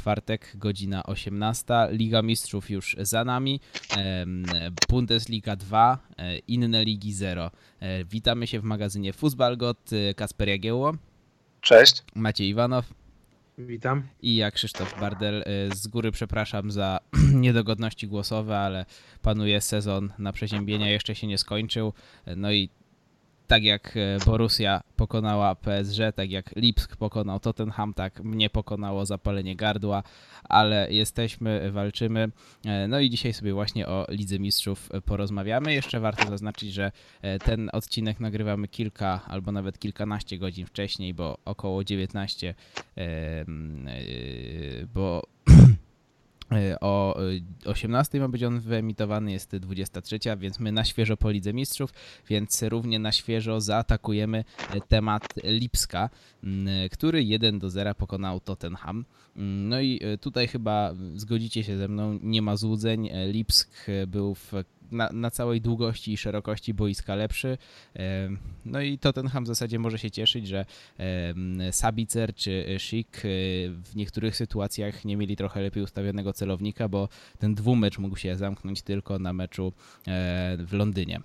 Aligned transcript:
czwartek, 0.00 0.52
godzina 0.54 1.02
18. 1.02 1.74
Liga 1.90 2.22
Mistrzów 2.22 2.70
już 2.70 2.96
za 2.98 3.24
nami. 3.24 3.60
Bundesliga 4.88 5.56
2, 5.56 5.98
e, 6.18 6.38
inne 6.38 6.84
ligi 6.84 7.12
0. 7.12 7.50
E, 7.80 8.04
witamy 8.04 8.46
się 8.46 8.60
w 8.60 8.64
magazynie 8.64 9.12
Fußballgott. 9.12 9.90
Kasper 10.16 10.48
Jagiełło. 10.48 10.94
Cześć. 11.60 12.02
Maciej 12.14 12.48
Iwanow. 12.48 12.94
Witam. 13.58 14.02
I 14.22 14.36
ja 14.36 14.50
Krzysztof 14.50 15.00
Bardel. 15.00 15.44
Z 15.74 15.86
góry 15.86 16.12
przepraszam 16.12 16.70
za 16.70 17.00
niedogodności 17.44 18.08
głosowe, 18.08 18.58
ale 18.58 18.84
panuje 19.22 19.60
sezon 19.60 20.12
na 20.18 20.32
przeziębienia, 20.32 20.90
jeszcze 20.90 21.14
się 21.14 21.26
nie 21.26 21.38
skończył. 21.38 21.92
No 22.36 22.52
i 22.52 22.68
tak 23.50 23.64
jak 23.64 23.96
e, 23.96 24.18
Borussia 24.26 24.80
pokonała 24.96 25.54
PSG, 25.54 25.98
tak 26.14 26.30
jak 26.30 26.56
Lipsk 26.56 26.96
pokonał 26.96 27.40
Tottenham, 27.40 27.94
tak 27.94 28.24
mnie 28.24 28.50
pokonało 28.50 29.06
zapalenie 29.06 29.56
gardła, 29.56 30.02
ale 30.44 30.86
jesteśmy, 30.90 31.72
walczymy. 31.72 32.30
E, 32.64 32.88
no 32.88 33.00
i 33.00 33.10
dzisiaj 33.10 33.32
sobie 33.32 33.52
właśnie 33.52 33.86
o 33.86 34.06
Lidze 34.08 34.38
Mistrzów 34.38 34.88
porozmawiamy. 35.04 35.74
Jeszcze 35.74 36.00
warto 36.00 36.28
zaznaczyć, 36.28 36.72
że 36.72 36.92
e, 37.22 37.38
ten 37.38 37.70
odcinek 37.72 38.20
nagrywamy 38.20 38.68
kilka 38.68 39.20
albo 39.26 39.52
nawet 39.52 39.78
kilkanaście 39.78 40.38
godzin 40.38 40.66
wcześniej, 40.66 41.14
bo 41.14 41.38
około 41.44 41.84
19, 41.84 42.54
bo 44.94 45.22
E, 45.22 45.39
o 46.80 47.16
18 47.64 48.18
e, 48.18 48.20
ma 48.20 48.28
być 48.28 48.42
on 48.42 48.60
wyemitowany, 48.60 49.32
jest 49.32 49.56
23, 49.56 50.18
więc 50.38 50.60
my 50.60 50.72
na 50.72 50.84
świeżo 50.84 51.16
po 51.16 51.30
Lidze 51.30 51.52
Mistrzów, 51.52 51.92
więc 52.28 52.62
równie 52.62 52.98
na 52.98 53.12
świeżo 53.12 53.60
zaatakujemy 53.60 54.44
e, 54.70 54.80
temat 54.80 55.22
Lipska, 55.44 56.10
który 56.92 57.22
1 57.24 57.58
do 57.58 57.70
0 57.70 57.94
pokonał 57.94 58.40
Tottenham. 58.40 59.04
No 59.36 59.80
i 59.80 60.00
tutaj 60.20 60.48
chyba 60.48 60.94
zgodzicie 61.14 61.64
się 61.64 61.76
ze 61.76 61.88
mną, 61.88 62.18
nie 62.22 62.42
ma 62.42 62.56
złudzeń. 62.56 63.10
Lipsk 63.26 63.86
był 64.06 64.34
w 64.34 64.52
na, 64.90 65.10
na 65.12 65.30
całej 65.30 65.60
długości 65.60 66.12
i 66.12 66.16
szerokości 66.16 66.74
boiska 66.74 67.14
lepszy. 67.14 67.58
No 68.64 68.80
i 68.80 68.98
Tottenham 68.98 69.44
w 69.44 69.46
zasadzie 69.46 69.78
może 69.78 69.98
się 69.98 70.10
cieszyć, 70.10 70.48
że 70.48 70.64
Sabicer 71.70 72.34
czy 72.34 72.76
Schick 72.78 73.18
e, 73.18 73.28
w 73.68 73.96
niektórych 73.96 74.36
sytuacjach 74.36 75.04
nie 75.04 75.16
mieli 75.16 75.36
trochę 75.36 75.62
lepiej 75.62 75.82
ustawionego 75.82 76.32
celownika, 76.32 76.88
bo 76.88 77.08
ten 77.38 77.54
dwumecz 77.54 77.98
mógł 77.98 78.16
się 78.16 78.36
zamknąć 78.36 78.82
tylko 78.82 79.18
na 79.18 79.32
meczu 79.32 79.72
e, 80.06 80.56
w 80.60 80.72
Londynie. 80.72 81.20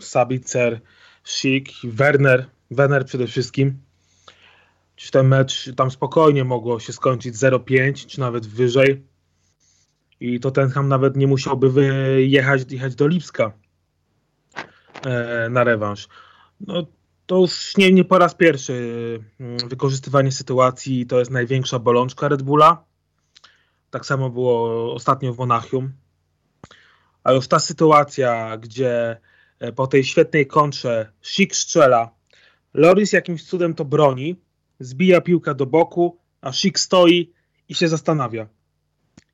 Sabicer, 0.00 0.80
Schick, 1.24 1.72
Werner, 1.84 2.46
Werner 2.70 3.06
przede 3.06 3.26
wszystkim. 3.26 3.78
Czy 4.96 5.10
ten 5.10 5.28
mecz 5.28 5.74
tam 5.76 5.90
spokojnie 5.90 6.44
mogło 6.44 6.80
się 6.80 6.92
skończyć 6.92 7.34
0-5, 7.34 8.06
czy 8.06 8.20
nawet 8.20 8.46
wyżej 8.46 9.02
i 10.20 10.40
Tottenham 10.40 10.88
nawet 10.88 11.16
nie 11.16 11.26
musiałby 11.26 11.70
wyjechać 11.70 12.72
jechać 12.72 12.94
do 12.94 13.06
Lipska 13.06 13.52
e, 15.06 15.48
na 15.50 15.64
rewanż. 15.64 16.08
No, 16.60 16.86
to 17.26 17.38
już 17.38 17.76
nie, 17.76 17.92
nie 17.92 18.04
po 18.04 18.18
raz 18.18 18.34
pierwszy 18.34 18.74
mm, 19.40 19.68
wykorzystywanie 19.68 20.32
sytuacji 20.32 21.06
to 21.06 21.18
jest 21.18 21.30
największa 21.30 21.78
bolączka 21.78 22.28
Red 22.28 22.42
Bulla. 22.42 22.84
Tak 23.90 24.06
samo 24.06 24.30
było 24.30 24.94
ostatnio 24.94 25.34
w 25.34 25.38
Monachium. 25.38 25.92
A 27.24 27.32
już 27.32 27.48
ta 27.48 27.58
sytuacja, 27.58 28.56
gdzie 28.56 29.20
e, 29.58 29.72
po 29.72 29.86
tej 29.86 30.04
świetnej 30.04 30.46
kontrze 30.46 31.12
Schick 31.20 31.56
strzela, 31.56 32.10
Loris 32.74 33.12
jakimś 33.12 33.44
cudem 33.44 33.74
to 33.74 33.84
broni, 33.84 34.36
zbija 34.80 35.20
piłkę 35.20 35.54
do 35.54 35.66
boku, 35.66 36.18
a 36.40 36.52
Schick 36.52 36.78
stoi 36.78 37.32
i 37.68 37.74
się 37.74 37.88
zastanawia 37.88 38.46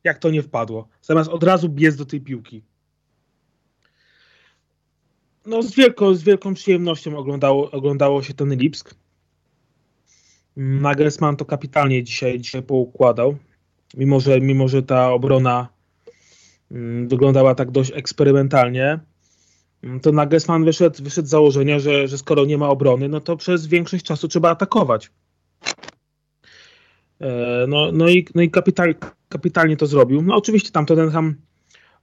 jak 0.06 0.18
to 0.18 0.30
nie 0.30 0.42
wpadło. 0.42 0.88
Zamiast 1.02 1.30
od 1.30 1.42
razu 1.42 1.68
biec 1.68 1.96
do 1.96 2.06
tej 2.06 2.20
piłki. 2.20 2.62
No 5.46 5.62
z 5.62 5.74
wielką, 5.74 6.14
z 6.14 6.22
wielką 6.22 6.54
przyjemnością 6.54 7.16
oglądało, 7.16 7.70
oglądało 7.70 8.22
się 8.22 8.34
ten 8.34 8.54
Lipsk. 8.54 8.94
Nagelsmann 10.56 11.36
to 11.36 11.44
kapitalnie 11.44 12.02
dzisiaj, 12.02 12.40
dzisiaj 12.40 12.62
poukładał. 12.62 13.36
Mimo 13.94 14.20
że, 14.20 14.40
mimo, 14.40 14.68
że 14.68 14.82
ta 14.82 15.12
obrona 15.12 15.68
mm, 16.70 17.08
wyglądała 17.08 17.54
tak 17.54 17.70
dość 17.70 17.92
eksperymentalnie, 17.94 19.00
mm, 19.82 20.00
to 20.00 20.12
Nagelsmann 20.12 20.64
wyszedł, 20.64 21.04
wyszedł 21.04 21.28
z 21.28 21.30
założenia, 21.30 21.78
że, 21.78 22.08
że 22.08 22.18
skoro 22.18 22.44
nie 22.44 22.58
ma 22.58 22.68
obrony, 22.68 23.08
no 23.08 23.20
to 23.20 23.36
przez 23.36 23.66
większość 23.66 24.04
czasu 24.04 24.28
trzeba 24.28 24.50
atakować. 24.50 25.10
E, 27.20 27.66
no, 27.66 27.92
no 27.92 28.08
i, 28.08 28.26
no 28.34 28.42
i 28.42 28.50
kapital, 28.50 28.94
kapitalnie 29.28 29.76
to 29.76 29.86
zrobił. 29.86 30.22
No 30.22 30.36
oczywiście 30.36 30.70
tam 30.70 30.86
Tottenham 30.86 31.34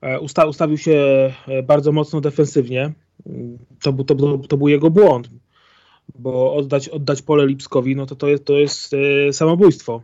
e, 0.01 0.19
usta, 0.19 0.45
ustawił 0.45 0.77
się 0.77 0.93
e, 1.47 1.63
bardzo 1.63 1.91
mocno 1.91 2.21
defensywnie. 2.21 2.93
To, 3.83 3.93
to, 3.93 4.15
to, 4.15 4.37
to 4.37 4.57
był 4.57 4.67
jego 4.67 4.89
błąd, 4.89 5.29
bo 6.15 6.55
oddać, 6.55 6.89
oddać 6.89 7.21
pole 7.21 7.45
Lipskowi, 7.47 7.95
no 7.95 8.05
to 8.05 8.15
to 8.15 8.27
jest, 8.27 8.45
to 8.45 8.53
jest 8.53 8.95
samobójstwo. 9.31 10.01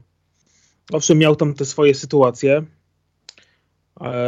Owszem, 0.92 1.18
miał 1.18 1.36
tam 1.36 1.54
te 1.54 1.66
swoje 1.66 1.96
sytuacje. 1.96 2.64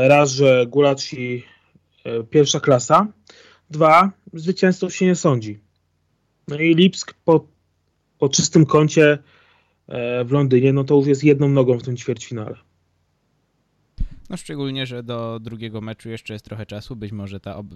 Raz, 0.08 0.32
że 0.32 0.66
Gulaci 0.68 1.44
pierwsza 2.30 2.60
klasa. 2.60 3.08
Dwa, 3.70 4.12
zwycięzców 4.34 4.96
się 4.96 5.06
nie 5.06 5.16
sądzi. 5.16 5.60
No 6.48 6.56
i 6.56 6.76
Lipsk 6.76 7.14
po, 7.26 7.48
po 8.20 8.30
czystym 8.30 8.66
kącie 8.66 9.14
E, 9.14 9.18
w 10.26 10.32
Londynie, 10.32 10.74
no 10.74 10.84
to 10.84 10.96
już 10.96 11.08
jest 11.08 11.24
jedną 11.24 11.50
nogą 11.50 11.80
w 11.80 11.84
tym 11.84 11.98
ćwierćfinale. 11.98 12.56
No 14.32 14.38
szczególnie, 14.38 14.86
że 14.86 15.04
do 15.04 15.40
drugiego 15.40 15.82
meczu 15.82 16.10
jeszcze 16.10 16.34
jest 16.34 16.46
trochę 16.46 16.66
czasu, 16.66 16.96
być 16.96 17.12
może 17.12 17.40
ta 17.40 17.56
ob 17.56 17.68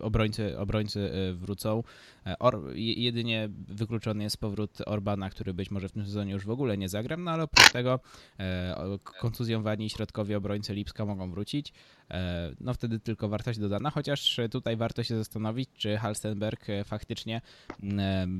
obrońcy, 0.00 0.58
obrońcy 0.58 1.12
e, 1.12 1.34
wrócą. 1.34 1.82
E, 2.26 2.38
Or 2.38 2.60
jedynie 2.76 3.48
wykluczony 3.68 4.24
jest 4.24 4.36
powrót 4.36 4.78
Orbana, 4.86 5.30
który 5.30 5.54
być 5.54 5.70
może 5.70 5.88
w 5.88 5.92
tym 5.92 6.04
sezonie 6.04 6.32
już 6.32 6.44
w 6.44 6.50
ogóle 6.50 6.78
nie 6.78 6.88
zagra, 6.88 7.16
no 7.16 7.30
ale 7.30 7.42
oprócz 7.42 7.72
tego 7.72 8.00
e, 8.38 8.98
kontuzjowani 9.20 9.90
środkowi 9.90 10.34
obrońcy 10.34 10.74
Lipska 10.74 11.04
mogą 11.04 11.30
wrócić. 11.30 11.72
E, 12.10 12.54
no 12.60 12.74
wtedy 12.74 13.00
tylko 13.00 13.28
wartość 13.28 13.58
dodana, 13.58 13.90
chociaż 13.90 14.40
tutaj 14.50 14.76
warto 14.76 15.02
się 15.02 15.16
zastanowić, 15.16 15.70
czy 15.74 15.96
Halstenberg 15.96 16.70
e, 16.70 16.84
faktycznie 16.84 17.40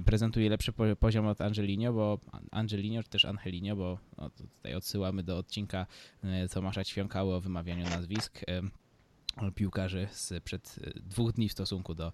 prezentuje 0.04 0.50
lepszy 0.50 0.72
poziom 1.00 1.26
od 1.26 1.40
Angelino, 1.40 1.92
bo 1.92 2.18
Angelino, 2.50 3.02
czy 3.02 3.08
też 3.08 3.24
Angelino, 3.24 3.76
bo 3.76 3.98
no, 4.18 4.30
tutaj 4.30 4.74
odsyłamy 4.74 5.22
do 5.22 5.38
odcinka 5.38 5.86
Tomasza 6.52 6.84
Ćwiąkały 6.84 7.34
o 7.34 7.40
wymawianiu 7.40 7.84
nazwisk 7.84 8.40
piłkarzy 9.54 10.08
sprzed 10.10 10.80
dwóch 10.96 11.32
dni 11.32 11.48
w 11.48 11.52
stosunku 11.52 11.94
do 11.94 12.12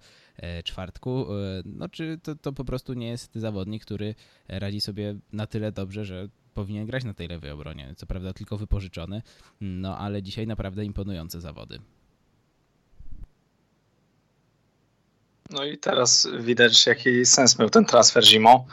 czwartku. 0.65 1.27
No 1.65 1.89
czy 1.89 2.19
to, 2.23 2.35
to 2.35 2.53
po 2.53 2.65
prostu 2.65 2.95
nie 2.95 3.09
jest 3.09 3.35
zawodnik, 3.35 3.85
który 3.85 4.15
radzi 4.49 4.81
sobie 4.81 5.15
na 5.33 5.47
tyle 5.47 5.73
dobrze, 5.73 6.05
że 6.05 6.29
powinien 6.55 6.87
grać 6.87 7.05
na 7.05 7.15
tej 7.15 7.29
lewej 7.29 7.51
obronie. 7.51 7.95
Co 7.97 8.07
prawda 8.07 8.33
tylko 8.33 8.57
wypożyczony, 8.57 9.23
no 9.61 9.99
ale 9.99 10.23
dzisiaj 10.23 10.47
naprawdę 10.47 10.85
imponujące 10.85 11.41
zawody. 11.41 11.79
No 15.51 15.65
i 15.65 15.79
teraz 15.79 16.29
widać, 16.39 16.87
jaki 16.87 17.27
sens 17.27 17.59
miał 17.59 17.71
ten 17.71 17.85
transfer 17.85 18.25
zimą, 18.25 18.67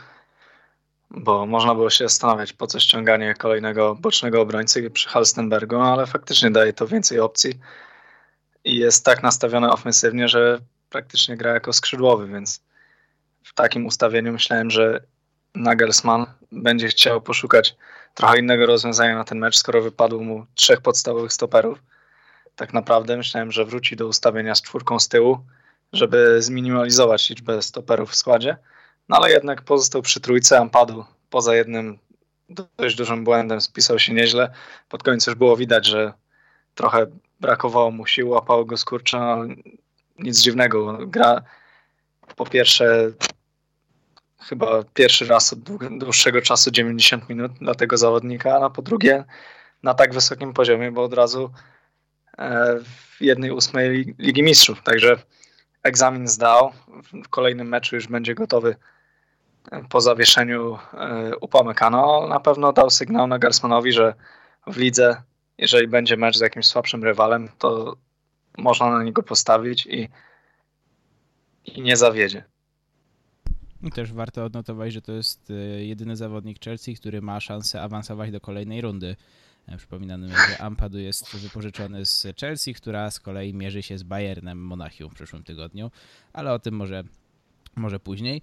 bo 1.11 1.45
można 1.45 1.75
było 1.75 1.89
się 1.89 2.05
zastanawiać, 2.05 2.53
po 2.53 2.67
co 2.67 2.79
ściąganie 2.79 3.33
kolejnego 3.33 3.95
bocznego 3.95 4.41
obrońcy 4.41 4.89
przy 4.89 5.09
Halstenbergu, 5.09 5.77
no 5.77 5.94
ale 5.94 6.05
faktycznie 6.05 6.51
daje 6.51 6.73
to 6.73 6.88
więcej 6.88 7.19
opcji 7.19 7.59
i 8.63 8.75
jest 8.75 9.05
tak 9.05 9.23
nastawiony 9.23 9.71
ofensywnie, 9.71 10.27
że 10.27 10.59
praktycznie 10.89 11.38
gra 11.38 11.53
jako 11.53 11.73
skrzydłowy, 11.73 12.27
więc 12.27 12.61
w 13.44 13.53
takim 13.53 13.85
ustawieniu 13.85 14.33
myślałem, 14.33 14.71
że 14.71 15.03
Nagelsmann 15.55 16.25
będzie 16.51 16.87
chciał 16.87 17.21
poszukać 17.21 17.75
trochę 18.13 18.39
innego 18.39 18.65
rozwiązania 18.65 19.15
na 19.15 19.23
ten 19.23 19.38
mecz, 19.38 19.57
skoro 19.57 19.81
wypadło 19.81 20.23
mu 20.23 20.45
trzech 20.55 20.81
podstawowych 20.81 21.33
stoperów. 21.33 21.79
Tak 22.55 22.73
naprawdę 22.73 23.17
myślałem, 23.17 23.51
że 23.51 23.65
wróci 23.65 23.95
do 23.95 24.07
ustawienia 24.07 24.55
z 24.55 24.61
czwórką 24.61 24.99
z 24.99 25.07
tyłu, 25.07 25.39
żeby 25.94 26.41
zminimalizować 26.41 27.29
liczbę 27.29 27.61
stoperów 27.61 28.11
w 28.11 28.15
składzie, 28.15 28.57
no 29.09 29.17
ale 29.17 29.31
jednak 29.31 29.61
pozostał 29.61 30.01
przy 30.01 30.19
trójce, 30.19 30.59
Ampadu 30.59 31.05
poza 31.29 31.55
jednym 31.55 31.97
dość 32.77 32.95
dużym 32.95 33.23
błędem 33.23 33.61
spisał 33.61 34.00
się 34.00 34.13
nieźle. 34.13 34.51
Pod 34.89 35.03
koniec 35.03 35.27
już 35.27 35.35
było 35.35 35.57
widać, 35.57 35.85
że 35.85 36.13
trochę 36.75 37.05
brakowało 37.39 37.91
mu 37.91 38.05
sił, 38.05 38.29
łapało 38.29 38.65
go 38.65 38.77
skurcze, 38.77 39.17
no, 39.19 39.38
nic 40.19 40.39
dziwnego. 40.41 40.97
Gra 41.07 41.41
po 42.35 42.45
pierwsze 42.45 43.11
chyba 44.39 44.84
pierwszy 44.94 45.25
raz 45.25 45.54
od 45.54 45.60
dłuższego 45.98 46.42
czasu 46.42 46.72
90 46.72 47.30
minut 47.30 47.51
dla 47.51 47.75
tego 47.75 47.98
zawodnika, 47.98 48.60
a 48.62 48.69
po 48.69 48.81
drugie 48.81 49.24
na 49.84 49.94
tak 49.94 50.13
wysokim 50.13 50.54
poziomie, 50.54 50.92
bo 50.92 51.04
od 51.04 51.13
razu 51.13 51.51
e, 52.38 52.80
w 52.80 53.22
jednej 53.22 53.51
ósmej 53.51 54.16
Ligi 54.19 54.44
Mistrzów. 54.44 54.84
Także 54.84 55.16
egzamin 55.84 56.28
zdał. 56.28 56.72
W 57.24 57.30
kolejnym 57.30 57.68
meczu 57.68 57.95
już 57.95 58.07
będzie 58.07 58.36
gotowy 58.36 58.75
po 59.89 60.01
zawieszeniu 60.01 60.78
Upamecano 61.42 62.28
na 62.28 62.39
pewno 62.39 62.74
dał 62.74 62.89
sygnał 62.89 63.28
Nagelsmannowi, 63.28 63.92
że 63.92 64.13
w 64.68 64.78
lidze, 64.78 65.22
jeżeli 65.57 65.88
będzie 65.88 66.18
mecz 66.18 66.38
z 66.38 66.42
jakimś 66.42 66.66
słabszym 66.66 67.04
rywalem, 67.04 67.50
to 67.57 67.98
można 68.57 68.89
na 68.92 69.04
niego 69.04 69.24
postawić 69.24 69.86
i, 69.86 70.10
i 71.66 71.81
nie 71.81 71.98
zawiedzie. 71.98 72.44
I 73.88 73.92
też 73.92 74.13
warto 74.13 74.45
odnotować, 74.45 74.94
że 74.94 75.01
to 75.01 75.12
jest 75.12 75.54
jedyny 75.80 76.16
zawodnik 76.16 76.63
Chelsea, 76.63 76.95
który 76.95 77.22
ma 77.22 77.39
szansę 77.39 77.81
awansować 77.81 78.31
do 78.31 78.42
kolejnej 78.42 78.81
rundy. 78.81 79.16
Przypominamy, 79.78 80.30
że 80.30 80.62
Ampadu 80.62 81.00
jest 81.00 81.36
wypożyczony 81.36 82.06
z 82.06 82.28
Chelsea, 82.39 82.74
która 82.74 83.12
z 83.12 83.19
kolei 83.19 83.54
mierzy 83.54 83.84
się 83.84 83.98
z 83.98 84.04
Bayernem 84.04 84.66
Monachium 84.66 85.12
w 85.12 85.13
przyszłym 85.13 85.44
tygodniu, 85.44 85.92
ale 86.34 86.54
o 86.54 86.60
tym 86.60 86.75
może, 86.75 87.04
może 87.75 88.00
później. 88.00 88.42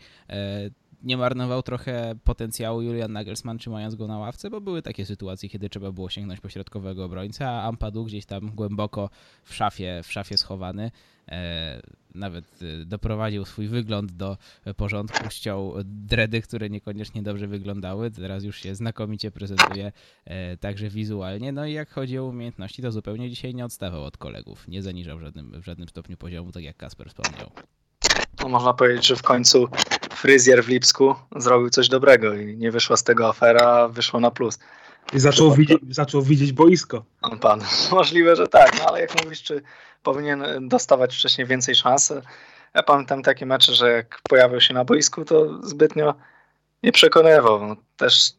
Nie 1.04 1.16
marnował 1.16 1.62
trochę 1.62 2.14
potencjału 2.24 2.82
Julian 2.82 3.12
Nagelsmann 3.12 3.58
trzymając 3.58 3.94
go 3.94 4.06
na 4.06 4.18
ławce, 4.18 4.50
bo 4.50 4.60
były 4.60 4.82
takie 4.82 5.06
sytuacje, 5.06 5.48
kiedy 5.48 5.68
trzeba 5.68 5.92
było 5.92 6.10
sięgnąć 6.10 6.40
po 6.40 6.48
środkowego 6.48 7.04
obrońca, 7.04 7.50
a 7.50 7.68
Ampadu 7.68 8.04
gdzieś 8.04 8.26
tam 8.26 8.50
głęboko 8.50 9.10
w 9.44 9.54
szafie, 9.54 10.00
w 10.04 10.12
szafie 10.12 10.38
schowany. 10.38 10.90
E, 11.28 11.82
nawet 12.14 12.44
e, 12.62 12.84
doprowadził 12.84 13.44
swój 13.44 13.68
wygląd 13.68 14.12
do 14.12 14.36
porządku, 14.76 15.30
ściął 15.30 15.74
dredy, 15.84 16.42
które 16.42 16.70
niekoniecznie 16.70 17.22
dobrze 17.22 17.46
wyglądały. 17.46 18.10
Teraz 18.10 18.44
już 18.44 18.56
się 18.60 18.74
znakomicie 18.74 19.30
prezentuje 19.30 19.92
e, 20.24 20.56
także 20.56 20.88
wizualnie. 20.88 21.52
No 21.52 21.66
i 21.66 21.72
jak 21.72 21.90
chodzi 21.90 22.18
o 22.18 22.24
umiejętności, 22.24 22.82
to 22.82 22.92
zupełnie 22.92 23.30
dzisiaj 23.30 23.54
nie 23.54 23.64
odstawał 23.64 24.04
od 24.04 24.16
kolegów. 24.16 24.68
Nie 24.68 24.82
zaniżał 24.82 25.18
w 25.18 25.20
żadnym, 25.20 25.60
w 25.60 25.64
żadnym 25.64 25.88
stopniu 25.88 26.16
poziomu, 26.16 26.52
tak 26.52 26.62
jak 26.62 26.76
Kasper 26.76 27.08
wspomniał. 27.08 27.50
No 28.42 28.48
można 28.48 28.74
powiedzieć, 28.74 29.06
że 29.06 29.16
w 29.16 29.22
końcu 29.22 29.68
fryzjer 30.24 30.64
w 30.64 30.68
Lipsku 30.68 31.14
zrobił 31.36 31.70
coś 31.70 31.88
dobrego 31.88 32.34
i 32.34 32.56
nie 32.56 32.70
wyszła 32.70 32.96
z 32.96 33.04
tego 33.04 33.28
afera, 33.28 33.88
wyszło 33.88 34.20
na 34.20 34.30
plus. 34.30 34.58
I 35.12 35.20
zaczął, 35.20 35.54
widzieć, 35.54 35.78
zaczął 35.90 36.22
widzieć 36.22 36.52
boisko. 36.52 37.04
On 37.22 37.38
pan. 37.38 37.60
Możliwe, 37.90 38.36
że 38.36 38.48
tak, 38.48 38.78
no 38.78 38.84
ale 38.88 39.00
jak 39.00 39.24
mówisz, 39.24 39.42
czy 39.42 39.62
powinien 40.02 40.68
dostawać 40.68 41.16
wcześniej 41.16 41.46
więcej 41.46 41.74
szans? 41.74 42.12
Ja 42.74 42.82
pamiętam 42.82 43.22
takie 43.22 43.46
mecze, 43.46 43.74
że 43.74 43.90
jak 43.90 44.20
pojawił 44.28 44.60
się 44.60 44.74
na 44.74 44.84
boisku, 44.84 45.24
to 45.24 45.62
zbytnio 45.62 46.14
nie 46.82 46.92
przekonywał. 46.92 47.66
No, 47.66 47.76
też 47.96 48.32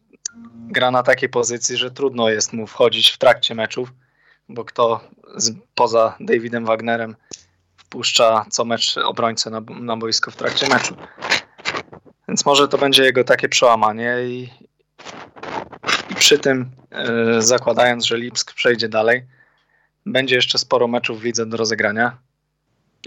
gra 0.54 0.90
na 0.90 1.02
takiej 1.02 1.28
pozycji, 1.28 1.76
że 1.76 1.90
trudno 1.90 2.28
jest 2.28 2.52
mu 2.52 2.66
wchodzić 2.66 3.10
w 3.10 3.18
trakcie 3.18 3.54
meczów, 3.54 3.92
bo 4.48 4.64
kto 4.64 5.00
z, 5.36 5.54
poza 5.74 6.16
Davidem 6.20 6.64
Wagnerem 6.64 7.16
wpuszcza 7.76 8.46
co 8.50 8.64
mecz 8.64 8.96
obrońcę 8.98 9.50
na, 9.50 9.60
na 9.80 9.96
boisko 9.96 10.30
w 10.30 10.36
trakcie 10.36 10.68
meczu. 10.68 10.96
Więc 12.28 12.46
może 12.46 12.68
to 12.68 12.78
będzie 12.78 13.04
jego 13.04 13.24
takie 13.24 13.48
przełamanie 13.48 14.16
i, 14.26 14.48
i 16.10 16.14
przy 16.14 16.38
tym 16.38 16.70
yy, 16.90 17.42
zakładając, 17.42 18.06
że 18.06 18.18
Lipsk 18.18 18.54
przejdzie 18.54 18.88
dalej, 18.88 19.26
będzie 20.06 20.34
jeszcze 20.36 20.58
sporo 20.58 20.88
meczów 20.88 21.20
w 21.20 21.24
lidze 21.24 21.46
do 21.46 21.56
rozegrania 21.56 22.18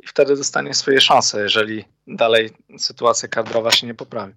i 0.04 0.08
wtedy 0.08 0.36
dostanie 0.36 0.74
swoje 0.74 1.02
szanse, 1.02 1.42
jeżeli 1.42 1.86
dalej 2.08 2.50
sytuacja 2.78 3.30
kadrowa 3.30 3.72
się 3.72 3.88
nie 3.88 3.94
poprawi. 3.94 4.34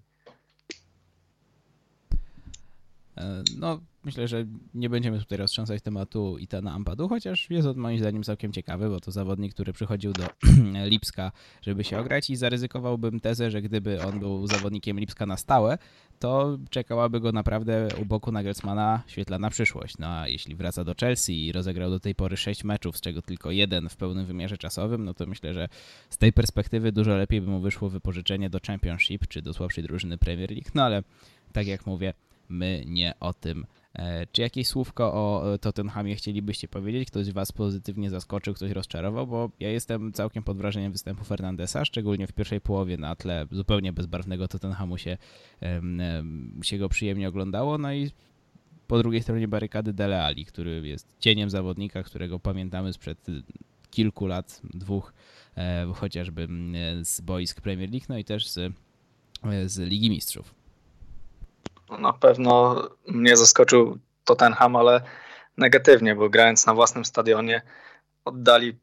E, 3.16 3.42
no, 3.56 3.80
myślę, 4.04 4.28
że 4.28 4.44
nie 4.74 4.90
będziemy 4.90 5.18
tutaj 5.18 5.38
roztrząsać 5.38 5.82
tematu 5.82 6.38
Itana 6.38 6.72
Ampadu, 6.72 7.08
chociaż 7.08 7.50
jest 7.50 7.68
on 7.68 7.76
moim 7.76 7.98
zdaniem 7.98 8.22
całkiem 8.22 8.52
ciekawy, 8.52 8.88
bo 8.88 9.00
to 9.00 9.10
zawodnik, 9.10 9.54
który 9.54 9.72
przychodził 9.72 10.12
do 10.12 10.24
Lipska, 10.90 11.32
żeby 11.62 11.84
się 11.84 11.98
ograć 11.98 12.30
i 12.30 12.36
zaryzykowałbym 12.36 13.20
tezę, 13.20 13.50
że 13.50 13.62
gdyby 13.62 14.02
on 14.02 14.18
był 14.18 14.46
zawodnikiem 14.46 15.00
Lipska 15.00 15.26
na 15.26 15.36
stałe, 15.36 15.78
to 16.18 16.58
czekałaby 16.70 17.20
go 17.20 17.32
naprawdę 17.32 17.88
u 18.02 18.04
boku 18.04 18.32
Nagelsmana 18.32 19.02
świetlana 19.06 19.50
przyszłość. 19.50 19.98
No 19.98 20.06
a 20.08 20.28
jeśli 20.28 20.54
wraca 20.54 20.84
do 20.84 20.94
Chelsea 21.00 21.46
i 21.46 21.52
rozegrał 21.52 21.90
do 21.90 22.00
tej 22.00 22.14
pory 22.14 22.36
sześć 22.36 22.64
meczów, 22.64 22.96
z 22.96 23.00
czego 23.00 23.22
tylko 23.22 23.50
jeden 23.50 23.88
w 23.88 23.96
pełnym 23.96 24.26
wymiarze 24.26 24.58
czasowym, 24.58 25.04
no 25.04 25.14
to 25.14 25.26
myślę, 25.26 25.54
że 25.54 25.68
z 26.10 26.18
tej 26.18 26.32
perspektywy 26.32 26.92
dużo 26.92 27.16
lepiej 27.16 27.40
by 27.40 27.46
mu 27.46 27.60
wyszło 27.60 27.88
wypożyczenie 27.88 28.50
do 28.50 28.58
Championship 28.66 29.26
czy 29.26 29.42
do 29.42 29.54
słabszej 29.54 29.84
drużyny 29.84 30.18
Premier 30.18 30.50
League, 30.50 30.70
no 30.74 30.82
ale 30.84 31.02
tak 31.52 31.66
jak 31.66 31.86
mówię, 31.86 32.14
my 32.48 32.82
nie 32.86 33.14
o 33.20 33.34
tym 33.34 33.66
czy 34.32 34.42
jakieś 34.42 34.68
słówko 34.68 35.12
o 35.12 35.58
Tottenhamie 35.60 36.16
chcielibyście 36.16 36.68
powiedzieć? 36.68 37.08
Ktoś 37.08 37.30
was 37.30 37.52
pozytywnie 37.52 38.10
zaskoczył, 38.10 38.54
ktoś 38.54 38.70
rozczarował? 38.70 39.26
Bo 39.26 39.50
ja 39.60 39.70
jestem 39.70 40.12
całkiem 40.12 40.42
pod 40.42 40.56
wrażeniem 40.56 40.92
występu 40.92 41.24
Fernandesa, 41.24 41.84
szczególnie 41.84 42.26
w 42.26 42.32
pierwszej 42.32 42.60
połowie 42.60 42.96
na 42.96 43.16
tle 43.16 43.46
zupełnie 43.50 43.92
bezbarwnego 43.92 44.48
Tottenhamu 44.48 44.98
się, 44.98 45.18
się 46.62 46.78
go 46.78 46.88
przyjemnie 46.88 47.28
oglądało. 47.28 47.78
No 47.78 47.92
i 47.92 48.10
po 48.86 48.98
drugiej 48.98 49.22
stronie 49.22 49.48
barykady 49.48 49.92
Dele 49.92 50.24
Ali, 50.24 50.46
który 50.46 50.88
jest 50.88 51.16
cieniem 51.18 51.50
zawodnika, 51.50 52.02
którego 52.02 52.40
pamiętamy 52.40 52.92
sprzed 52.92 53.26
kilku 53.90 54.26
lat, 54.26 54.60
dwóch, 54.74 55.12
e, 55.56 55.86
chociażby 55.94 56.48
z 57.02 57.20
boisk 57.20 57.60
Premier 57.60 57.90
League, 57.90 58.06
no 58.08 58.18
i 58.18 58.24
też 58.24 58.48
z, 58.48 58.72
z 59.66 59.78
Ligi 59.78 60.10
Mistrzów 60.10 60.61
na 61.98 62.12
pewno 62.12 62.82
mnie 63.08 63.36
zaskoczył 63.36 63.98
Tottenham, 64.24 64.76
ale 64.76 65.02
negatywnie, 65.56 66.14
bo 66.14 66.30
grając 66.30 66.66
na 66.66 66.74
własnym 66.74 67.04
stadionie 67.04 67.62
oddali 68.24 68.76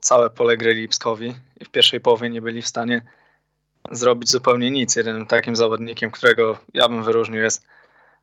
całe 0.00 0.30
pole 0.30 0.56
gry 0.56 0.74
Lipskowi 0.74 1.34
i 1.60 1.64
w 1.64 1.70
pierwszej 1.70 2.00
połowie 2.00 2.30
nie 2.30 2.42
byli 2.42 2.62
w 2.62 2.68
stanie 2.68 3.02
zrobić 3.90 4.30
zupełnie 4.30 4.70
nic. 4.70 4.96
Jedynym 4.96 5.26
takim 5.26 5.56
zawodnikiem, 5.56 6.10
którego 6.10 6.58
ja 6.74 6.88
bym 6.88 7.04
wyróżnił 7.04 7.42
jest 7.42 7.66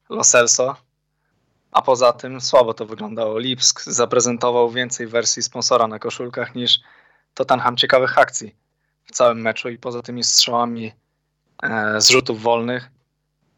Lo 0.09 0.23
Celso, 0.23 0.75
a 1.71 1.81
poza 1.81 2.13
tym 2.13 2.41
słabo 2.41 2.73
to 2.73 2.85
wyglądało. 2.85 3.39
Lipsk 3.39 3.83
zaprezentował 3.83 4.71
więcej 4.71 5.07
wersji 5.07 5.43
sponsora 5.43 5.87
na 5.87 5.99
koszulkach 5.99 6.55
niż 6.55 6.79
Tottenham 7.33 7.77
ciekawych 7.77 8.17
akcji 8.17 8.55
w 9.05 9.11
całym 9.11 9.41
meczu 9.41 9.69
i 9.69 9.77
poza 9.77 10.01
tymi 10.01 10.23
strzałami 10.23 10.93
e, 11.63 12.01
z 12.01 12.09
rzutów 12.09 12.41
wolnych 12.41 12.94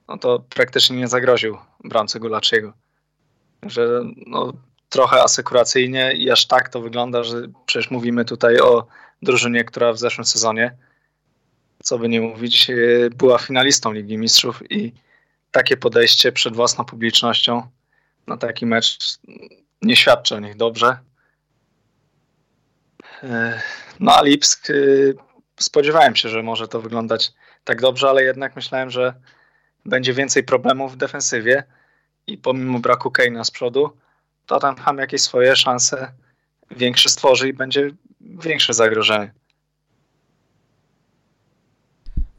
no 0.08 0.18
to 0.18 0.40
praktycznie 0.40 0.98
nie 0.98 1.08
zagroził 1.08 1.58
bramce 1.84 2.20
Gulaczyego. 2.20 2.74
Że 3.64 4.02
no, 4.28 4.54
trochę 4.90 5.24
asekuracyjnie 5.24 6.14
i 6.14 6.32
aż 6.32 6.46
tak 6.46 6.70
to 6.70 6.82
wygląda, 6.82 7.24
że 7.24 7.42
przecież 7.66 7.92
mówimy 7.92 8.26
tutaj 8.26 8.60
o 8.60 8.88
drużynie, 9.22 9.64
która 9.64 9.94
w 9.94 10.00
zeszłym 10.00 10.26
sezonie, 10.26 10.78
co 11.84 12.00
by 12.00 12.10
nie 12.10 12.22
mówić, 12.22 12.72
była 13.16 13.38
finalistą 13.38 13.92
Ligi 13.92 14.18
Mistrzów 14.18 14.72
i 14.72 14.94
takie 15.52 15.78
podejście 15.78 16.32
przed 16.32 16.56
własną 16.56 16.86
publicznością 16.86 17.68
na 18.28 18.38
taki 18.38 18.66
mecz 18.66 18.98
nie 19.82 19.96
świadczy 19.96 20.36
o 20.36 20.40
nich 20.40 20.56
dobrze. 20.56 20.98
No 24.00 24.16
a 24.16 24.24
Lipsk 24.24 24.68
spodziewałem 25.60 26.16
się, 26.16 26.30
że 26.30 26.44
może 26.44 26.68
to 26.68 26.82
wyglądać 26.82 27.32
tak 27.64 27.82
dobrze, 27.82 28.10
ale 28.10 28.24
jednak 28.24 28.56
myślałem, 28.56 28.90
że 28.90 29.14
będzie 29.86 30.14
więcej 30.14 30.44
problemów 30.44 30.94
w 30.94 30.98
defensywie 30.98 31.64
i 32.28 32.38
pomimo 32.38 32.80
braku 32.80 33.12
Keina 33.12 33.44
z 33.44 33.52
przodu, 33.52 33.98
to 34.46 34.60
tam 34.60 34.98
jakieś 34.98 35.22
swoje 35.22 35.56
szanse 35.56 36.12
większe 36.72 37.10
stworzy 37.10 37.50
i 37.50 37.54
będzie 37.54 37.92
większe 38.22 38.74
zagrożenie. 38.74 39.32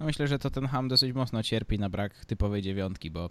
No 0.01 0.07
myślę, 0.07 0.29
że 0.29 0.39
Tottenham 0.39 0.89
dosyć 0.89 1.13
mocno 1.13 1.43
cierpi 1.43 1.79
na 1.79 1.89
brak 1.89 2.25
typowej 2.25 2.63
dziewiątki, 2.63 3.11
bo 3.11 3.31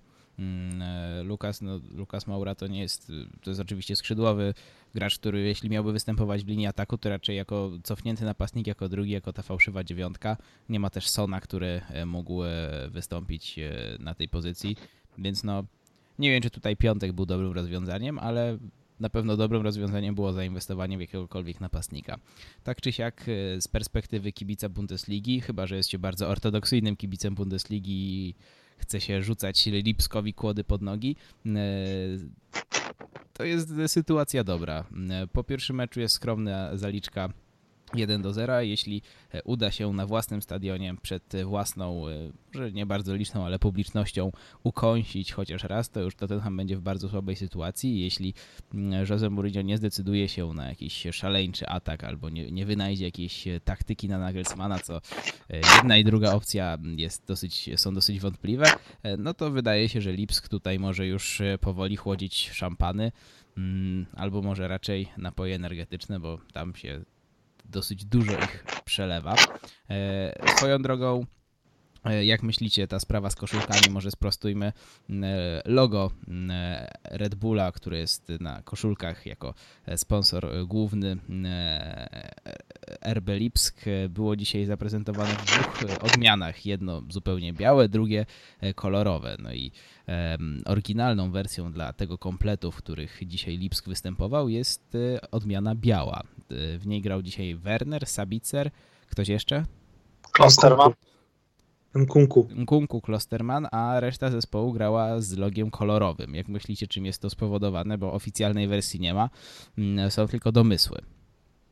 Lukas, 1.23 1.61
no, 1.61 1.79
Lukas 1.91 2.27
Maura 2.27 2.55
to 2.55 2.67
nie 2.67 2.79
jest, 2.79 3.11
to 3.41 3.49
jest 3.49 3.59
oczywiście 3.59 3.95
skrzydłowy 3.95 4.53
gracz, 4.95 5.19
który 5.19 5.41
jeśli 5.41 5.69
miałby 5.69 5.93
występować 5.93 6.43
w 6.43 6.47
linii 6.47 6.67
ataku, 6.67 6.97
to 6.97 7.09
raczej 7.09 7.35
jako 7.35 7.71
cofnięty 7.83 8.25
napastnik, 8.25 8.67
jako 8.67 8.89
drugi, 8.89 9.11
jako 9.11 9.33
ta 9.33 9.41
fałszywa 9.41 9.83
dziewiątka. 9.83 10.37
Nie 10.69 10.79
ma 10.79 10.89
też 10.89 11.09
Sona, 11.09 11.41
który 11.41 11.81
e, 11.89 12.05
mógł 12.05 12.43
e, 12.43 12.87
wystąpić 12.89 13.59
na 13.99 14.13
tej 14.13 14.29
pozycji, 14.29 14.75
więc 15.17 15.43
no 15.43 15.63
nie 16.19 16.31
wiem, 16.31 16.41
czy 16.41 16.49
tutaj 16.49 16.77
piątek 16.77 17.11
był 17.11 17.25
dobrym 17.25 17.51
rozwiązaniem, 17.51 18.19
ale 18.19 18.57
na 18.99 19.09
pewno 19.09 19.37
dobrym 19.37 19.61
rozwiązaniem 19.61 20.15
było 20.15 20.33
zainwestowanie 20.33 20.97
w 20.97 21.01
jakiegokolwiek 21.01 21.61
napastnika. 21.61 22.19
Tak 22.63 22.81
czy 22.81 22.91
siak 22.91 23.25
z 23.59 23.67
perspektywy 23.67 24.31
kibica 24.31 24.69
Bundesligi, 24.69 25.41
chyba 25.41 25.67
że 25.67 25.75
jest 25.77 25.89
się 25.89 25.99
bardzo 25.99 26.27
ortodoksyjnym 26.29 26.95
kibicem 26.95 27.35
Bundesligi 27.35 28.35
chce 28.77 29.01
się 29.01 29.21
rzucać 29.21 29.65
Lipskowi 29.65 30.33
kłody 30.33 30.63
pod 30.63 30.81
nogi. 30.81 31.15
E, 31.45 31.49
to 33.33 33.43
jest 33.43 33.69
sytuacja 33.87 34.43
dobra. 34.43 34.85
E, 35.09 35.27
po 35.27 35.43
pierwszym 35.43 35.75
meczu 35.75 35.99
jest 35.99 36.15
skromna 36.15 36.77
zaliczka 36.77 37.29
1 37.95 38.21
do 38.21 38.33
0. 38.33 38.61
Jeśli 38.61 39.01
e, 39.33 39.43
uda 39.43 39.71
się 39.71 39.93
na 39.93 40.05
własnym 40.05 40.41
stadionie 40.41 40.95
przed 41.01 41.33
własną, 41.45 42.07
e, 42.07 42.13
że 42.53 42.71
nie 42.71 42.85
bardzo 42.85 43.15
liczną, 43.15 43.45
ale 43.45 43.59
publicznością 43.59 44.31
ukąsić 44.63 45.31
chociaż 45.31 45.63
raz, 45.63 45.89
to 45.89 46.01
już 46.01 46.15
Tottenham 46.15 46.57
będzie 46.57 46.77
w 46.77 46.81
bardzo 46.81 47.09
słabej 47.09 47.35
sytuacji. 47.35 47.99
Jeśli 47.99 48.33
mm, 48.73 49.05
Jose 49.09 49.29
Mourinho 49.29 49.61
nie 49.61 49.77
zdecyduje 49.77 50.27
się 50.27 50.53
na 50.53 50.69
jakiś 50.69 51.07
szaleńczy 51.11 51.67
atak 51.67 52.03
albo 52.03 52.29
nie, 52.29 52.51
nie 52.51 52.65
wynajdzie 52.65 53.05
jakiejś 53.05 53.47
e, 53.47 53.59
taktyki 53.59 54.09
na 54.09 54.17
Nagelsmana, 54.17 54.79
co 54.79 55.01
jedna 55.75 55.97
i 55.97 56.03
druga 56.03 56.33
opcja 56.33 56.77
jest 56.97 57.25
dosyć, 57.27 57.69
są 57.75 57.93
dosyć 57.93 58.19
wątpliwe, 58.19 58.65
no 59.17 59.33
to 59.33 59.51
wydaje 59.51 59.89
się, 59.89 60.01
że 60.01 60.13
Lipsk 60.13 60.49
tutaj 60.49 60.79
może 60.79 61.07
już 61.07 61.41
powoli 61.61 61.95
chłodzić 61.95 62.49
szampany 62.49 63.11
mm, 63.57 64.05
albo 64.13 64.41
może 64.41 64.67
raczej 64.67 65.07
napoje 65.17 65.55
energetyczne, 65.55 66.19
bo 66.19 66.37
tam 66.53 66.75
się 66.75 67.05
dosyć 67.69 68.05
dużo 68.05 68.31
ich 68.31 68.63
przelewa. 68.85 69.35
E, 69.89 70.55
swoją 70.57 70.81
drogą, 70.81 71.25
jak 72.21 72.43
myślicie, 72.43 72.87
ta 72.87 72.99
sprawa 72.99 73.29
z 73.29 73.35
koszulkami, 73.35 73.81
może 73.91 74.11
sprostujmy 74.11 74.65
e, 75.09 75.61
logo 75.65 76.11
Red 77.03 77.35
Bulla, 77.35 77.71
który 77.71 77.97
jest 77.97 78.31
na 78.39 78.61
koszulkach 78.61 79.25
jako 79.25 79.53
sponsor 79.95 80.49
główny 80.65 81.17
RB 83.13 83.27
Lipsk, 83.27 83.85
było 84.09 84.35
dzisiaj 84.35 84.65
zaprezentowane 84.65 85.29
w 85.29 85.45
dwóch 85.45 86.03
odmianach. 86.03 86.65
Jedno 86.65 87.01
zupełnie 87.09 87.53
białe, 87.53 87.89
drugie 87.89 88.25
kolorowe. 88.75 89.37
No 89.39 89.53
i 89.53 89.71
oryginalną 90.65 91.31
wersją 91.31 91.71
dla 91.71 91.93
tego 91.93 92.17
kompletu, 92.17 92.71
w 92.71 92.75
których 92.75 93.19
dzisiaj 93.25 93.57
Lipsk 93.57 93.87
występował, 93.87 94.49
jest 94.49 94.97
odmiana 95.31 95.75
biała. 95.75 96.23
W 96.79 96.87
niej 96.87 97.01
grał 97.01 97.21
dzisiaj 97.21 97.55
Werner, 97.55 98.07
Sabicer, 98.07 98.71
ktoś 99.09 99.27
jeszcze? 99.27 99.65
Klosterman. 100.31 100.93
Nkunku. 101.95 102.47
Nkunku 102.55 103.01
Klosterman, 103.01 103.67
a 103.71 103.99
reszta 103.99 104.31
zespołu 104.31 104.73
grała 104.73 105.21
z 105.21 105.37
logiem 105.37 105.71
kolorowym. 105.71 106.35
Jak 106.35 106.47
myślicie, 106.47 106.87
czym 106.87 107.05
jest 107.05 107.21
to 107.21 107.29
spowodowane? 107.29 107.97
Bo 107.97 108.13
oficjalnej 108.13 108.67
wersji 108.67 108.99
nie 108.99 109.13
ma, 109.13 109.29
mm, 109.77 110.11
są 110.11 110.27
tylko 110.27 110.51
domysły. 110.51 110.97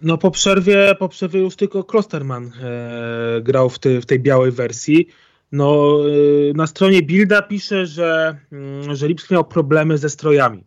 No 0.02 0.18
po 0.18 0.32
przerwie, 0.32 0.96
po 1.00 1.10
przerwie 1.10 1.40
już 1.40 1.56
tylko 1.56 1.84
Klosterman 1.84 2.52
e, 2.62 3.42
grał 3.42 3.70
w, 3.70 3.80
ty, 3.80 4.02
w 4.02 4.06
tej 4.06 4.20
białej 4.20 4.52
wersji. 4.52 5.08
No, 5.52 6.00
e, 6.50 6.54
na 6.54 6.68
stronie 6.68 7.02
Bilda 7.02 7.42
pisze, 7.42 7.86
że, 7.86 8.38
mm, 8.52 8.96
że 8.96 9.08
Lipsk 9.08 9.32
miał 9.32 9.46
problemy 9.46 9.98
ze 9.98 10.10
strojami 10.10 10.64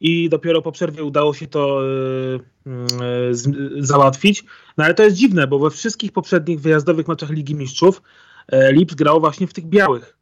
i 0.00 0.28
dopiero 0.28 0.62
po 0.62 0.72
przerwie 0.72 1.04
udało 1.04 1.34
się 1.34 1.46
to 1.46 1.82
e, 1.82 2.70
e, 2.70 3.34
załatwić. 3.78 4.44
No 4.76 4.84
ale 4.84 4.94
to 4.94 5.02
jest 5.02 5.16
dziwne, 5.16 5.46
bo 5.46 5.58
we 5.58 5.70
wszystkich 5.70 6.12
poprzednich 6.12 6.60
wyjazdowych 6.60 7.08
meczach 7.08 7.30
Ligi 7.30 7.54
Mistrzów 7.54 8.02
Lips 8.52 8.94
grał 8.94 9.20
właśnie 9.20 9.46
w 9.46 9.52
tych 9.52 9.66
białych, 9.66 10.18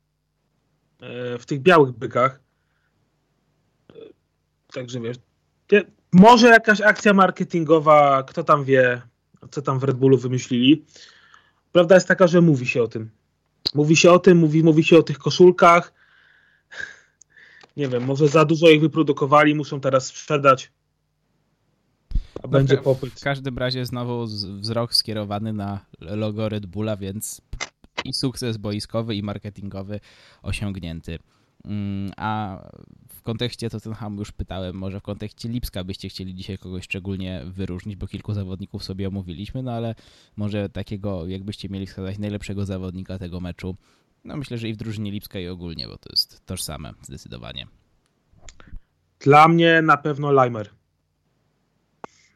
w 1.39 1.43
tych 1.47 1.61
białych 1.61 1.93
bykach. 1.93 2.41
Także 4.73 5.01
wiesz, 5.01 5.17
może 6.13 6.49
jakaś 6.49 6.81
akcja 6.81 7.15
marketingowa, 7.15 8.23
kto 8.23 8.45
tam 8.45 8.65
wie, 8.65 9.03
co 9.51 9.63
tam 9.63 9.79
w 9.79 9.85
Red 9.85 9.97
Bullu 9.97 10.19
wymyślili. 10.19 10.85
Prawda 11.73 11.95
jest 11.95 12.09
taka, 12.09 12.27
że 12.27 12.41
mówi 12.41 12.67
się 12.67 12.83
o 12.83 12.89
tym. 12.89 13.11
Mówi 13.75 13.97
się 13.97 14.11
o 14.11 14.19
tym, 14.19 14.39
mówi, 14.39 14.63
mówi 14.65 14.85
się 14.85 14.99
o 14.99 15.03
tych 15.03 15.19
koszulkach, 15.19 15.93
nie 17.77 17.89
wiem, 17.89 18.05
może 18.05 18.29
za 18.29 18.45
dużo 18.45 18.69
ich 18.69 18.81
wyprodukowali, 18.81 19.55
muszą 19.55 19.81
teraz 19.81 20.07
sprzedać. 20.07 20.73
A 22.15 22.41
no 22.43 22.49
będzie 22.49 22.77
popyt. 22.77 23.15
W 23.15 23.23
każdym 23.23 23.59
razie 23.59 23.87
znowu 23.87 24.27
wzrok 24.61 24.95
skierowany 24.95 25.53
na 25.53 25.81
logo 26.01 26.49
Red 26.49 26.67
Bulla, 26.67 26.97
więc 26.97 27.41
i 28.09 28.13
sukces 28.13 28.57
boiskowy, 28.57 29.15
i 29.15 29.23
marketingowy 29.23 30.01
osiągnięty. 30.43 31.19
Mm, 31.65 32.13
a 32.17 32.59
w 33.09 33.23
kontekście 33.23 33.71
Tottenhamu 33.71 34.19
już 34.19 34.33
pytałem, 34.33 34.77
może 34.77 35.01
w 35.01 35.03
kontekście 35.03 35.49
Lipska 35.49 35.85
byście 35.85 36.09
chcieli 36.09 36.35
dzisiaj 36.35 36.59
kogoś 36.59 36.85
szczególnie 36.85 37.43
wyróżnić, 37.47 37.97
bo 37.97 38.07
kilku 38.07 38.35
zawodników 38.35 38.85
sobie 38.85 39.09
omówiliśmy, 39.09 39.63
no 39.63 39.73
ale 39.73 39.95
może 40.37 40.69
takiego, 40.69 41.27
jakbyście 41.27 41.69
mieli 41.69 41.87
wskazać 41.87 42.19
najlepszego 42.19 42.67
zawodnika 42.67 43.19
tego 43.19 43.41
meczu, 43.41 43.77
no 44.25 44.37
myślę, 44.37 44.59
że 44.59 44.69
i 44.69 44.75
w 44.75 44.77
drużynie 44.77 45.11
Lipska 45.11 45.39
i 45.41 45.49
ogólnie, 45.49 45.89
bo 45.89 45.99
to 45.99 46.09
jest 46.11 46.47
tożsame 46.47 46.93
zdecydowanie. 47.03 47.67
Dla 49.21 49.49
mnie 49.49 49.83
na 49.83 49.97
pewno 49.97 50.33
Leimer. 50.33 50.71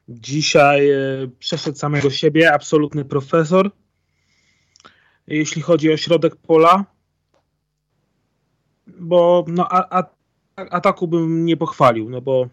Dzisiaj 0.08 0.90
e, 0.90 0.96
przeszedł 1.38 1.78
samego 1.78 2.10
siebie, 2.10 2.52
absolutny 2.52 3.04
profesor. 3.04 3.70
Jeśli 5.26 5.62
chodzi 5.62 5.92
o 5.92 5.96
środek 5.96 6.36
pola, 6.36 6.84
bo 8.86 9.44
no, 9.48 9.68
a, 9.70 10.00
a, 10.00 10.10
ataku 10.56 11.08
bym 11.08 11.44
nie 11.44 11.56
pochwalił, 11.56 12.10
no 12.10 12.20
bo 12.20 12.48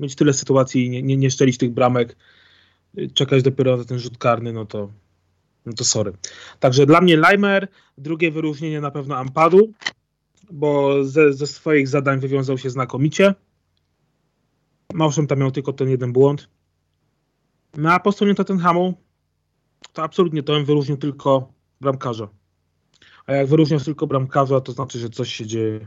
mieć 0.00 0.14
tyle 0.14 0.32
sytuacji, 0.32 0.90
nie, 0.90 1.02
nie, 1.02 1.16
nie 1.16 1.30
szczelić 1.30 1.58
tych 1.58 1.70
bramek, 1.70 2.16
czekać 3.14 3.42
dopiero 3.42 3.76
na 3.76 3.84
ten 3.84 3.98
rzut 3.98 4.18
karny, 4.18 4.52
no 4.52 4.66
to 4.66 4.90
no 5.66 5.72
to 5.72 5.84
sorry. 5.84 6.12
Także 6.60 6.86
dla 6.86 7.00
mnie 7.00 7.16
Leimer, 7.16 7.68
drugie 7.98 8.30
wyróżnienie 8.30 8.80
na 8.80 8.90
pewno 8.90 9.16
Ampadu, 9.16 9.72
bo 10.50 11.04
ze, 11.04 11.32
ze 11.32 11.46
swoich 11.46 11.88
zadań 11.88 12.20
wywiązał 12.20 12.58
się 12.58 12.70
znakomicie. 12.70 13.34
Małszem 14.94 15.26
tam 15.26 15.38
miał 15.38 15.50
tylko 15.50 15.72
ten 15.72 15.88
jeden 15.88 16.12
błąd. 16.12 16.48
No 17.76 17.92
a 17.92 18.00
po 18.00 18.12
stronie 18.12 18.34
Tottenhamu 18.34 18.94
to 19.92 20.02
absolutnie 20.02 20.42
to 20.42 20.64
wyróżnił 20.64 20.96
tylko 20.96 21.52
bramkarza. 21.80 22.28
A 23.26 23.32
jak 23.32 23.46
wyróżniał 23.46 23.80
tylko 23.80 24.06
bramkarza, 24.06 24.60
to 24.60 24.72
znaczy, 24.72 24.98
że 24.98 25.10
coś 25.10 25.34
się 25.34 25.46
dzieje. 25.46 25.86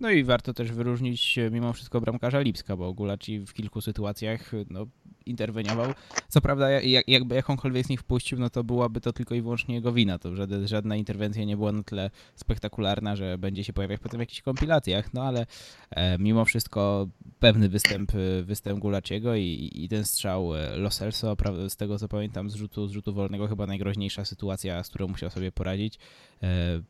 No 0.00 0.10
i 0.10 0.24
warto 0.24 0.54
też 0.54 0.72
wyróżnić 0.72 1.38
mimo 1.50 1.72
wszystko 1.72 2.00
bramkarza 2.00 2.40
Lipska, 2.40 2.76
bo 2.76 2.92
Gulaci 2.92 3.40
w 3.46 3.52
kilku 3.52 3.80
sytuacjach 3.80 4.52
no, 4.70 4.86
interweniował. 5.26 5.92
Co 6.28 6.40
prawda, 6.40 6.70
jak, 6.70 7.08
jakby 7.08 7.34
jakąkolwiek 7.34 7.86
z 7.86 7.88
nich 7.88 8.00
wpuścił, 8.00 8.38
no 8.38 8.50
to 8.50 8.64
byłaby 8.64 9.00
to 9.00 9.12
tylko 9.12 9.34
i 9.34 9.42
wyłącznie 9.42 9.74
jego 9.74 9.92
wina. 9.92 10.18
To 10.18 10.30
żadna, 10.66 10.96
interwencja 10.96 11.44
nie 11.44 11.56
była 11.56 11.72
na 11.72 11.82
tyle 11.82 12.10
spektakularna, 12.34 13.16
że 13.16 13.38
będzie 13.38 13.64
się 13.64 13.72
pojawiać 13.72 14.00
potem 14.00 14.18
w 14.18 14.20
jakichś 14.20 14.42
kompilacjach, 14.42 15.14
no 15.14 15.22
ale 15.22 15.46
e, 15.90 16.18
mimo 16.18 16.44
wszystko 16.44 17.08
pewny 17.40 17.68
występ, 17.68 18.12
występ 18.42 18.80
Gulaciego 18.80 19.34
i, 19.34 19.70
i 19.74 19.88
ten 19.88 20.04
strzał 20.04 20.56
e, 20.56 20.76
Loselso, 20.76 21.36
z 21.68 21.76
tego 21.76 21.98
co 21.98 22.08
pamiętam, 22.08 22.50
z 22.50 22.54
rzutu, 22.54 22.86
z 22.86 22.92
rzutu 22.92 23.12
wolnego 23.12 23.48
chyba 23.48 23.66
najgroźniejsza 23.66 24.24
sytuacja, 24.24 24.82
z 24.82 24.88
którą 24.88 25.08
musiał 25.08 25.30
sobie 25.30 25.52
poradzić. 25.52 25.98
E, 26.42 26.80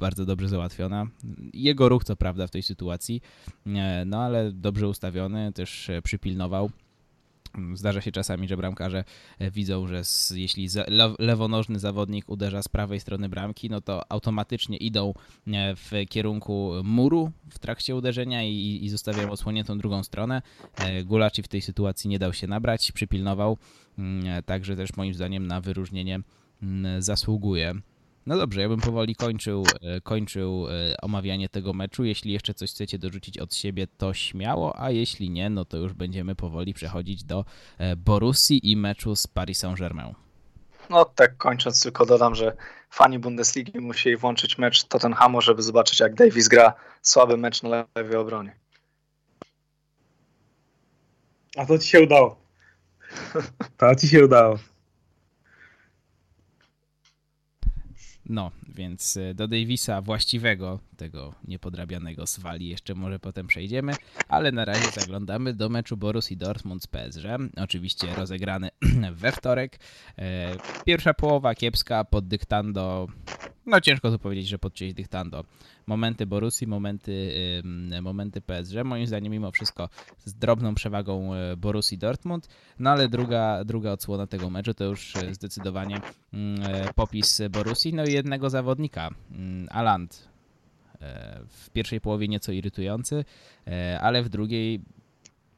bardzo 0.00 0.26
dobrze 0.26 0.48
załatwiona. 0.48 1.06
Jego 1.54 1.88
ruch, 1.88 2.04
co 2.04 2.16
prawda, 2.16 2.46
w 2.46 2.50
tej 2.50 2.62
sytuacji, 2.62 3.22
e, 3.66 4.04
no 4.06 4.18
ale 4.22 4.52
dobrze 4.52 4.88
ustawiony, 4.88 5.52
też 5.52 5.90
e, 5.90 6.02
przypilnował. 6.02 6.70
Zdarza 7.74 8.00
się 8.00 8.12
czasami, 8.12 8.48
że 8.48 8.56
bramkarze 8.56 9.04
e, 9.38 9.50
widzą, 9.50 9.86
że 9.86 10.02
jeśli 10.34 10.68
lewonożny 11.18 11.78
zawodnik 11.78 12.28
uderza 12.28 12.62
z 12.62 12.68
prawej 12.68 13.00
strony 13.00 13.28
bramki, 13.28 13.70
no 13.70 13.80
to 13.80 14.12
automatycznie 14.12 14.76
idą 14.76 15.14
w 15.76 15.90
kierunku 16.08 16.72
muru 16.84 17.30
w 17.50 17.58
trakcie 17.58 17.96
uderzenia 17.96 18.44
i, 18.44 18.78
i 18.82 18.88
zostawiają 18.88 19.30
odsłoniętą 19.30 19.78
drugą 19.78 20.02
stronę. 20.02 20.42
Gulaci 21.04 21.42
w 21.42 21.48
tej 21.48 21.62
sytuacji 21.62 22.10
nie 22.10 22.18
dał 22.18 22.32
się 22.32 22.46
nabrać, 22.46 22.92
przypilnował, 22.92 23.58
mm, 23.98 24.42
także 24.42 24.76
też 24.76 24.96
moim 24.96 25.14
zdaniem 25.14 25.46
na 25.46 25.60
wyróżnienie 25.60 26.20
mm, 26.62 27.02
zasługuje. 27.02 27.74
No 28.26 28.36
dobrze, 28.36 28.60
ja 28.60 28.68
bym 28.68 28.80
powoli 28.80 29.16
kończył, 29.16 29.64
e, 29.82 30.00
kończył 30.00 30.66
e, 30.68 30.96
omawianie 31.02 31.48
tego 31.48 31.72
meczu. 31.72 32.04
Jeśli 32.04 32.32
jeszcze 32.32 32.54
coś 32.54 32.70
chcecie 32.70 32.98
dorzucić 32.98 33.38
od 33.38 33.54
siebie, 33.54 33.86
to 33.98 34.14
śmiało, 34.14 34.80
a 34.80 34.90
jeśli 34.90 35.30
nie, 35.30 35.50
no 35.50 35.64
to 35.64 35.76
już 35.76 35.92
będziemy 35.92 36.34
powoli 36.34 36.74
przechodzić 36.74 37.24
do 37.24 37.44
e, 37.78 37.96
Borussii 37.96 38.70
i 38.70 38.76
meczu 38.76 39.16
z 39.16 39.26
Paris 39.26 39.58
Saint-Germain. 39.58 40.14
No 40.90 41.04
tak 41.04 41.36
kończąc 41.36 41.82
tylko 41.82 42.06
dodam, 42.06 42.34
że 42.34 42.56
fani 42.90 43.18
Bundesligi 43.18 43.80
musieli 43.80 44.16
włączyć 44.16 44.58
mecz 44.58 44.84
Tottenhamu, 44.84 45.40
żeby 45.40 45.62
zobaczyć 45.62 46.00
jak 46.00 46.14
Davis 46.14 46.48
gra 46.48 46.74
słaby 47.02 47.36
mecz 47.36 47.62
na 47.62 47.86
lewej 47.94 48.16
obronie. 48.16 48.56
A 51.56 51.66
to 51.66 51.78
ci 51.78 51.88
się 51.88 52.02
udało. 52.02 52.42
To 53.76 53.96
ci 53.96 54.08
się 54.08 54.24
udało. 54.24 54.58
No, 58.32 58.50
więc 58.68 59.16
e, 59.16 59.34
do 59.34 59.48
Davisa 59.48 60.00
właściwego, 60.00 60.78
tego 60.96 61.34
niepodrabianego 61.48 62.26
z 62.26 62.38
Wali 62.38 62.68
jeszcze 62.68 62.94
może 62.94 63.18
potem 63.18 63.46
przejdziemy, 63.46 63.92
ale 64.28 64.52
na 64.52 64.64
razie 64.64 64.90
zaglądamy 65.00 65.54
do 65.54 65.68
meczu 65.68 65.96
Borussii 65.96 66.36
Dortmund 66.36 66.82
z 66.82 66.86
PSG. 66.86 67.24
Oczywiście 67.56 68.14
rozegrany 68.14 68.70
we 69.20 69.32
wtorek. 69.32 69.78
E, 70.18 70.56
pierwsza 70.84 71.14
połowa 71.14 71.54
kiepska 71.54 72.04
pod 72.04 72.28
dyktando 72.28 73.08
no 73.66 73.80
ciężko 73.80 74.10
tu 74.10 74.18
powiedzieć, 74.18 74.48
że 74.48 74.58
podcięć 74.58 74.94
dyktando. 74.94 75.44
Momenty 75.86 76.26
Borussii, 76.26 76.66
momenty, 76.66 77.32
momenty 78.02 78.40
PSG, 78.40 78.84
moim 78.84 79.06
zdaniem 79.06 79.32
mimo 79.32 79.50
wszystko 79.50 79.88
z 80.24 80.34
drobną 80.34 80.74
przewagą 80.74 81.34
e, 81.34 81.56
Borussii 81.56 81.98
Dortmund, 81.98 82.48
no 82.78 82.90
ale 82.90 83.08
druga, 83.08 83.64
druga 83.64 83.92
odsłona 83.92 84.26
tego 84.26 84.50
meczu 84.50 84.74
to 84.74 84.84
już 84.84 85.16
e, 85.16 85.34
zdecydowanie 85.34 86.00
mm, 86.32 86.62
e, 86.62 86.92
popis 86.94 87.42
Borussii, 87.50 87.94
no 87.94 88.04
i 88.04 88.12
jednego 88.12 88.50
zawodnika, 88.50 89.10
mm, 89.30 89.68
Aland. 89.70 90.32
W 91.48 91.70
pierwszej 91.70 92.00
połowie 92.00 92.28
nieco 92.28 92.52
irytujący, 92.52 93.24
ale 94.00 94.22
w 94.22 94.28
drugiej 94.28 94.80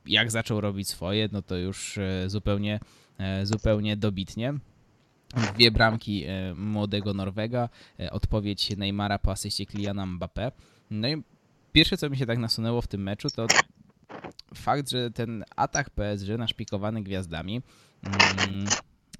jak 0.06 0.30
zaczął 0.30 0.60
robić 0.60 0.88
swoje, 0.88 1.28
no 1.32 1.42
to 1.42 1.56
już 1.56 1.98
zupełnie, 2.26 2.80
zupełnie 3.42 3.96
dobitnie 3.96 4.54
dwie 5.54 5.70
bramki 5.70 6.24
e, 6.24 6.54
młodego 6.54 7.14
Norwega, 7.14 7.68
e, 8.00 8.10
odpowiedź 8.10 8.76
Neymara 8.76 9.18
po 9.18 9.32
asyście 9.32 9.66
Kyliana 9.66 10.06
Mbappé. 10.06 10.52
No 10.90 11.08
i 11.08 11.22
pierwsze, 11.72 11.96
co 11.96 12.10
mi 12.10 12.16
się 12.16 12.26
tak 12.26 12.38
nasunęło 12.38 12.82
w 12.82 12.86
tym 12.86 13.02
meczu, 13.02 13.30
to 13.30 13.46
fakt, 14.54 14.90
że 14.90 15.10
ten 15.10 15.44
atak 15.56 15.90
PSG 15.90 16.28
naszpikowany 16.38 17.02
gwiazdami 17.02 17.62
mm, 18.02 18.66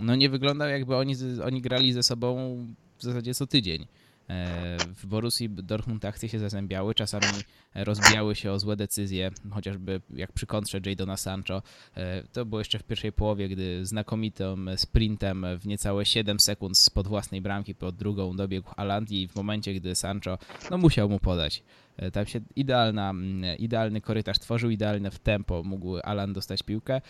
no 0.01 0.17
nie 0.17 0.29
wyglądał 0.29 0.69
jakby 0.69 0.97
oni, 0.97 1.15
oni 1.45 1.61
grali 1.61 1.93
ze 1.93 2.03
sobą 2.03 2.57
w 2.99 3.03
zasadzie 3.03 3.35
co 3.35 3.47
tydzień. 3.47 3.87
E, 4.31 4.77
w 4.97 5.07
Borussii 5.07 5.51
Dortmund 5.51 6.05
akcje 6.05 6.29
się 6.29 6.39
zazębiały, 6.39 6.95
czasami 6.95 7.27
rozbijały 7.75 8.35
się 8.35 8.53
o 8.53 8.59
złe 8.59 8.77
decyzje, 8.77 9.31
chociażby 9.51 10.01
jak 10.15 10.33
przy 10.33 10.47
kontrze 10.47 10.81
Jadona 10.87 11.17
Sancho. 11.17 11.63
E, 11.97 12.23
to 12.23 12.45
było 12.45 12.61
jeszcze 12.61 12.79
w 12.79 12.83
pierwszej 12.83 13.13
połowie, 13.13 13.49
gdy 13.49 13.87
znakomitym 13.87 14.71
sprintem 14.77 15.47
w 15.59 15.67
niecałe 15.67 16.07
7 16.07 16.41
sekund 16.41 16.79
spod 16.79 17.09
własnej 17.09 17.41
bramki 17.41 17.75
pod 17.75 17.97
drugą 17.97 18.37
dobiegł 18.37 18.69
Haaland 18.69 19.11
i 19.11 19.29
w 19.29 19.37
momencie, 19.37 19.75
gdy 19.75 19.95
Sancho 19.95 20.39
no, 20.71 20.79
musiał 20.79 21.09
mu 21.09 21.19
podać. 21.19 21.63
E, 21.97 22.11
tam 22.11 22.27
się 22.27 22.41
idealna, 22.57 23.13
idealny 23.59 24.01
korytarz 24.01 24.39
tworzył, 24.39 24.71
idealne 24.71 25.11
w 25.11 25.19
tempo 25.19 25.63
mógł 25.63 25.97
Alan 26.03 26.33
dostać 26.33 26.63
piłkę. 26.63 27.01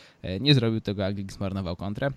Nie 0.40 0.54
zrobił 0.54 0.80
tego, 0.80 1.06
Anglik 1.06 1.33
zmarnował 1.33 1.76
kontrę. 1.76 2.11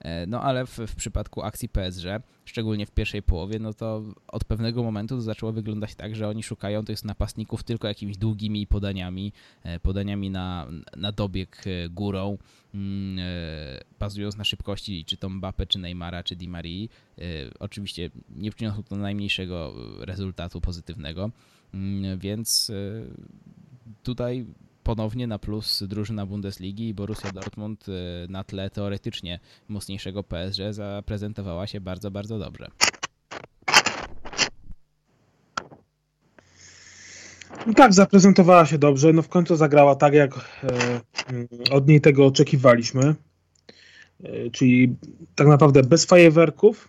E, 0.00 0.26
no 0.26 0.42
ale 0.42 0.66
w, 0.66 0.78
w, 0.78 0.94
przypadku 0.94 1.42
akcji 1.42 1.68
PSG, 1.68 2.04
szczególnie 2.44 2.86
w 2.86 2.90
pierwszej 2.90 3.22
połowie, 3.22 3.58
no 3.58 3.74
to 3.74 4.02
od 4.28 4.44
pewnego 4.44 4.82
momentu 4.82 5.16
to 5.16 5.22
zaczęło 5.22 5.52
wyglądać 5.52 5.94
tak, 5.94 6.16
że 6.16 6.28
oni 6.28 6.42
szukają 6.42 6.84
tych 6.84 7.04
napastników 7.04 7.62
tylko 7.62 7.88
jakimiś 7.88 8.16
długimi 8.16 8.66
podaniami, 8.66 9.32
e, 9.62 9.80
podaniami 9.80 10.30
na, 10.30 10.66
na 10.96 11.12
dobieg 11.12 11.64
e, 11.66 11.88
górą, 11.88 12.38
mm, 12.74 13.18
bazując 13.98 14.36
na 14.36 14.44
szybkości 14.44 15.04
czy 15.04 15.16
to 15.16 15.28
Mbappe, 15.28 15.66
czy 15.66 15.78
Neymara, 15.78 16.22
czy 16.22 16.36
Di 16.36 16.48
Marii. 16.48 16.90
Oczywiście 17.58 18.10
nie 18.36 18.50
przyniosło 18.50 18.82
to 18.82 18.96
najmniejszego 18.96 19.74
rezultatu 19.98 20.60
pozytywnego, 20.60 21.30
mm, 21.74 22.18
więc 22.18 22.72
tutaj 24.02 24.46
ponownie 24.88 25.26
na 25.26 25.38
plus 25.38 25.82
drużyna 25.82 26.26
Bundesligi 26.26 26.88
i 26.88 26.94
Borussia 26.94 27.32
Dortmund 27.32 27.88
y, 27.88 27.92
na 28.28 28.44
tle 28.44 28.70
teoretycznie 28.70 29.40
mocniejszego 29.68 30.22
PSG 30.22 30.60
zaprezentowała 30.70 31.66
się 31.66 31.80
bardzo, 31.80 32.10
bardzo 32.10 32.38
dobrze. 32.38 32.68
No 37.66 37.74
tak, 37.76 37.94
zaprezentowała 37.94 38.66
się 38.66 38.78
dobrze. 38.78 39.12
No 39.12 39.22
w 39.22 39.28
końcu 39.28 39.56
zagrała 39.56 39.94
tak, 39.94 40.14
jak 40.14 40.34
e, 40.34 40.40
mm, 41.28 41.48
od 41.70 41.88
niej 41.88 42.00
tego 42.00 42.26
oczekiwaliśmy. 42.26 43.14
E, 44.22 44.50
czyli 44.50 44.96
tak 45.34 45.46
naprawdę 45.46 45.82
bez 45.82 46.04
fajerwerków. 46.04 46.88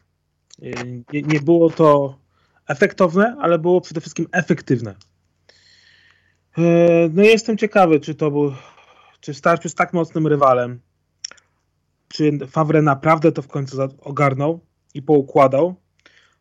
E, 0.61 0.85
nie, 1.13 1.21
nie 1.21 1.39
było 1.39 1.69
to 1.69 2.17
efektowne, 2.67 3.35
ale 3.39 3.59
było 3.59 3.81
przede 3.81 4.01
wszystkim 4.01 4.27
efektywne. 4.31 4.95
E, 6.57 6.61
no 7.13 7.23
jestem 7.23 7.57
ciekawy, 7.57 7.99
czy 7.99 8.15
to 8.15 8.31
był, 8.31 8.53
czy 9.19 9.33
starczy 9.33 9.69
z 9.69 9.75
tak 9.75 9.93
mocnym 9.93 10.27
rywalem, 10.27 10.79
czy 12.07 12.47
Favre 12.47 12.81
naprawdę 12.81 13.31
to 13.31 13.41
w 13.41 13.47
końcu 13.47 13.77
ogarnął 14.01 14.59
i 14.93 15.01
poukładał, 15.01 15.75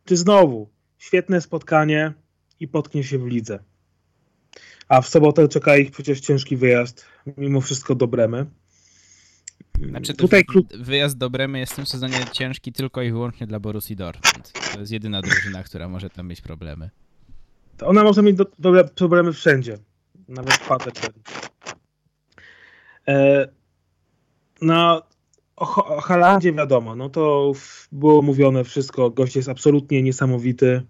czy 0.05 0.17
znowu 0.17 0.69
świetne 0.97 1.41
spotkanie 1.41 2.13
i 2.59 2.67
potknie 2.67 3.03
się 3.03 3.17
w 3.17 3.27
lidze. 3.27 3.59
A 4.87 5.01
w 5.01 5.07
sobotę 5.07 5.47
czeka 5.47 5.77
ich 5.77 5.91
przecież 5.91 6.19
ciężki 6.19 6.57
wyjazd, 6.57 7.05
mimo 7.37 7.61
wszystko 7.61 7.95
do 7.95 8.07
Bremy. 8.07 8.45
Znaczy 9.89 10.13
Tutaj 10.13 10.43
wyjazd 10.79 11.17
do 11.17 11.29
Bremy 11.29 11.59
jest 11.59 11.73
w 11.73 11.75
tym 11.75 11.85
sezonie 11.85 12.17
ciężki 12.31 12.73
tylko 12.73 13.01
i 13.01 13.11
wyłącznie 13.11 13.47
dla 13.47 13.59
Borussii 13.59 13.95
Dortmund. 13.95 14.51
To 14.73 14.79
jest 14.79 14.91
jedyna 14.91 15.21
drużyna, 15.21 15.63
która 15.63 15.89
może 15.89 16.09
tam 16.09 16.27
mieć 16.27 16.41
problemy. 16.41 16.89
To 17.77 17.87
ona 17.87 18.03
może 18.03 18.21
mieć 18.21 18.35
do, 18.35 18.45
do, 18.59 18.83
problemy 18.95 19.33
wszędzie 19.33 19.77
nawet 20.29 20.57
kwater 20.57 20.93
E, 23.07 23.47
no, 24.61 25.01
o, 25.55 25.65
Halandzie 26.01 26.53
wiadomo, 26.53 26.95
no 26.95 27.09
to 27.09 27.51
było 27.91 28.21
mówione 28.21 28.63
wszystko, 28.63 29.09
gość 29.09 29.35
jest 29.35 29.49
absolutnie 29.49 30.03
niesamowity. 30.03 30.81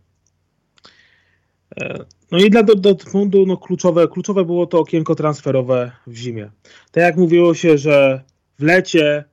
E, 1.82 2.06
no 2.32 2.38
i 2.38 2.50
dla 2.50 2.64
Dortmundu 2.64 3.46
no 3.46 3.58
kluczowe, 3.58 4.08
kluczowe 4.08 4.46
było 4.46 4.66
to 4.68 4.80
okienko 4.80 5.16
transferowe 5.16 5.92
w 6.08 6.16
zimie. 6.16 6.52
Tak 6.92 7.04
jak 7.04 7.18
mówiło 7.18 7.54
się, 7.54 7.78
że 7.78 8.24
w 8.60 8.64
lecie 8.64 9.24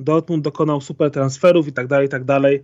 Dortmund 0.00 0.44
dokonał 0.44 0.80
super 0.80 1.10
transferów 1.10 1.68
i 1.68 1.72
tak 1.72 1.86
dalej, 1.86 2.06
i 2.06 2.10
tak 2.10 2.24
dalej, 2.24 2.62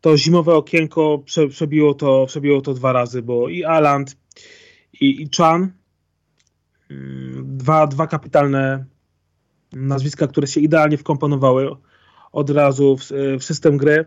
to 0.00 0.16
zimowe 0.16 0.54
okienko 0.54 1.18
prze, 1.24 1.48
przebiło, 1.48 1.94
to, 1.94 2.26
przebiło 2.26 2.60
to 2.60 2.74
dwa 2.74 2.92
razy, 2.92 3.22
bo 3.22 3.48
i 3.48 3.64
Aland 3.64 4.16
i, 5.00 5.22
i 5.22 5.28
Chan 5.36 5.72
dwa, 7.42 7.86
dwa 7.86 8.06
kapitalne 8.06 8.84
nazwiska, 9.72 10.26
które 10.26 10.46
się 10.46 10.60
idealnie 10.60 10.98
wkomponowały 10.98 11.76
od 12.32 12.50
razu 12.50 12.96
w, 12.96 13.10
w 13.38 13.44
system 13.44 13.76
gry. 13.76 14.04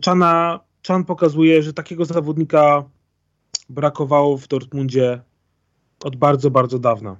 Czana, 0.00 0.60
Chan 0.86 1.04
pokazuje, 1.04 1.62
że 1.62 1.72
takiego 1.72 2.04
zawodnika 2.04 2.84
brakowało 3.68 4.38
w 4.38 4.48
Dortmundzie 4.48 5.20
od 6.04 6.16
bardzo, 6.16 6.50
bardzo 6.50 6.78
dawna. 6.78 7.16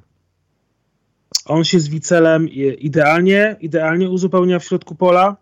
On 1.46 1.64
się 1.64 1.80
z 1.80 1.88
Wicelem 1.88 2.48
idealnie, 2.78 3.56
idealnie 3.60 4.10
uzupełnia 4.10 4.58
w 4.58 4.64
środku 4.64 4.94
pola. 4.94 5.36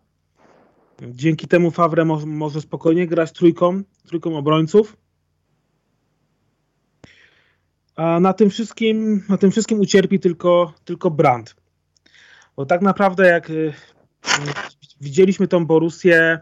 Dzięki 1.02 1.48
temu 1.48 1.70
Favre 1.70 2.04
mo 2.04 2.26
może 2.26 2.60
spokojnie 2.60 3.06
grać 3.06 3.32
trójką, 3.32 3.82
trójką 4.06 4.36
obrońców. 4.36 4.96
A 7.96 8.20
na 8.20 8.33
tym 8.33 8.50
wszystkim, 8.50 9.22
na 9.28 9.37
tym 9.37 9.50
wszystkim 9.50 9.81
ucierpi 9.81 10.20
tylko, 10.20 10.74
tylko 10.85 11.11
Brand. 11.11 11.57
Bo 12.57 12.66
tak 12.66 12.83
naprawdę 12.83 13.26
jak 13.26 13.50
y, 13.50 13.72
widzieliśmy 15.00 15.48
tą 15.48 15.66
Borussię 15.66 16.40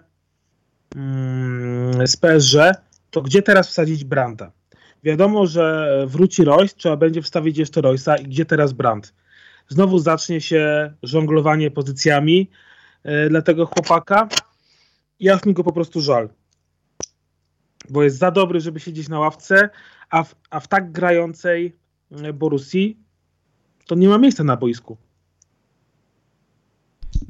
mm, 0.97 2.07
z 2.07 2.17
PSG, 2.17 2.57
to 3.11 3.23
gdzie 3.23 3.43
teraz 3.43 3.69
wsadzić 3.69 4.05
Branda? 4.05 4.53
Wiadomo, 5.03 5.47
że 5.47 6.05
wróci 6.07 6.45
Royce, 6.45 6.75
trzeba 6.77 6.97
będzie 6.97 7.23
wstawić 7.23 7.59
jeszcze 7.59 7.81
Royce'a 7.81 8.21
i 8.21 8.25
gdzie 8.25 8.45
teraz 8.45 8.73
Brand? 8.73 9.15
Znowu 9.69 9.99
zacznie 9.99 10.41
się 10.41 10.93
żonglowanie 11.03 11.71
pozycjami 11.71 12.51
y, 13.07 13.29
dla 13.29 13.43
tego 13.43 13.67
chłopaka. 13.67 14.29
Ja 15.21 15.39
mi 15.47 15.55
go 15.55 15.65
po 15.65 15.73
prostu 15.73 16.01
żal. 16.01 16.29
Bo 17.89 18.03
jest 18.03 18.19
za 18.19 18.31
dobry, 18.31 18.61
żeby 18.61 18.81
siedzieć 18.81 19.09
na 19.09 19.19
ławce, 19.19 19.71
a 20.11 20.23
w, 20.23 20.35
a 20.51 20.61
w 20.61 20.69
tak 20.69 20.93
grającej 20.93 21.77
e, 22.11 22.33
Borussii 22.33 22.99
to 23.87 23.95
nie 23.95 24.09
ma 24.09 24.19
miejsca 24.19 24.45
na 24.45 24.57
boisku. 24.57 24.97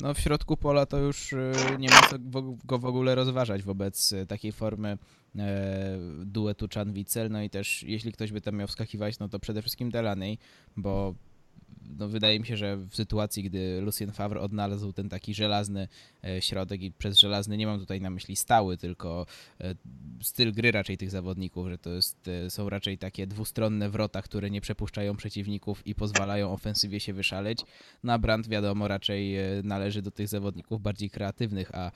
No 0.03 0.15
w 0.15 0.19
środku 0.19 0.57
pola 0.57 0.87
to 0.87 0.99
już 0.99 1.33
e, 1.33 1.53
nie 1.79 1.91
ma 1.91 2.03
co 2.11 2.17
go 2.65 2.79
w 2.79 2.85
ogóle 2.85 3.15
rozważać 3.15 3.63
wobec 3.63 4.13
e, 4.13 4.27
takiej 4.27 4.53
formy 4.53 4.99
duetu 6.25 6.67
Chan-Wicel, 6.67 7.31
no 7.31 7.43
i 7.43 7.51
też 7.51 7.83
jeśli 7.83 8.13
ktoś 8.13 8.33
by 8.33 8.41
tam 8.41 8.57
miał 8.57 8.69
wskakiwać, 8.69 9.19
no 9.19 9.29
to 9.29 9.39
przede 9.39 9.63
wszystkim 9.63 9.91
Delaney, 9.91 10.39
bo 10.77 11.15
no 11.99 12.09
wydaje 12.09 12.41
mi 12.41 12.47
się, 12.47 12.57
że 12.57 12.77
w 12.77 12.95
sytuacji, 12.95 13.43
gdy 13.43 13.81
Lucien 13.81 14.13
Favre 14.13 14.41
odnalazł 14.41 14.93
ten 14.93 15.09
taki 15.09 15.35
żelazny 15.35 15.89
e, 16.25 16.43
środek 16.43 16.83
i 16.83 16.93
przez 16.93 17.19
żelazny 17.19 17.57
nie 17.57 17.67
mam 17.67 17.81
tutaj 17.81 18.01
na 18.01 18.11
myśli 18.11 18.37
stały, 18.37 18.77
tylko 18.77 19.27
e, 19.61 19.75
styl 20.23 20.53
gry 20.53 20.73
raczej 20.73 20.99
tych 20.99 21.11
zawodników, 21.11 21.69
że 21.69 21.79
to 21.79 21.91
jest, 21.91 22.29
e, 22.29 22.51
są 22.51 22.69
raczej 22.69 22.99
takie 22.99 23.27
dwustronne 23.27 23.91
wrota, 23.91 24.23
które 24.23 24.51
nie 24.51 24.61
przepuszczają 24.61 25.17
przeciwników 25.17 25.87
i 25.87 25.95
pozwalają 25.95 26.53
ofensywie 26.53 27.01
się 27.01 27.13
wyszaleć. 27.13 27.61
No 28.05 28.13
a 28.13 28.19
Brandt 28.19 28.49
wiadomo 28.49 28.89
raczej 28.89 29.35
należy 29.65 30.03
do 30.03 30.11
tych 30.11 30.29
zawodników 30.29 30.83
bardziej 30.83 31.11
kreatywnych, 31.11 31.75
a, 31.75 31.91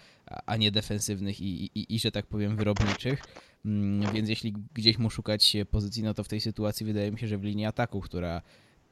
a 0.47 0.57
nie 0.57 0.71
defensywnych 0.71 1.41
i, 1.41 1.65
i, 1.65 1.95
i 1.95 1.99
że 1.99 2.13
tak 2.13 2.27
powiem 2.27 2.57
wyrobniczych. 2.57 3.23
Mm, 3.65 4.13
więc 4.13 4.29
jeśli 4.29 4.53
gdzieś 4.75 4.99
mu 4.99 5.11
szukać 5.11 5.57
pozycji, 5.71 6.03
no 6.03 6.15
to 6.15 6.25
w 6.25 6.29
tej 6.29 6.41
sytuacji 6.41 6.87
wydaje 6.87 7.13
mi 7.13 7.19
się, 7.19 7.29
że 7.29 7.39
w 7.39 7.45
linii 7.45 7.67
ataku, 7.67 8.01
która 8.01 8.43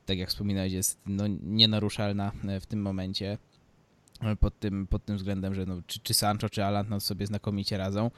tak 0.06 0.18
jak 0.18 0.28
wspominałeś, 0.28 0.72
jest 0.72 0.98
no, 1.06 1.24
nienaruszalna 1.42 2.32
e, 2.48 2.60
w 2.60 2.66
tym 2.66 2.82
momencie 2.82 3.38
e, 4.20 4.36
pod 4.36 4.58
tym, 4.58 4.86
pod 4.86 5.04
tym 5.04 5.16
względem, 5.16 5.54
że 5.54 5.66
no, 5.66 5.82
czy, 5.86 6.00
czy 6.00 6.14
Sancho, 6.14 6.48
czy 6.48 6.64
Alan 6.64 6.86
no, 6.88 7.00
sobie 7.00 7.26
znakomicie 7.26 7.76
radzą. 7.76 8.10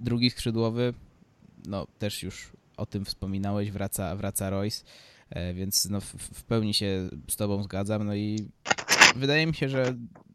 Drugi 0.00 0.30
skrzydłowy, 0.30 0.94
no 1.66 1.86
też 1.98 2.22
już 2.22 2.52
o 2.76 2.86
tym 2.86 3.04
wspominałeś, 3.04 3.70
wraca, 3.70 4.16
wraca 4.16 4.50
Royce, 4.50 4.84
więc 5.54 5.88
no 5.88 6.00
w, 6.00 6.06
w 6.14 6.44
pełni 6.44 6.74
się 6.74 7.08
z 7.30 7.36
tobą 7.36 7.62
zgadzam. 7.62 8.06
No 8.06 8.14
i 8.14 8.48
wydaje 9.16 9.46
mi 9.46 9.54
się, 9.54 9.68
że 9.68 9.94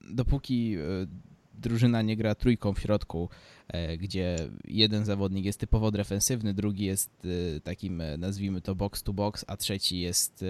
dopóki 0.10 0.78
drużyna 1.58 2.02
nie 2.02 2.18
gra 2.18 2.36
trójką 2.36 2.74
w 2.74 2.80
środku, 2.80 3.30
e, 3.68 3.98
gdzie 3.98 4.36
jeden 4.66 5.06
zawodnik 5.06 5.46
jest 5.46 5.60
typowo 5.60 5.92
defensywny, 5.92 6.54
drugi 6.54 6.86
jest 6.86 7.28
e, 7.56 7.60
takim, 7.60 8.02
e, 8.02 8.18
nazwijmy 8.18 8.62
to 8.62 8.76
box 8.76 9.04
to 9.04 9.14
box, 9.14 9.46
a 9.48 9.58
trzeci 9.58 10.00
jest 10.00 10.46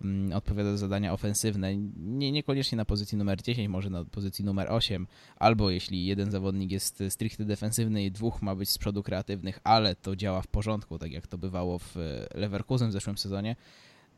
mm, 0.00 0.32
odpowiada 0.32 0.70
za 0.70 0.76
zadania 0.76 1.12
ofensywne, 1.12 1.76
nie, 1.96 2.32
niekoniecznie 2.32 2.76
na 2.76 2.84
pozycji 2.84 3.18
numer 3.18 3.42
10, 3.42 3.68
może 3.68 3.90
na 3.90 4.04
pozycji 4.04 4.44
numer 4.44 4.72
8, 4.72 5.06
albo 5.36 5.70
jeśli 5.70 6.06
jeden 6.06 6.30
zawodnik 6.30 6.70
jest 6.70 7.02
stricte 7.08 7.44
defensywny 7.44 8.04
i 8.04 8.10
dwóch 8.10 8.42
ma 8.42 8.54
być 8.54 8.70
z 8.70 8.78
przodu 8.78 9.02
kreatywnych, 9.02 9.60
ale 9.64 9.96
to 9.96 10.16
działa 10.16 10.42
w 10.42 10.46
porządku, 10.46 10.98
tak 10.98 11.12
jak 11.12 11.26
to 11.26 11.38
bywało 11.38 11.78
w 11.78 11.96
Leverkusen 12.34 12.88
w 12.88 12.92
zeszłym 12.92 13.18
sezonie, 13.18 13.56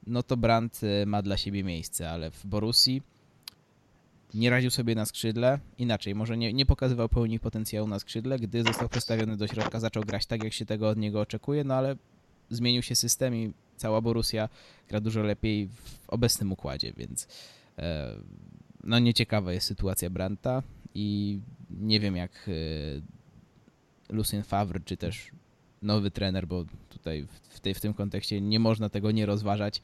no 0.06 0.22
to 0.22 0.36
Brandt 0.36 0.80
ma 1.06 1.22
dla 1.22 1.36
siebie 1.36 1.64
miejsce, 1.64 2.10
ale 2.10 2.30
w 2.30 2.46
Borussii 2.46 3.02
nie 4.34 4.50
radził 4.50 4.70
sobie 4.70 4.94
na 4.94 5.06
skrzydle, 5.06 5.58
inaczej, 5.78 6.14
może 6.14 6.36
nie, 6.36 6.52
nie 6.52 6.66
pokazywał 6.66 7.08
pełni 7.08 7.40
potencjału 7.40 7.88
na 7.88 7.98
skrzydle, 7.98 8.38
gdy 8.38 8.62
został 8.62 8.88
postawiony 8.88 9.36
do 9.36 9.46
środka, 9.46 9.80
zaczął 9.80 10.02
grać 10.02 10.26
tak, 10.26 10.44
jak 10.44 10.52
się 10.52 10.66
tego 10.66 10.88
od 10.88 10.98
niego 10.98 11.20
oczekuje, 11.20 11.64
no 11.64 11.74
ale 11.74 11.96
zmienił 12.50 12.82
się 12.82 12.94
system 12.94 13.34
i 13.34 13.52
cała 13.76 14.00
Borussia 14.00 14.48
gra 14.88 15.00
dużo 15.00 15.22
lepiej 15.22 15.68
w 15.68 16.10
obecnym 16.10 16.52
układzie, 16.52 16.92
więc 16.96 17.28
e, 17.78 18.16
no 18.84 18.98
nieciekawa 18.98 19.52
jest 19.52 19.66
sytuacja 19.66 20.10
Branta 20.10 20.62
i 20.94 21.40
nie 21.70 22.00
wiem 22.00 22.16
jak 22.16 22.48
e, 22.48 24.12
Lucien 24.14 24.42
Favre, 24.42 24.80
czy 24.84 24.96
też 24.96 25.30
nowy 25.82 26.10
trener, 26.10 26.46
bo 26.46 26.64
tutaj 26.88 27.26
w, 27.50 27.60
tej, 27.60 27.74
w 27.74 27.80
tym 27.80 27.94
kontekście 27.94 28.40
nie 28.40 28.60
można 28.60 28.88
tego 28.88 29.10
nie 29.10 29.26
rozważać, 29.26 29.82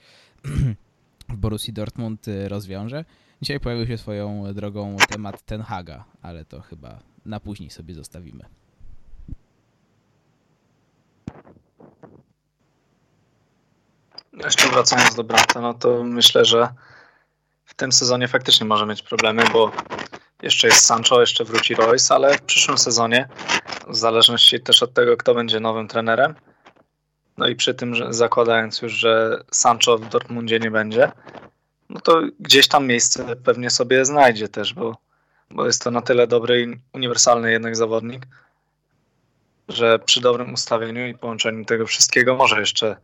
w 1.29 1.37
Borussii 1.37 1.73
Dortmund 1.73 2.29
e, 2.29 2.49
rozwiąże. 2.49 3.05
Dzisiaj 3.43 3.61
pojawił 3.61 3.87
się 3.87 3.99
swoją 3.99 4.55
drogą 4.55 4.97
temat 5.09 5.43
Ten 5.43 5.63
Haga, 5.63 6.05
ale 6.23 6.45
to 6.45 6.61
chyba 6.61 6.99
na 7.25 7.41
później 7.41 7.71
sobie 7.71 7.95
zostawimy. 7.95 8.45
Jeszcze 14.45 14.69
wracając 14.69 15.15
do 15.15 15.25
Branta, 15.25 15.61
no 15.61 15.75
to 15.75 16.05
myślę, 16.05 16.45
że 16.45 16.69
w 17.65 17.75
tym 17.75 17.93
sezonie 17.93 18.29
faktycznie 18.29 18.67
może 18.67 18.87
mieć 18.87 19.03
problemy, 19.03 19.45
bo 19.53 19.73
jeszcze 20.43 20.69
jest 20.69 20.85
Sancho, 20.85 21.21
jeszcze 21.21 21.45
wróci 21.45 21.75
Royce, 21.75 22.15
ale 22.15 22.39
w 22.39 22.43
przyszłym 22.43 22.79
sezonie, 22.79 23.29
w 23.89 23.97
zależności 23.97 24.61
też 24.61 24.83
od 24.83 24.95
tego, 24.95 25.17
kto 25.17 25.35
będzie 25.35 25.61
nowym 25.61 25.89
trenerem, 25.89 26.35
no 27.37 27.49
i 27.49 27.57
przy 27.57 27.75
tym, 27.75 27.95
że 27.95 28.13
zakładając 28.13 28.83
już, 28.83 28.93
że 28.93 29.45
Sancho 29.51 29.99
w 29.99 30.09
Dortmundzie 30.09 30.61
nie 30.61 30.71
będzie, 30.71 31.13
no 31.89 32.01
to 32.01 32.23
gdzieś 32.41 32.69
tam 32.69 32.87
miejsce 32.87 33.37
pewnie 33.37 33.71
sobie 33.71 34.05
znajdzie 34.05 34.49
też, 34.49 34.75
bo, 34.75 34.97
bo 35.51 35.67
jest 35.67 35.83
to 35.83 35.91
na 35.91 36.03
tyle 36.03 36.27
dobry 36.27 36.63
i 36.63 36.97
uniwersalny 36.97 37.53
jednak 37.53 37.77
zawodnik, 37.77 38.27
że 39.69 39.99
przy 39.99 40.21
dobrym 40.21 40.55
ustawieniu 40.55 41.07
i 41.07 41.15
połączeniu 41.15 41.65
tego 41.65 41.87
wszystkiego 41.87 42.37
może 42.37 42.61
jeszcze 42.61 42.97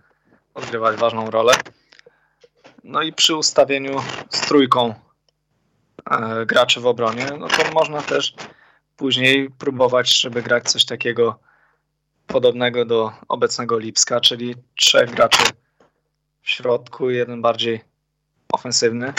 odgrywać 0.54 0.96
ważną 0.96 1.30
rolę. 1.30 1.54
No 2.84 3.02
i 3.02 3.12
przy 3.12 3.36
ustawieniu 3.36 4.00
z 4.30 4.40
trójką 4.40 4.94
e, 6.10 6.46
graczy 6.46 6.80
w 6.80 6.86
obronie, 6.86 7.26
no 7.38 7.48
to 7.48 7.72
można 7.74 8.02
też 8.02 8.34
później 8.96 9.50
próbować, 9.50 10.20
żeby 10.20 10.42
grać 10.42 10.70
coś 10.70 10.84
takiego 10.84 11.38
podobnego 12.26 12.84
do 12.84 13.12
obecnego 13.28 13.78
Lipska, 13.78 14.20
czyli 14.20 14.54
trzech 14.74 15.10
graczy 15.10 15.42
w 16.42 16.50
środku, 16.50 17.10
jeden 17.10 17.42
bardziej 17.42 17.93
ofensywny. 18.54 19.12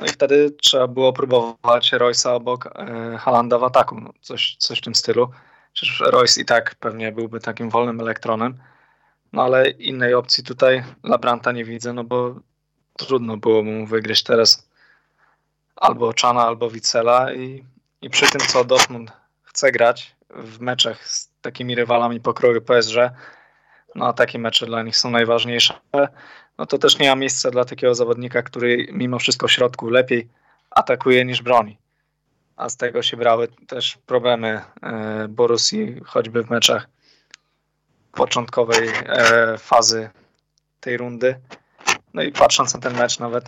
No 0.00 0.06
i 0.06 0.08
wtedy 0.08 0.50
trzeba 0.50 0.86
było 0.86 1.12
próbować 1.12 1.92
Royce'a 1.92 2.30
obok 2.30 2.66
e, 2.66 3.18
Halanda 3.18 3.58
w 3.58 3.64
ataku, 3.64 4.00
no 4.00 4.10
coś, 4.20 4.56
coś 4.58 4.78
w 4.78 4.82
tym 4.82 4.94
stylu. 4.94 5.30
Przecież 5.72 6.00
Royce 6.00 6.40
i 6.40 6.44
tak 6.44 6.74
pewnie 6.74 7.12
byłby 7.12 7.40
takim 7.40 7.70
wolnym 7.70 8.00
elektronem, 8.00 8.58
no 9.32 9.42
ale 9.42 9.70
innej 9.70 10.14
opcji 10.14 10.44
tutaj 10.44 10.84
Labranta 11.04 11.52
nie 11.52 11.64
widzę, 11.64 11.92
no 11.92 12.04
bo 12.04 12.34
trudno 12.98 13.36
było 13.36 13.62
mu 13.62 13.86
wygrać 13.86 14.22
teraz 14.22 14.68
albo 15.76 16.12
Czana, 16.12 16.46
albo 16.46 16.70
Wicela 16.70 17.32
i, 17.32 17.64
i 18.02 18.10
przy 18.10 18.30
tym, 18.30 18.40
co 18.40 18.64
Dortmund 18.64 19.12
chce 19.42 19.72
grać 19.72 20.14
w 20.30 20.60
meczach 20.60 21.08
z 21.08 21.30
takimi 21.40 21.74
rywalami 21.74 22.20
pokroju 22.20 22.62
PSG, 22.62 22.96
no 23.94 24.06
a 24.06 24.12
takie 24.12 24.38
mecze 24.38 24.66
dla 24.66 24.82
nich 24.82 24.96
są 24.96 25.10
najważniejsze, 25.10 25.74
no 26.58 26.66
to 26.66 26.78
też 26.78 26.98
nie 26.98 27.08
ma 27.08 27.16
miejsca 27.16 27.50
dla 27.50 27.64
takiego 27.64 27.94
zawodnika, 27.94 28.42
który 28.42 28.86
mimo 28.92 29.18
wszystko 29.18 29.48
w 29.48 29.52
środku 29.52 29.90
lepiej 29.90 30.28
atakuje 30.70 31.24
niż 31.24 31.42
broni. 31.42 31.78
A 32.56 32.68
z 32.68 32.76
tego 32.76 33.02
się 33.02 33.16
brały 33.16 33.48
też 33.66 33.98
problemy 34.06 34.60
e, 34.82 35.28
Borussii, 35.28 36.00
choćby 36.04 36.42
w 36.42 36.50
meczach 36.50 36.88
początkowej 38.12 38.88
e, 38.88 39.58
fazy 39.58 40.10
tej 40.80 40.96
rundy. 40.96 41.40
No 42.14 42.22
i 42.22 42.32
patrząc 42.32 42.74
na 42.74 42.80
ten 42.80 42.96
mecz 42.96 43.18
nawet 43.18 43.44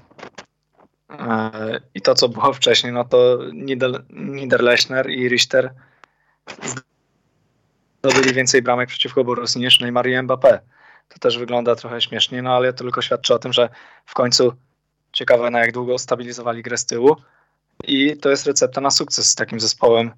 e, 1.10 1.80
i 1.94 2.00
to, 2.00 2.14
co 2.14 2.28
było 2.28 2.52
wcześniej, 2.60 2.92
no 2.92 3.04
to 3.04 3.38
Niederlechner 4.12 5.10
i 5.10 5.28
Richter 5.28 5.72
zdobyli 8.02 8.34
więcej 8.34 8.62
bramek 8.62 8.88
przeciwko 8.88 9.24
Borussii 9.24 9.60
niż 9.60 9.80
Neymar 9.80 10.08
i 10.08 10.12
Mbappé. 10.12 10.58
To 11.10 11.18
też 11.18 11.38
wygląda 11.38 11.76
trochę 11.76 12.00
śmiesznie, 12.00 12.42
no 12.42 12.56
ale 12.56 12.72
tylko 12.72 13.02
świadczy 13.02 13.34
o 13.34 13.38
tym, 13.38 13.52
że 13.52 13.68
w 14.06 14.14
końcu 14.14 14.52
ciekawe 15.12 15.50
na 15.50 15.60
jak 15.60 15.72
długo 15.72 15.98
stabilizowali 15.98 16.62
grę 16.62 16.78
z 16.78 16.86
tyłu 16.86 17.16
i 17.84 18.16
to 18.16 18.30
jest 18.30 18.46
recepta 18.46 18.80
na 18.80 18.90
sukces 18.90 19.26
z 19.26 19.34
takim 19.34 19.60
zespołem 19.60 20.10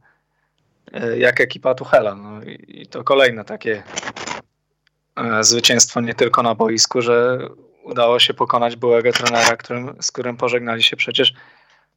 e, 0.93 1.19
jak 1.19 1.41
ekipa 1.41 1.75
Tuchela. 1.75 2.15
No 2.15 2.43
i 2.69 2.87
to 2.87 3.05
kolejne 3.05 3.45
takie 3.45 3.83
e, 5.17 5.45
zwycięstwo 5.45 6.01
nie 6.01 6.15
tylko 6.15 6.43
na 6.43 6.55
boisku, 6.55 7.03
że 7.03 7.39
udało 7.85 8.19
się 8.19 8.35
pokonać 8.35 8.77
byłego 8.77 9.13
trenera, 9.13 9.57
którym, 9.57 9.97
z 10.01 10.13
którym 10.13 10.37
pożegnali 10.37 10.83
się 10.83 10.97
przecież 10.97 11.33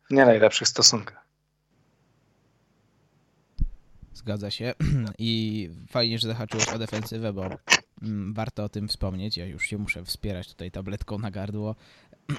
w 0.09 0.13
nie 0.13 0.25
najlepszych 0.25 0.67
stosunkach. 0.67 1.25
Zgadza 4.13 4.51
się. 4.51 4.73
I 5.19 5.69
fajnie, 5.89 6.19
że 6.19 6.27
zahaczyłeś 6.27 6.67
o 6.67 6.79
defensywę, 6.79 7.33
bo 7.33 7.49
warto 8.33 8.63
o 8.63 8.69
tym 8.69 8.87
wspomnieć. 8.87 9.37
Ja 9.37 9.45
już 9.45 9.63
się 9.65 9.77
muszę 9.77 10.05
wspierać 10.05 10.47
tutaj 10.47 10.71
tabletką 10.71 11.19
na 11.19 11.31
gardło. 11.31 11.75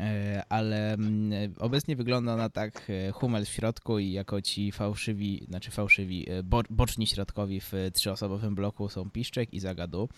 E, 0.00 0.42
ale 0.48 0.92
mm, 0.92 1.54
obecnie 1.58 1.96
wygląda 1.96 2.36
na 2.36 2.48
tak 2.48 2.90
e, 2.90 3.12
Hummel 3.12 3.44
w 3.44 3.48
środku 3.48 3.98
i 3.98 4.12
jako 4.12 4.42
ci 4.42 4.72
fałszywi, 4.72 5.44
znaczy 5.48 5.70
fałszywi, 5.70 6.30
e, 6.30 6.42
bo, 6.42 6.62
boczni 6.70 7.06
środkowi 7.06 7.60
w 7.60 7.72
trzyosobowym 7.92 8.54
bloku 8.54 8.88
są 8.88 9.10
Piszczek 9.10 9.54
i 9.54 9.60
Zagadu. 9.60 10.08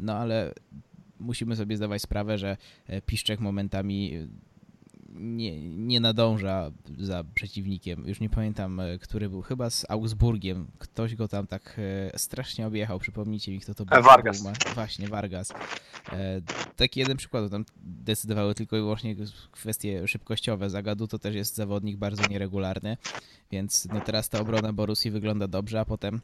No 0.00 0.14
ale 0.14 0.52
musimy 1.18 1.56
sobie 1.56 1.76
zdawać 1.76 2.02
sprawę, 2.02 2.38
że 2.38 2.56
Piszczek 3.06 3.40
momentami 3.40 4.28
nie, 5.12 5.68
nie 5.68 6.00
nadąża 6.00 6.70
za 6.98 7.24
przeciwnikiem. 7.34 8.08
Już 8.08 8.20
nie 8.20 8.30
pamiętam, 8.30 8.80
e, 8.80 8.98
który 8.98 9.28
był, 9.28 9.42
chyba 9.42 9.70
z 9.70 9.90
Augsburgiem. 9.90 10.66
Ktoś 10.78 11.14
go 11.14 11.28
tam 11.28 11.46
tak 11.46 11.76
e, 12.12 12.18
strasznie 12.18 12.66
objechał. 12.66 12.98
Przypomnijcie 12.98 13.52
mi, 13.52 13.60
kto 13.60 13.74
to 13.74 13.84
był. 13.84 14.02
Vargas. 14.02 14.44
Właśnie, 14.74 15.08
Vargas. 15.08 15.52
E, 16.12 16.40
taki 16.76 17.00
jeden 17.00 17.16
przykład, 17.16 17.50
tam 17.50 17.64
decydowały 17.76 18.54
tylko 18.54 18.76
i 18.76 18.80
wyłącznie 18.80 19.16
kwestie 19.50 20.08
szybkościowe. 20.08 20.70
Zagadu 20.70 21.08
to 21.08 21.18
też 21.18 21.34
jest 21.34 21.56
zawodnik 21.56 21.96
bardzo 21.96 22.28
nieregularny, 22.28 22.96
więc 23.50 23.88
no 23.92 24.00
teraz 24.00 24.28
ta 24.28 24.40
obrona 24.40 24.72
Borusi 24.72 25.10
wygląda 25.10 25.48
dobrze, 25.48 25.80
a 25.80 25.84
potem 25.84 26.20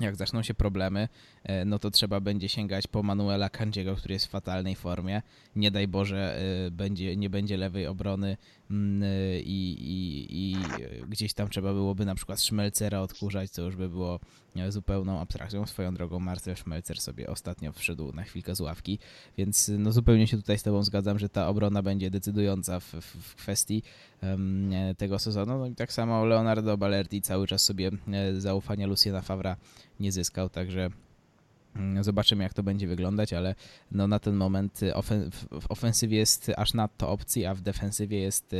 jak 0.00 0.16
zaczną 0.16 0.42
się 0.42 0.54
problemy, 0.54 1.08
e, 1.44 1.64
no 1.64 1.78
to 1.78 1.90
trzeba 1.90 2.20
będzie 2.20 2.48
sięgać 2.48 2.86
po 2.86 3.02
Manuela 3.02 3.50
Kandziego, 3.50 3.96
który 3.96 4.14
jest 4.14 4.26
w 4.26 4.30
fatalnej 4.30 4.74
formie. 4.74 5.22
Nie 5.56 5.70
daj 5.70 5.88
Boże, 5.88 6.40
e, 6.66 6.70
będzie, 6.70 7.16
nie 7.16 7.30
będzie 7.30 7.56
lewej 7.56 7.86
obrony 7.86 8.36
i, 8.70 9.76
i, 9.80 10.26
i 10.30 10.56
gdzieś 11.08 11.34
tam 11.34 11.48
trzeba 11.48 11.72
byłoby 11.72 12.04
na 12.04 12.14
przykład 12.14 12.42
Szmelcera 12.42 13.00
odkurzać, 13.00 13.50
co 13.50 13.62
już 13.62 13.76
by 13.76 13.88
było 13.88 14.20
zupełną 14.68 15.20
abstrakcją. 15.20 15.66
Swoją 15.66 15.94
drogą 15.94 16.20
Marcel 16.20 16.56
Szmelcer 16.56 17.00
sobie 17.00 17.30
ostatnio 17.30 17.72
wszedł 17.72 18.12
na 18.12 18.22
chwilkę 18.22 18.54
z 18.54 18.60
ławki, 18.60 18.98
więc 19.38 19.70
no 19.78 19.92
zupełnie 19.92 20.26
się 20.26 20.36
tutaj 20.36 20.58
z 20.58 20.62
Tobą 20.62 20.82
zgadzam, 20.82 21.18
że 21.18 21.28
ta 21.28 21.48
obrona 21.48 21.82
będzie 21.82 22.10
decydująca 22.10 22.80
w, 22.80 22.92
w, 22.92 23.34
kwestii 23.34 23.82
um, 24.22 24.70
tego 24.98 25.18
sezonu. 25.18 25.58
No 25.58 25.66
i 25.66 25.74
tak 25.74 25.92
samo 25.92 26.24
Leonardo 26.24 26.76
Balerdi 26.76 27.22
cały 27.22 27.46
czas 27.46 27.64
sobie 27.64 27.90
zaufania 28.38 28.86
Luciana 28.86 29.22
Favra 29.22 29.56
nie 30.00 30.12
zyskał, 30.12 30.48
także 30.48 30.90
Mm, 30.90 31.07
zobaczymy, 32.00 32.44
jak 32.44 32.54
to 32.54 32.62
będzie 32.62 32.86
wyglądać, 32.86 33.32
ale 33.32 33.54
no 33.92 34.06
na 34.06 34.18
ten 34.18 34.34
moment 34.36 34.80
w 35.60 35.70
ofensywie 35.70 36.18
jest 36.18 36.52
aż 36.56 36.74
nadto 36.74 37.10
opcji, 37.10 37.46
a 37.46 37.54
w 37.54 37.60
defensywie 37.60 38.18
jest 38.18 38.54
e, 38.54 38.56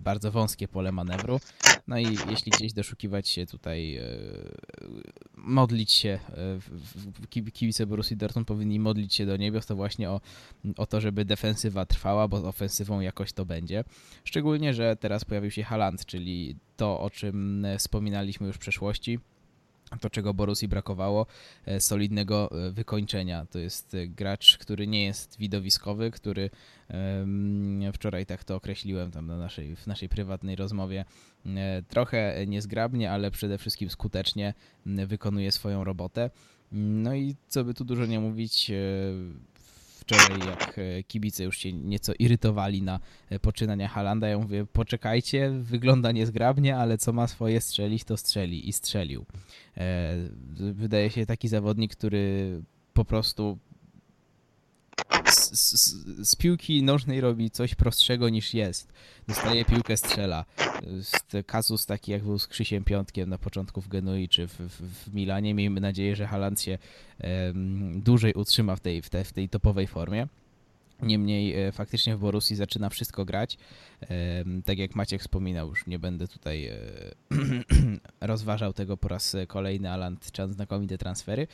bardzo 0.00 0.30
wąskie 0.30 0.68
pole 0.68 0.92
manewru. 0.92 1.40
No 1.88 1.98
i 1.98 2.06
jeśli 2.30 2.52
gdzieś 2.52 2.72
doszukiwać 2.72 3.28
się 3.28 3.46
tutaj, 3.46 3.96
e, 3.96 4.04
modlić 5.34 5.92
się, 5.92 6.18
kibice 7.52 7.86
Borussii 7.86 8.16
Dortmund 8.16 8.48
powinni 8.48 8.80
modlić 8.80 9.14
się 9.14 9.26
do 9.26 9.36
niebios, 9.36 9.66
to 9.66 9.76
właśnie 9.76 10.10
o, 10.10 10.20
o 10.76 10.86
to, 10.86 11.00
żeby 11.00 11.24
defensywa 11.24 11.86
trwała, 11.86 12.28
bo 12.28 12.36
ofensywą 12.36 13.00
jakoś 13.00 13.32
to 13.32 13.44
będzie. 13.44 13.84
Szczególnie, 14.24 14.74
że 14.74 14.96
teraz 14.96 15.24
pojawił 15.24 15.50
się 15.50 15.62
Haland, 15.62 16.06
czyli 16.06 16.56
to, 16.76 17.00
o 17.00 17.10
czym 17.10 17.66
wspominaliśmy 17.78 18.46
już 18.46 18.56
w 18.56 18.58
przeszłości 18.58 19.18
to, 20.00 20.10
czego 20.10 20.34
Borussii 20.34 20.68
brakowało, 20.68 21.26
e, 21.66 21.80
solidnego 21.80 22.50
e, 22.50 22.70
wykończenia. 22.70 23.46
To 23.46 23.58
jest 23.58 23.94
e, 23.94 24.06
gracz, 24.06 24.58
który 24.58 24.86
nie 24.86 25.04
jest 25.04 25.38
widowiskowy, 25.38 26.10
który 26.10 26.50
wczoraj 27.92 28.26
tak 28.26 28.44
to 28.44 28.56
określiłem 28.56 29.10
tam 29.10 29.26
na 29.26 29.36
naszej, 29.36 29.76
w 29.76 29.86
naszej 29.86 30.08
prywatnej 30.08 30.56
rozmowie, 30.56 31.04
trochę 31.88 32.46
niezgrabnie, 32.46 33.10
ale 33.10 33.30
przede 33.30 33.58
wszystkim 33.58 33.90
skutecznie 33.90 34.54
wykonuje 34.86 35.52
swoją 35.52 35.84
robotę. 35.84 36.30
No 36.72 37.14
i 37.14 37.36
co 37.48 37.64
by 37.64 37.74
tu 37.74 37.84
dużo 37.84 38.06
nie 38.06 38.20
mówić, 38.20 38.70
wczoraj, 40.02 40.38
jak 40.48 40.78
e, 40.78 41.02
kibice 41.02 41.44
już 41.44 41.58
się 41.58 41.72
nieco 41.72 42.12
irytowali 42.18 42.82
na 42.82 43.00
e, 43.30 43.38
poczynania 43.38 43.88
Halanda, 43.88 44.28
ja 44.28 44.38
mówię, 44.38 44.66
poczekajcie, 44.72 45.50
wygląda 45.50 46.12
niezgrabnie, 46.12 46.76
ale 46.76 46.98
co 46.98 47.12
ma 47.12 47.26
swoje 47.26 47.60
strzelić, 47.60 48.04
to 48.04 48.16
strzeli 48.16 48.68
i 48.68 48.72
strzelił. 48.72 49.26
E, 49.76 50.14
wydaje 50.72 51.10
się 51.10 51.26
taki 51.26 51.48
zawodnik, 51.48 51.96
który 51.96 52.62
po 52.92 53.04
prostu 53.04 53.58
z, 55.52 56.36
piłki 56.36 56.82
nożnej 56.82 57.20
robi 57.20 57.50
coś 57.50 57.74
prostszego 57.74 58.28
niż 58.28 58.54
jest. 58.54 58.92
Dostaje 59.28 59.64
piłkę, 59.64 59.96
strzela. 59.96 60.44
Kazus 61.46 61.86
taki 61.86 62.12
jak 62.12 62.24
był 62.24 62.38
z 62.38 62.46
Krzysiem 62.46 62.84
Piątkiem 62.84 63.28
na 63.30 63.38
początku 63.38 63.80
w 63.80 63.88
Genui 63.88 64.28
czy 64.28 64.46
w, 64.46 64.52
w, 64.52 65.08
w 65.08 65.14
Milanie. 65.14 65.54
Miejmy 65.54 65.80
nadzieję, 65.80 66.16
że 66.16 66.26
Haland 66.26 66.60
się 66.60 66.78
um, 67.20 68.00
dłużej 68.02 68.34
utrzyma 68.34 68.76
w 68.76 68.80
tej, 68.80 69.02
w, 69.02 69.10
te, 69.10 69.24
w 69.24 69.32
tej 69.32 69.48
topowej 69.48 69.86
formie. 69.86 70.26
Niemniej 71.02 71.66
e, 71.66 71.72
faktycznie 71.72 72.16
w 72.16 72.18
Borussii 72.18 72.56
zaczyna 72.56 72.88
wszystko 72.88 73.24
grać. 73.24 73.58
Tak 74.64 74.78
jak 74.78 74.94
Maciek 74.94 75.20
wspominał, 75.20 75.68
już 75.68 75.86
nie 75.86 75.98
będę 75.98 76.28
tutaj 76.28 76.66
e, 76.66 76.76
rozważał 78.20 78.72
tego 78.72 78.96
po 78.96 79.08
raz 79.08 79.36
kolejny. 79.46 79.90
Aland 79.90 80.30
Chan 80.36 80.52
znakomite 80.52 80.98
transfery. 80.98 81.46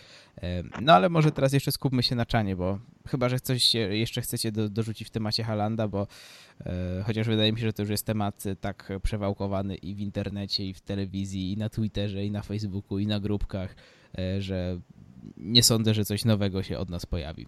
No 0.81 0.93
ale 0.93 1.09
może 1.09 1.31
teraz 1.31 1.53
jeszcze 1.53 1.73
skupmy 1.73 2.03
się 2.03 2.15
na 2.15 2.27
Czanie, 2.27 2.57
bo 2.57 2.79
chyba, 3.09 3.29
że 3.29 3.41
coś 3.41 3.75
jeszcze 3.75 4.23
chcecie 4.23 4.53
do, 4.53 4.69
dorzucić 4.69 5.09
w 5.09 5.11
temacie 5.11 5.45
Halanda, 5.45 5.89
bo 5.89 6.07
e, 6.61 7.03
chociaż 7.07 7.27
wydaje 7.27 7.53
mi 7.53 7.61
się, 7.61 7.67
że 7.67 7.73
to 7.73 7.83
już 7.83 7.91
jest 7.91 8.07
temat 8.07 8.45
tak 8.61 8.93
przewałkowany 9.03 9.75
i 9.75 9.95
w 9.95 10.01
internecie, 10.01 10.67
i 10.67 10.75
w 10.75 10.81
telewizji, 10.81 11.53
i 11.53 11.57
na 11.57 11.69
Twitterze, 11.69 12.25
i 12.25 12.31
na 12.31 12.43
Facebooku, 12.43 12.99
i 12.99 13.07
na 13.07 13.21
grupkach, 13.21 13.77
że 14.39 14.81
nie 15.37 15.63
sądzę, 15.63 15.95
że 15.95 16.05
coś 16.05 16.25
nowego 16.25 16.63
się 16.63 16.79
od 16.79 16.91
nas 16.91 17.07
pojawi. 17.07 17.47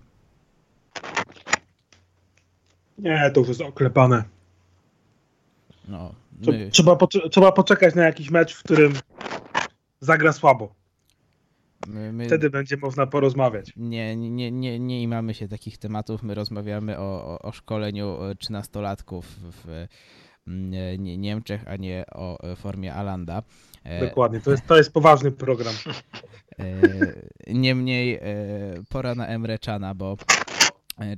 Nie, 3.03 3.31
to 3.35 3.41
już 3.41 3.49
jest 3.49 3.61
oklepane. 3.61 4.25
No, 5.89 6.15
my... 6.47 6.71
trzeba, 6.71 6.97
trzeba 7.31 7.53
poczekać 7.53 7.95
na 7.95 8.05
jakiś 8.05 8.31
mecz, 8.31 8.55
w 8.55 8.63
którym 8.63 8.93
zagra 10.01 10.33
słabo. 10.33 10.75
My, 11.87 12.13
my... 12.13 12.27
Wtedy 12.27 12.51
będzie 12.51 12.77
można 12.77 13.07
porozmawiać. 13.07 13.73
Nie, 13.77 14.17
nie, 14.17 14.53
nie, 14.53 14.79
nie 14.79 15.09
mamy 15.09 15.35
się 15.35 15.49
takich 15.49 15.79
tematów. 15.79 16.23
My 16.23 16.35
rozmawiamy 16.35 16.99
o, 16.99 17.03
o, 17.03 17.39
o 17.43 17.53
szkoleniu 17.53 18.19
trzynastolatków 18.39 19.27
w 19.43 19.87
Niemczech, 20.99 21.69
a 21.69 21.77
nie 21.77 22.05
o 22.15 22.39
formie 22.57 22.95
Alanda. 22.95 23.43
E, 23.85 24.01
Dokładnie, 24.09 24.41
to 24.41 24.51
jest, 24.51 24.67
to 24.67 24.77
jest 24.77 24.93
poważny 24.93 25.33
program. 25.33 25.75
E, 26.59 26.65
niemniej 27.47 28.15
e, 28.15 28.21
pora 28.89 29.15
na 29.15 29.27
Emre 29.27 29.59
Czana, 29.59 29.95
bo 29.95 30.17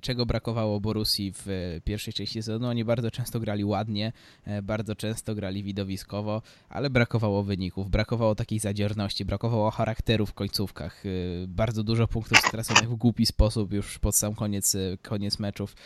czego 0.00 0.26
brakowało 0.26 0.80
Borusi 0.80 1.32
w 1.32 1.48
e, 1.48 1.80
pierwszej 1.80 2.14
części 2.14 2.42
sezonu. 2.42 2.66
Oni 2.66 2.84
bardzo 2.84 3.10
często 3.10 3.40
grali 3.40 3.64
ładnie, 3.64 4.12
e, 4.44 4.62
bardzo 4.62 4.94
często 4.94 5.34
grali 5.34 5.62
widowiskowo, 5.62 6.42
ale 6.68 6.90
brakowało 6.90 7.42
wyników, 7.42 7.90
brakowało 7.90 8.34
takiej 8.34 8.58
zadzierności, 8.58 9.24
brakowało 9.24 9.70
charakteru 9.70 10.26
w 10.26 10.34
końcówkach. 10.34 11.02
Bardzo 11.48 11.82
dużo 11.82 12.08
punktów 12.08 12.38
straconych 12.38 12.90
w 12.90 12.94
głupi 12.94 13.26
sposób 13.26 13.72
już 13.72 13.98
pod 13.98 14.16
sam 14.16 14.34
koniec, 14.34 14.76
koniec 15.02 15.38
meczów. 15.38 15.76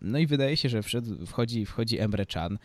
No 0.00 0.18
i 0.18 0.26
wydaje 0.26 0.56
się, 0.56 0.68
że 0.68 0.82
wszedł, 0.82 1.26
wchodzi, 1.26 1.66
wchodzi 1.66 1.98
Emre 1.98 2.26
Can 2.26 2.58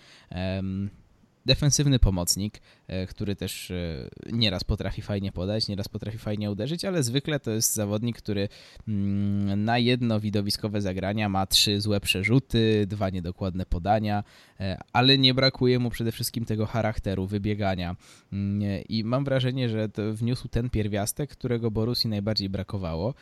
defensywny 1.45 1.99
pomocnik, 1.99 2.62
e, 2.88 3.08
który 3.08 3.36
też 3.36 3.71
e, 3.71 4.10
nieraz 4.32 4.63
potrafi 4.63 5.01
fajnie 5.01 5.32
podać, 5.32 5.67
nieraz 5.67 5.88
potrafi 5.88 6.17
fajnie 6.17 6.51
uderzyć, 6.51 6.86
ale 6.86 7.04
zwykle 7.04 7.39
to 7.39 7.51
jest 7.51 7.73
zawodnik, 7.73 8.17
który 8.17 8.49
mm, 8.88 9.63
na 9.63 9.77
jedno 9.77 10.19
widowiskowe 10.19 10.82
zagrania 10.82 11.30
ma 11.30 11.45
trzy 11.45 11.82
złe 11.82 11.99
przerzuty, 11.99 12.86
dwa 12.88 13.10
niedokładne 13.10 13.65
podania, 13.65 14.23
e, 14.60 14.77
ale 14.93 15.17
nie 15.17 15.34
brakuje 15.34 15.80
mu 15.80 15.89
przede 15.89 16.12
wszystkim 16.12 16.45
tego 16.45 16.65
charakteru, 16.65 17.27
wybiegania. 17.27 17.95
Mm, 18.34 18.84
i 18.89 19.04
mam 19.04 19.23
wrażenie, 19.23 19.69
że 19.69 19.89
wniósł 20.13 20.47
ten 20.47 20.69
pierwiastek, 20.69 21.30
którego 21.30 21.71
Borusi 21.71 22.08
najbardziej 22.08 22.49
brakowało 22.49 23.13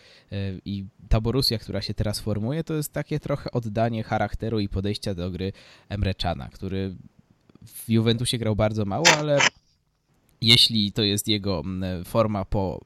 i 0.65 0.86
ta 1.10 1.21
Borussia, 1.21 1.58
która 1.58 1.82
się 1.82 1.93
teraz 1.93 2.19
formuje, 2.19 2.63
to 2.63 2.73
jest 2.73 2.93
takie 2.93 3.19
trochę 3.19 3.51
oddanie 3.51 4.03
charakteru 4.03 4.60
i 4.60 4.69
podejścia 4.69 5.15
do 5.15 5.32
gry 5.32 5.53
Emreczana, 5.89 6.49
który 6.49 6.95
w 7.73 7.89
Juventusie 7.89 8.38
grał 8.38 8.55
bardzo 8.55 8.86
mało, 8.86 9.05
ale 9.17 9.39
jeśli 10.41 10.91
to 10.91 11.03
jest 11.03 11.27
jego 11.27 11.60
mm, 11.60 12.05
forma 12.05 12.45
po 12.45 12.79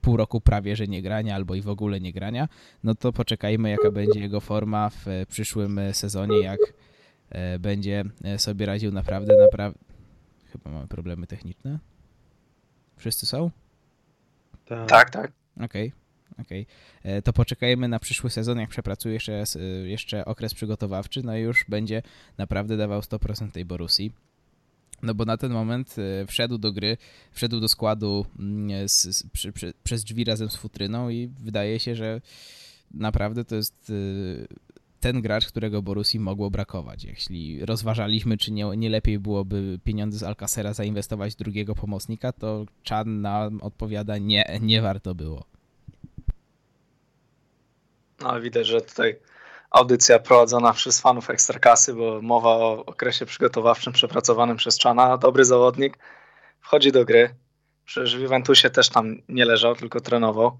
pół 0.00 0.16
roku 0.16 0.40
prawie, 0.40 0.76
że 0.76 0.86
nie 0.86 1.02
grania 1.02 1.34
albo 1.34 1.54
i 1.54 1.60
w 1.60 1.68
ogóle 1.68 2.00
nie 2.00 2.12
grania, 2.12 2.48
no 2.84 2.94
to 2.94 3.12
poczekajmy 3.12 3.70
jaka 3.70 3.90
będzie 3.90 4.20
jego 4.20 4.40
forma 4.40 4.90
w 4.90 5.06
przyszłym 5.28 5.80
sezonie, 5.92 6.38
jak 6.40 6.60
e, 7.30 7.58
będzie 7.58 8.04
e, 8.24 8.38
sobie 8.38 8.66
radził 8.66 8.92
naprawdę, 8.92 9.36
naprawdę... 9.36 9.78
Chyba 10.52 10.70
mamy 10.70 10.88
problemy 10.88 11.26
techniczne. 11.26 11.78
Wszyscy 12.96 13.26
są? 13.26 13.50
Tak, 14.64 14.88
tak. 14.88 15.10
tak. 15.10 15.32
Okej. 15.56 15.88
Okay. 15.88 16.01
Okay. 16.40 16.66
to 17.24 17.32
poczekajmy 17.32 17.88
na 17.88 17.98
przyszły 17.98 18.30
sezon, 18.30 18.58
jak 18.58 18.70
przepracuje 18.70 19.14
jeszcze, 19.14 19.44
jeszcze 19.84 20.24
okres 20.24 20.54
przygotowawczy, 20.54 21.22
no 21.22 21.36
i 21.36 21.40
już 21.40 21.64
będzie 21.68 22.02
naprawdę 22.38 22.76
dawał 22.76 23.00
100% 23.00 23.50
tej 23.50 23.64
Borusi. 23.64 24.12
No 25.02 25.14
bo 25.14 25.24
na 25.24 25.36
ten 25.36 25.52
moment 25.52 25.96
e, 25.98 26.26
wszedł 26.26 26.58
do 26.58 26.72
gry, 26.72 26.96
wszedł 27.32 27.60
do 27.60 27.68
składu 27.68 28.26
mm, 28.38 28.88
z, 28.88 29.16
z, 29.16 29.30
przy, 29.32 29.52
przy, 29.52 29.72
przez 29.84 30.04
drzwi 30.04 30.24
razem 30.24 30.50
z 30.50 30.56
Futryną 30.56 31.08
i 31.08 31.30
wydaje 31.40 31.80
się, 31.80 31.94
że 31.94 32.20
naprawdę 32.94 33.44
to 33.44 33.54
jest 33.54 33.90
e, 33.90 34.72
ten 35.00 35.22
gracz, 35.22 35.46
którego 35.46 35.82
Borusi 35.82 36.20
mogło 36.20 36.50
brakować. 36.50 37.04
Jeśli 37.04 37.66
rozważaliśmy, 37.66 38.38
czy 38.38 38.52
nie, 38.52 38.64
nie 38.76 38.90
lepiej 38.90 39.18
byłoby 39.18 39.78
pieniądze 39.84 40.18
z 40.18 40.22
Alcacera 40.22 40.74
zainwestować 40.74 41.32
w 41.32 41.36
drugiego 41.36 41.74
pomocnika, 41.74 42.32
to 42.32 42.66
Chan 42.88 43.20
nam 43.20 43.60
odpowiada 43.60 44.18
nie, 44.18 44.58
nie 44.60 44.82
warto 44.82 45.14
było. 45.14 45.51
No 48.22 48.40
widać, 48.40 48.66
że 48.66 48.80
tutaj 48.80 49.18
audycja 49.70 50.18
prowadzona 50.18 50.72
przez 50.72 51.00
fanów 51.00 51.30
Ekstrakasy, 51.30 51.94
bo 51.94 52.22
mowa 52.22 52.48
o 52.48 52.84
okresie 52.86 53.26
przygotowawczym 53.26 53.92
przepracowanym 53.92 54.56
przez 54.56 54.78
Czana. 54.78 55.18
Dobry 55.18 55.44
zawodnik, 55.44 55.98
wchodzi 56.60 56.92
do 56.92 57.04
gry. 57.04 57.34
Przecież 57.84 58.16
w 58.16 58.20
Juventusie 58.20 58.70
też 58.70 58.88
tam 58.88 59.16
nie 59.28 59.44
leżał, 59.44 59.74
tylko 59.76 60.00
trenował. 60.00 60.58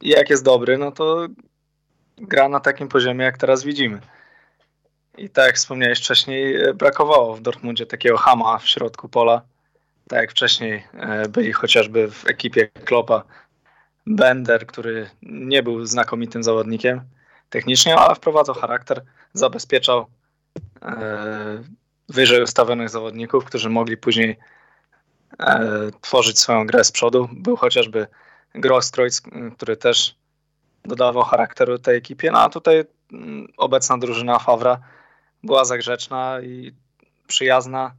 I 0.00 0.08
jak 0.08 0.30
jest 0.30 0.44
dobry, 0.44 0.78
no 0.78 0.92
to 0.92 1.26
gra 2.18 2.48
na 2.48 2.60
takim 2.60 2.88
poziomie, 2.88 3.24
jak 3.24 3.38
teraz 3.38 3.64
widzimy. 3.64 4.00
I 5.18 5.30
tak 5.30 5.46
jak 5.46 5.56
wspomniałeś 5.56 5.98
wcześniej, 5.98 6.56
brakowało 6.74 7.36
w 7.36 7.40
Dortmundzie 7.40 7.86
takiego 7.86 8.16
hama 8.16 8.58
w 8.58 8.68
środku 8.68 9.08
pola. 9.08 9.42
Tak 10.08 10.20
jak 10.20 10.30
wcześniej 10.30 10.84
e, 10.94 11.28
byli 11.28 11.52
chociażby 11.52 12.10
w 12.10 12.26
ekipie 12.26 12.68
Klopa 12.84 13.24
Bender, 14.10 14.66
który 14.66 15.10
nie 15.22 15.62
był 15.62 15.86
znakomitym 15.86 16.42
zawodnikiem 16.42 17.00
technicznie, 17.50 17.96
ale 17.96 18.14
wprowadzał 18.14 18.54
charakter, 18.54 19.02
zabezpieczał 19.32 20.06
e, 20.82 21.62
wyżej 22.08 22.42
ustawionych 22.42 22.88
zawodników, 22.88 23.44
którzy 23.44 23.70
mogli 23.70 23.96
później 23.96 24.38
e, 25.38 25.90
tworzyć 26.00 26.38
swoją 26.38 26.66
grę 26.66 26.84
z 26.84 26.92
przodu. 26.92 27.28
Był 27.32 27.56
chociażby 27.56 28.06
Grosskreutz, 28.54 29.22
który 29.56 29.76
też 29.76 30.16
dodawał 30.84 31.22
charakteru 31.22 31.78
tej 31.78 31.96
ekipie, 31.96 32.30
no 32.30 32.40
a 32.40 32.48
tutaj 32.48 32.84
mm, 33.12 33.48
obecna 33.56 33.98
drużyna 33.98 34.38
Fawra 34.38 34.78
była 35.42 35.64
zagrzeczna 35.64 36.40
i 36.40 36.72
przyjazna, 37.26 37.94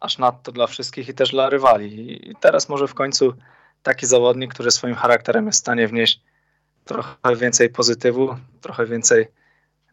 aż 0.00 0.18
nadto 0.18 0.52
dla 0.52 0.66
wszystkich 0.66 1.08
i 1.08 1.14
też 1.14 1.30
dla 1.30 1.50
rywali. 1.50 2.30
I 2.30 2.36
teraz 2.40 2.68
może 2.68 2.88
w 2.88 2.94
końcu 2.94 3.34
taki 3.82 4.06
zawodnik, 4.06 4.54
który 4.54 4.70
swoim 4.70 4.94
charakterem 4.94 5.46
jest 5.46 5.58
w 5.58 5.60
stanie 5.60 5.88
wnieść 5.88 6.20
trochę 6.84 7.36
więcej 7.36 7.70
pozytywu, 7.70 8.36
trochę 8.60 8.86
więcej 8.86 9.28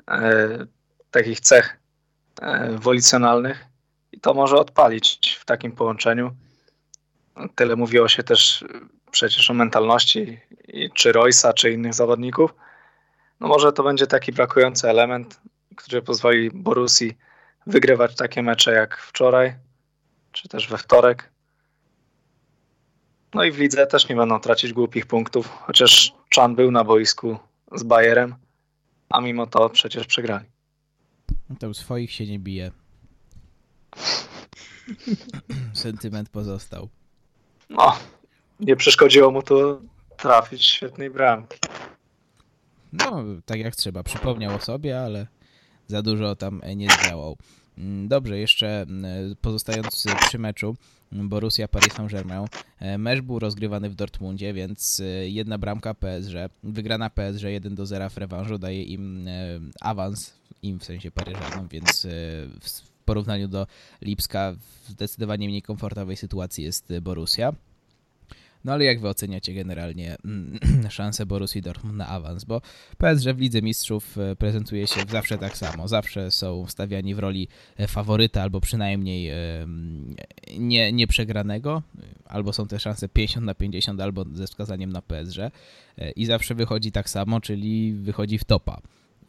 e, 0.07 0.47
takich 1.11 1.39
cech 1.39 1.79
e, 2.41 2.71
wolicjonalnych 2.71 3.65
i 4.11 4.19
to 4.19 4.33
może 4.33 4.57
odpalić 4.57 5.37
w 5.41 5.45
takim 5.45 5.71
połączeniu. 5.71 6.31
Tyle 7.55 7.75
mówiło 7.75 8.07
się 8.07 8.23
też 8.23 8.65
przecież 9.11 9.51
o 9.51 9.53
mentalności 9.53 10.39
czy 10.93 11.11
Roysa, 11.11 11.53
czy 11.53 11.71
innych 11.71 11.93
zawodników. 11.93 12.53
No 13.39 13.47
może 13.47 13.73
to 13.73 13.83
będzie 13.83 14.07
taki 14.07 14.31
brakujący 14.31 14.89
element, 14.89 15.41
który 15.75 16.01
pozwoli 16.01 16.51
Borusi 16.53 17.17
wygrywać 17.67 18.15
takie 18.15 18.43
mecze 18.43 18.73
jak 18.73 18.97
wczoraj, 18.97 19.55
czy 20.31 20.49
też 20.49 20.67
we 20.67 20.77
wtorek. 20.77 21.31
No 23.33 23.43
i 23.43 23.51
w 23.51 23.57
lidze 23.57 23.87
też 23.87 24.09
nie 24.09 24.15
będą 24.15 24.39
tracić 24.39 24.73
głupich 24.73 25.05
punktów, 25.05 25.47
chociaż 25.47 26.13
Chan 26.35 26.55
był 26.55 26.71
na 26.71 26.83
boisku 26.83 27.37
z 27.75 27.83
Bayerem, 27.83 28.35
a 29.09 29.21
mimo 29.21 29.47
to 29.47 29.69
przecież 29.69 30.07
przegrali. 30.07 30.45
No 31.49 31.55
to 31.59 31.73
swoich 31.73 32.11
się 32.11 32.25
nie 32.25 32.39
bije. 32.39 32.71
Sentyment 35.73 36.29
pozostał. 36.29 36.89
No, 37.69 37.95
nie 38.59 38.75
przeszkodziło 38.75 39.31
mu 39.31 39.41
to 39.41 39.81
trafić 40.17 40.65
świetnej 40.65 41.09
bramki. 41.09 41.59
No, 42.93 43.23
tak 43.45 43.59
jak 43.59 43.75
trzeba. 43.75 44.03
Przypomniał 44.03 44.55
o 44.55 44.59
sobie, 44.59 45.01
ale 45.01 45.27
za 45.87 46.01
dużo 46.01 46.35
tam 46.35 46.61
nie 46.75 46.87
zdziałał. 46.89 47.37
Mm, 47.79 48.07
dobrze, 48.07 48.39
jeszcze 48.39 48.81
mm, 48.81 49.35
pozostając 49.41 50.05
przy 50.27 50.39
meczu 50.39 50.75
Borussia 51.11 51.67
Paris 51.67 51.93
Saint-Germain. 51.93 52.47
E, 52.79 52.97
mecz 52.97 53.21
był 53.21 53.39
rozgrywany 53.39 53.89
w 53.89 53.95
Dortmundzie, 53.95 54.53
więc 54.53 54.99
e, 54.99 55.29
jedna 55.29 55.57
bramka 55.57 55.93
PSG, 55.93 56.33
wygrana 56.63 57.09
PSG 57.09 57.43
1 57.43 57.75
do 57.75 57.85
0 57.85 58.09
w 58.09 58.17
rewanżu 58.17 58.57
daje 58.57 58.83
im 58.83 59.27
e, 59.27 59.31
awans, 59.81 60.33
im 60.61 60.79
w 60.79 60.85
sensie 60.85 61.11
Paryżanom, 61.11 61.67
więc 61.67 62.07
w 62.61 62.81
porównaniu 63.05 63.47
do 63.47 63.67
Lipska 64.01 64.55
w 64.83 64.89
zdecydowanie 64.89 65.47
mniej 65.47 65.61
komfortowej 65.61 66.17
sytuacji 66.17 66.63
jest 66.63 66.93
Borussia. 67.01 67.53
No 68.65 68.73
ale 68.73 68.85
jak 68.85 68.99
wy 68.99 69.09
oceniacie 69.09 69.53
generalnie 69.53 70.15
mm, 70.25 70.59
szansę 70.89 71.25
Borussii 71.25 71.61
Dortmund 71.61 71.97
na 71.97 72.07
awans? 72.07 72.43
Bo 72.43 72.61
PSG 72.97 73.27
w 73.35 73.39
Lidze 73.39 73.61
Mistrzów 73.61 74.17
e, 74.17 74.35
prezentuje 74.35 74.87
się 74.87 75.01
zawsze 75.09 75.37
tak 75.37 75.57
samo. 75.57 75.87
Zawsze 75.87 76.31
są 76.31 76.65
stawiani 76.67 77.15
w 77.15 77.19
roli 77.19 77.47
e, 77.77 77.87
faworyta 77.87 78.41
albo 78.41 78.61
przynajmniej 78.61 79.31
nie, 80.57 80.91
nie 80.91 81.07
przegranego. 81.07 81.81
Albo 82.25 82.53
są 82.53 82.67
te 82.67 82.79
szanse 82.79 83.09
50 83.09 83.45
na 83.45 83.55
50 83.55 84.01
albo 84.01 84.25
ze 84.33 84.47
wskazaniem 84.47 84.91
na 84.91 85.01
PSG. 85.01 85.39
E, 85.39 86.11
I 86.11 86.25
zawsze 86.25 86.55
wychodzi 86.55 86.91
tak 86.91 87.09
samo, 87.09 87.41
czyli 87.41 87.93
wychodzi 87.93 88.37
w 88.37 88.43
topa. 88.43 88.81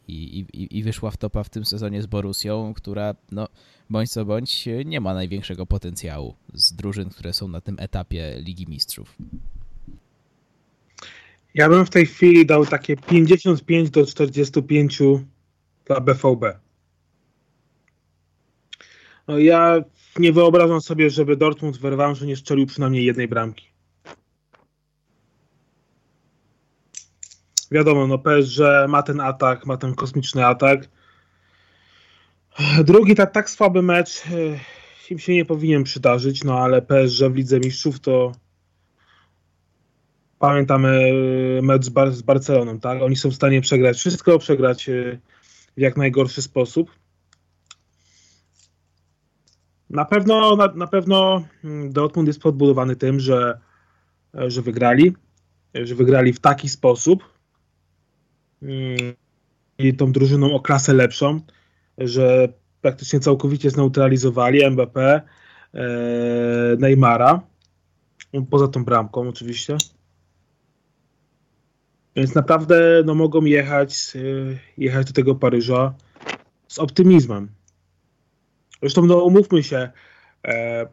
I, 0.07 0.45
i, 0.53 0.77
i 0.77 0.83
wyszła 0.83 1.11
w 1.11 1.17
topa 1.17 1.43
w 1.43 1.49
tym 1.49 1.65
sezonie 1.65 2.01
z 2.01 2.05
Borusią, 2.05 2.73
która 2.73 3.15
no 3.31 3.47
bądź 3.89 4.11
co 4.11 4.25
bądź 4.25 4.65
nie 4.85 5.01
ma 5.01 5.13
największego 5.13 5.65
potencjału 5.65 6.35
z 6.53 6.73
drużyn, 6.73 7.09
które 7.09 7.33
są 7.33 7.47
na 7.47 7.61
tym 7.61 7.75
etapie 7.79 8.35
Ligi 8.39 8.67
Mistrzów. 8.67 9.15
Ja 11.53 11.69
bym 11.69 11.85
w 11.85 11.89
tej 11.89 12.05
chwili 12.05 12.45
dał 12.45 12.65
takie 12.65 12.97
55 12.97 13.89
do 13.89 14.05
45 14.05 14.99
dla 15.85 15.99
BVB. 15.99 16.59
No 19.27 19.39
ja 19.39 19.83
nie 20.19 20.33
wyobrażam 20.33 20.81
sobie, 20.81 21.09
żeby 21.09 21.37
Dortmund 21.37 21.77
w 21.77 21.85
rewanżu 21.85 22.25
nie 22.25 22.35
strzelił 22.35 22.65
przynajmniej 22.65 23.05
jednej 23.05 23.27
bramki. 23.27 23.70
Wiadomo, 27.71 28.07
no 28.07 28.17
PSG 28.17 28.59
ma 28.87 29.03
ten 29.03 29.19
atak, 29.19 29.65
ma 29.65 29.77
ten 29.77 29.95
kosmiczny 29.95 30.45
atak 30.45 30.89
Drugi 32.83 33.15
tak, 33.15 33.31
tak 33.31 33.49
słaby 33.49 33.81
mecz 33.81 34.23
e, 34.25 34.59
im 35.11 35.19
się 35.19 35.33
nie 35.33 35.45
powinien 35.45 35.83
przydarzyć, 35.83 36.43
no 36.43 36.59
ale 36.59 36.81
PSG 36.81 37.23
w 37.29 37.35
Lidze 37.35 37.59
Mistrzów 37.59 37.99
to 37.99 38.31
pamiętamy 40.39 41.11
mecz 41.61 41.85
z, 41.85 41.89
Bar 41.89 42.11
z 42.11 42.21
Barceloną, 42.21 42.79
tak? 42.79 43.01
Oni 43.01 43.15
są 43.15 43.29
w 43.29 43.35
stanie 43.35 43.61
przegrać 43.61 43.97
wszystko, 43.97 44.39
przegrać 44.39 44.89
e, 44.89 45.19
w 45.77 45.81
jak 45.81 45.97
najgorszy 45.97 46.41
sposób. 46.41 46.91
Na 49.89 50.05
pewno, 50.05 50.55
na, 50.55 50.67
na 50.67 50.87
pewno 50.87 51.43
mm, 51.63 51.93
Dortmund 51.93 52.27
jest 52.27 52.41
podbudowany 52.41 52.95
tym, 52.95 53.19
że, 53.19 53.59
e, 54.35 54.51
że 54.51 54.61
wygrali, 54.61 55.15
że 55.73 55.95
wygrali 55.95 56.33
w 56.33 56.39
taki 56.39 56.69
sposób 56.69 57.23
i 59.77 59.93
tą 59.93 60.11
drużyną 60.11 60.53
o 60.53 60.59
klasę 60.59 60.93
lepszą, 60.93 61.41
że 61.97 62.53
praktycznie 62.81 63.19
całkowicie 63.19 63.69
zneutralizowali 63.69 64.65
Mbappé, 64.65 65.21
e, 65.73 65.81
Neymara, 66.79 67.41
poza 68.49 68.67
tą 68.67 68.85
bramką 68.85 69.29
oczywiście. 69.29 69.77
Więc 72.15 72.35
naprawdę 72.35 73.03
no, 73.05 73.15
mogą 73.15 73.45
jechać, 73.45 74.13
e, 74.15 74.19
jechać 74.77 75.07
do 75.07 75.13
tego 75.13 75.35
Paryża 75.35 75.93
z 76.67 76.79
optymizmem. 76.79 77.49
Zresztą 78.81 79.05
no, 79.05 79.23
umówmy 79.23 79.63
się, 79.63 79.89
e, 80.47 80.87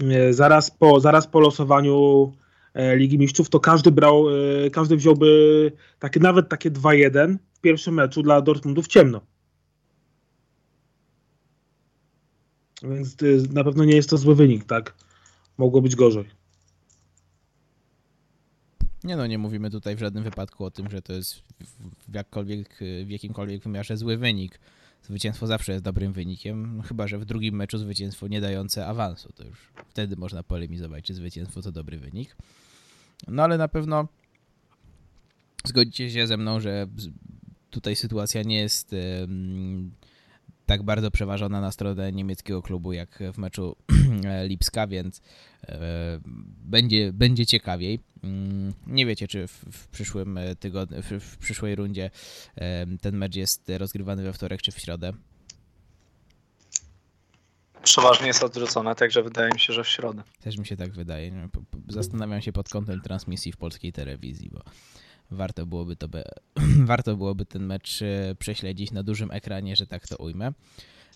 e 0.00 0.32
zaraz, 0.32 0.70
po, 0.70 1.00
zaraz 1.00 1.26
po 1.26 1.40
losowaniu 1.40 2.32
Ligi 2.76 3.18
Mistrzów 3.18 3.50
to 3.50 3.60
każdy 3.60 3.90
brał, 3.90 4.26
e, 4.28 4.70
każdy 4.70 4.96
wziąłby 4.96 5.72
takie, 5.98 6.20
nawet 6.20 6.48
takie 6.48 6.70
2-1 6.70 7.36
w 7.54 7.60
pierwszym 7.60 7.94
meczu 7.94 8.22
dla 8.22 8.40
Dortmundu 8.40 8.82
w 8.82 8.88
ciemno. 8.88 9.20
Więc 12.82 13.16
na 13.52 13.64
pewno 13.64 13.84
nie 13.84 13.96
jest 13.96 14.10
to 14.10 14.16
zły 14.16 14.34
wynik, 14.34 14.64
tak? 14.64 14.94
Mogło 15.58 15.82
być 15.82 15.96
gorzej. 15.96 16.24
Nie 19.04 19.16
no, 19.16 19.26
nie 19.26 19.38
mówimy 19.38 19.70
tutaj 19.70 19.96
w 19.96 19.98
żadnym 19.98 20.24
wypadku 20.24 20.64
o 20.64 20.70
tym, 20.70 20.90
że 20.90 21.02
to 21.02 21.12
jest 21.12 21.42
w, 22.08 22.14
jakkolwiek, 22.14 22.78
w 23.04 23.10
jakimkolwiek 23.10 23.62
wymiarze 23.62 23.96
zły 23.96 24.16
wynik. 24.16 24.60
Zwycięstwo 25.02 25.46
zawsze 25.46 25.72
jest 25.72 25.84
dobrym 25.84 26.12
wynikiem, 26.12 26.76
no 26.76 26.82
chyba 26.82 27.08
że 27.08 27.18
w 27.18 27.24
drugim 27.24 27.54
meczu 27.54 27.78
zwycięstwo 27.78 28.28
nie 28.28 28.40
dające 28.40 28.86
awansu. 28.86 29.32
To 29.32 29.44
już 29.44 29.58
wtedy 29.88 30.16
można 30.16 30.42
polemizować, 30.42 31.04
czy 31.04 31.14
zwycięstwo 31.14 31.62
to 31.62 31.72
dobry 31.72 31.98
wynik. 31.98 32.36
No 33.28 33.42
ale 33.42 33.58
na 33.58 33.68
pewno 33.68 34.08
zgodzicie 35.64 36.10
się 36.10 36.26
ze 36.26 36.36
mną, 36.36 36.60
że 36.60 36.86
tutaj 37.70 37.96
sytuacja 37.96 38.42
nie 38.42 38.58
jest 38.58 38.94
tak 40.66 40.82
bardzo 40.82 41.10
przeważona 41.10 41.60
na 41.60 41.72
stronę 41.72 42.12
niemieckiego 42.12 42.62
klubu 42.62 42.92
jak 42.92 43.22
w 43.32 43.38
meczu 43.38 43.76
Lipska, 44.48 44.86
więc 44.86 45.22
e, 45.68 46.20
będzie, 46.64 47.12
będzie 47.12 47.46
ciekawiej. 47.46 48.00
Mm, 48.24 48.72
nie 48.86 49.06
wiecie, 49.06 49.28
czy 49.28 49.46
w, 49.46 49.64
w 49.72 49.88
przyszłym 49.88 50.38
tygodniu, 50.60 51.02
w, 51.02 51.10
w, 51.10 51.38
przyszłej 51.38 51.74
rundzie 51.74 52.10
e, 52.56 52.86
ten 53.00 53.16
mecz 53.16 53.36
jest 53.36 53.72
rozgrywany 53.78 54.22
we 54.22 54.32
wtorek 54.32 54.62
czy 54.62 54.72
w 54.72 54.78
środę? 54.78 55.12
Przeważnie 57.82 58.26
jest 58.26 58.42
odrzucone, 58.42 58.94
także 58.94 59.22
wydaje 59.22 59.52
mi 59.54 59.60
się, 59.60 59.72
że 59.72 59.84
w 59.84 59.88
środę. 59.88 60.22
Też 60.40 60.58
mi 60.58 60.66
się 60.66 60.76
tak 60.76 60.92
wydaje. 60.92 61.48
Zastanawiam 61.88 62.42
się 62.42 62.52
pod 62.52 62.68
kątem 62.68 63.00
transmisji 63.00 63.52
w 63.52 63.56
polskiej 63.56 63.92
telewizji, 63.92 64.50
bo 64.52 64.60
warto 65.30 65.66
byłoby, 65.66 65.96
to 65.96 66.08
by, 66.08 66.24
warto 66.92 67.16
byłoby 67.16 67.46
ten 67.46 67.66
mecz 67.66 68.02
e, 68.02 68.34
prześledzić 68.38 68.90
na 68.90 69.02
dużym 69.02 69.30
ekranie, 69.30 69.76
że 69.76 69.86
tak 69.86 70.08
to 70.08 70.16
ujmę. 70.16 70.52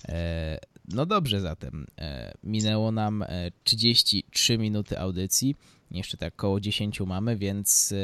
E, 0.09 0.59
no 0.89 1.07
dobrze 1.07 1.41
zatem, 1.41 1.87
e, 1.99 2.33
minęło 2.45 2.93
nam 2.93 3.25
33 3.65 4.59
minuty 4.59 4.99
audycji, 4.99 5.57
jeszcze 5.91 6.17
tak 6.17 6.37
koło 6.37 6.61
10 6.61 7.01
mamy, 7.01 7.37
więc 7.37 7.95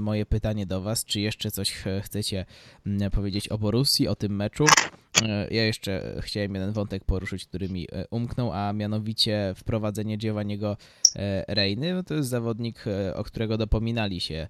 moje 0.00 0.26
pytanie 0.26 0.66
do 0.66 0.80
Was, 0.80 1.04
czy 1.04 1.20
jeszcze 1.20 1.50
coś 1.50 1.72
chcecie 2.02 2.46
powiedzieć 3.12 3.48
o 3.48 3.58
Borussii, 3.58 4.08
o 4.08 4.14
tym 4.14 4.36
meczu? 4.36 4.64
E, 5.22 5.48
ja 5.50 5.64
jeszcze 5.64 6.16
chciałem 6.20 6.54
jeden 6.54 6.72
wątek 6.72 7.04
poruszyć, 7.04 7.46
który 7.46 7.68
mi 7.68 7.86
e, 7.92 8.06
umknął, 8.10 8.52
a 8.52 8.72
mianowicie 8.72 9.54
wprowadzenie 9.56 10.16
Giovanniego 10.16 10.76
e, 11.16 11.54
Reiny. 11.54 12.04
To 12.04 12.14
jest 12.14 12.28
zawodnik, 12.28 12.84
o 13.14 13.24
którego 13.24 13.58
dopominali 13.58 14.20
się 14.20 14.48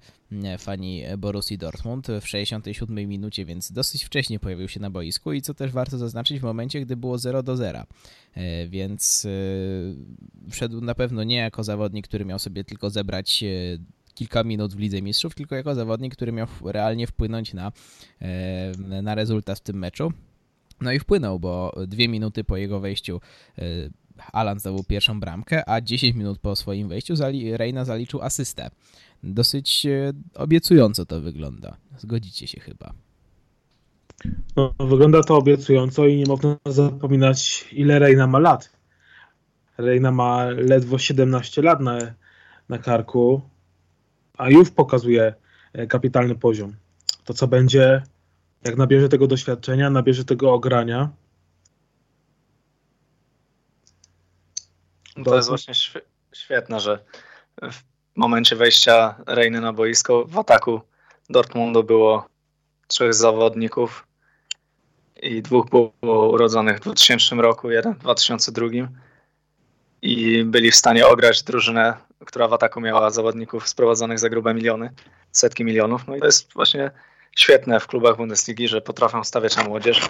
fani 0.58 1.02
Borussii 1.18 1.58
Dortmund 1.58 2.06
w 2.20 2.28
67 2.28 3.08
minucie, 3.08 3.44
więc 3.44 3.72
dosyć 3.72 4.04
wcześnie 4.04 4.38
pojawił 4.38 4.68
się 4.68 4.80
na 4.80 4.90
boisku 4.90 5.32
i 5.32 5.42
co 5.42 5.54
też 5.54 5.72
warto 5.72 5.98
zaznaczyć 5.98 6.40
w 6.40 6.42
momencie, 6.42 6.80
gdy 6.80 6.96
było 6.96 7.18
0 7.18 7.42
do 7.42 7.56
0. 7.56 7.82
Więc 8.68 9.26
wszedł 10.50 10.80
na 10.80 10.94
pewno 10.94 11.24
nie 11.24 11.36
jako 11.36 11.64
zawodnik, 11.64 12.08
który 12.08 12.24
miał 12.24 12.38
sobie 12.38 12.64
tylko 12.64 12.90
zebrać 12.90 13.44
kilka 14.14 14.44
minut 14.44 14.74
w 14.74 14.78
Lidze 14.78 15.02
Mistrzów, 15.02 15.34
tylko 15.34 15.54
jako 15.54 15.74
zawodnik, 15.74 16.16
który 16.16 16.32
miał 16.32 16.46
realnie 16.64 17.06
wpłynąć 17.06 17.54
na, 17.54 17.72
na 19.02 19.14
rezultat 19.14 19.58
w 19.58 19.62
tym 19.62 19.78
meczu. 19.78 20.12
No 20.80 20.92
i 20.92 20.98
wpłynął, 20.98 21.38
bo 21.38 21.72
dwie 21.86 22.08
minuty 22.08 22.44
po 22.44 22.56
jego 22.56 22.80
wejściu 22.80 23.20
y, 23.58 23.90
Alan 24.32 24.60
zdobył 24.60 24.84
pierwszą 24.84 25.20
bramkę, 25.20 25.68
a 25.68 25.80
10 25.80 26.16
minut 26.16 26.38
po 26.38 26.56
swoim 26.56 26.88
wejściu 26.88 27.14
Reina 27.52 27.84
zaliczył 27.84 28.22
asystę. 28.22 28.70
dosyć 29.22 29.86
obiecująco 30.34 31.06
to 31.06 31.20
wygląda. 31.20 31.76
Zgodzicie 31.98 32.46
się 32.46 32.60
chyba. 32.60 32.92
No, 34.56 34.74
wygląda 34.80 35.22
to 35.22 35.36
obiecująco 35.36 36.06
i 36.06 36.16
nie 36.16 36.26
można 36.26 36.56
zapominać, 36.66 37.68
ile 37.72 37.98
Reina 37.98 38.26
ma 38.26 38.38
lat. 38.38 38.76
Reina 39.78 40.10
ma 40.10 40.44
ledwo 40.44 40.98
17 40.98 41.62
lat 41.62 41.80
na, 41.80 41.98
na 42.68 42.78
karku, 42.78 43.40
a 44.38 44.50
już 44.50 44.70
pokazuje 44.70 45.34
e, 45.72 45.86
kapitalny 45.86 46.34
poziom. 46.34 46.76
To 47.24 47.34
co 47.34 47.48
będzie, 47.48 48.02
jak 48.66 48.76
nabierze 48.76 49.08
tego 49.08 49.26
doświadczenia, 49.26 49.90
nabierze 49.90 50.24
tego 50.24 50.52
ogrania. 50.52 51.10
To 55.24 55.36
jest 55.36 55.48
właśnie 55.48 55.74
świetne, 56.32 56.80
że 56.80 57.04
w 57.62 57.82
momencie 58.16 58.56
wejścia 58.56 59.14
Reiny 59.26 59.60
na 59.60 59.72
boisko 59.72 60.24
w 60.24 60.38
ataku 60.38 60.80
Dortmundu 61.30 61.84
było 61.84 62.28
trzech 62.86 63.14
zawodników 63.14 64.06
i 65.22 65.42
dwóch 65.42 65.70
było 65.70 66.28
urodzonych 66.28 66.76
w 66.76 66.80
2000 66.80 67.36
roku, 67.36 67.70
jeden 67.70 67.94
w 67.94 67.98
2002 67.98 68.66
i 70.02 70.44
byli 70.44 70.70
w 70.70 70.76
stanie 70.76 71.06
ograć 71.06 71.42
drużynę, 71.42 71.94
która 72.26 72.48
w 72.48 72.52
ataku 72.52 72.80
miała 72.80 73.10
zawodników 73.10 73.68
sprowadzonych 73.68 74.18
za 74.18 74.28
grube 74.28 74.54
miliony, 74.54 74.90
setki 75.32 75.64
milionów. 75.64 76.06
No 76.06 76.16
i 76.16 76.20
to 76.20 76.26
jest 76.26 76.52
właśnie 76.52 76.90
świetne 77.36 77.80
w 77.80 77.86
klubach 77.86 78.16
Bundesligi, 78.16 78.68
że 78.68 78.80
potrafią 78.80 79.24
stawiać 79.24 79.56
na 79.56 79.64
młodzież 79.64 80.08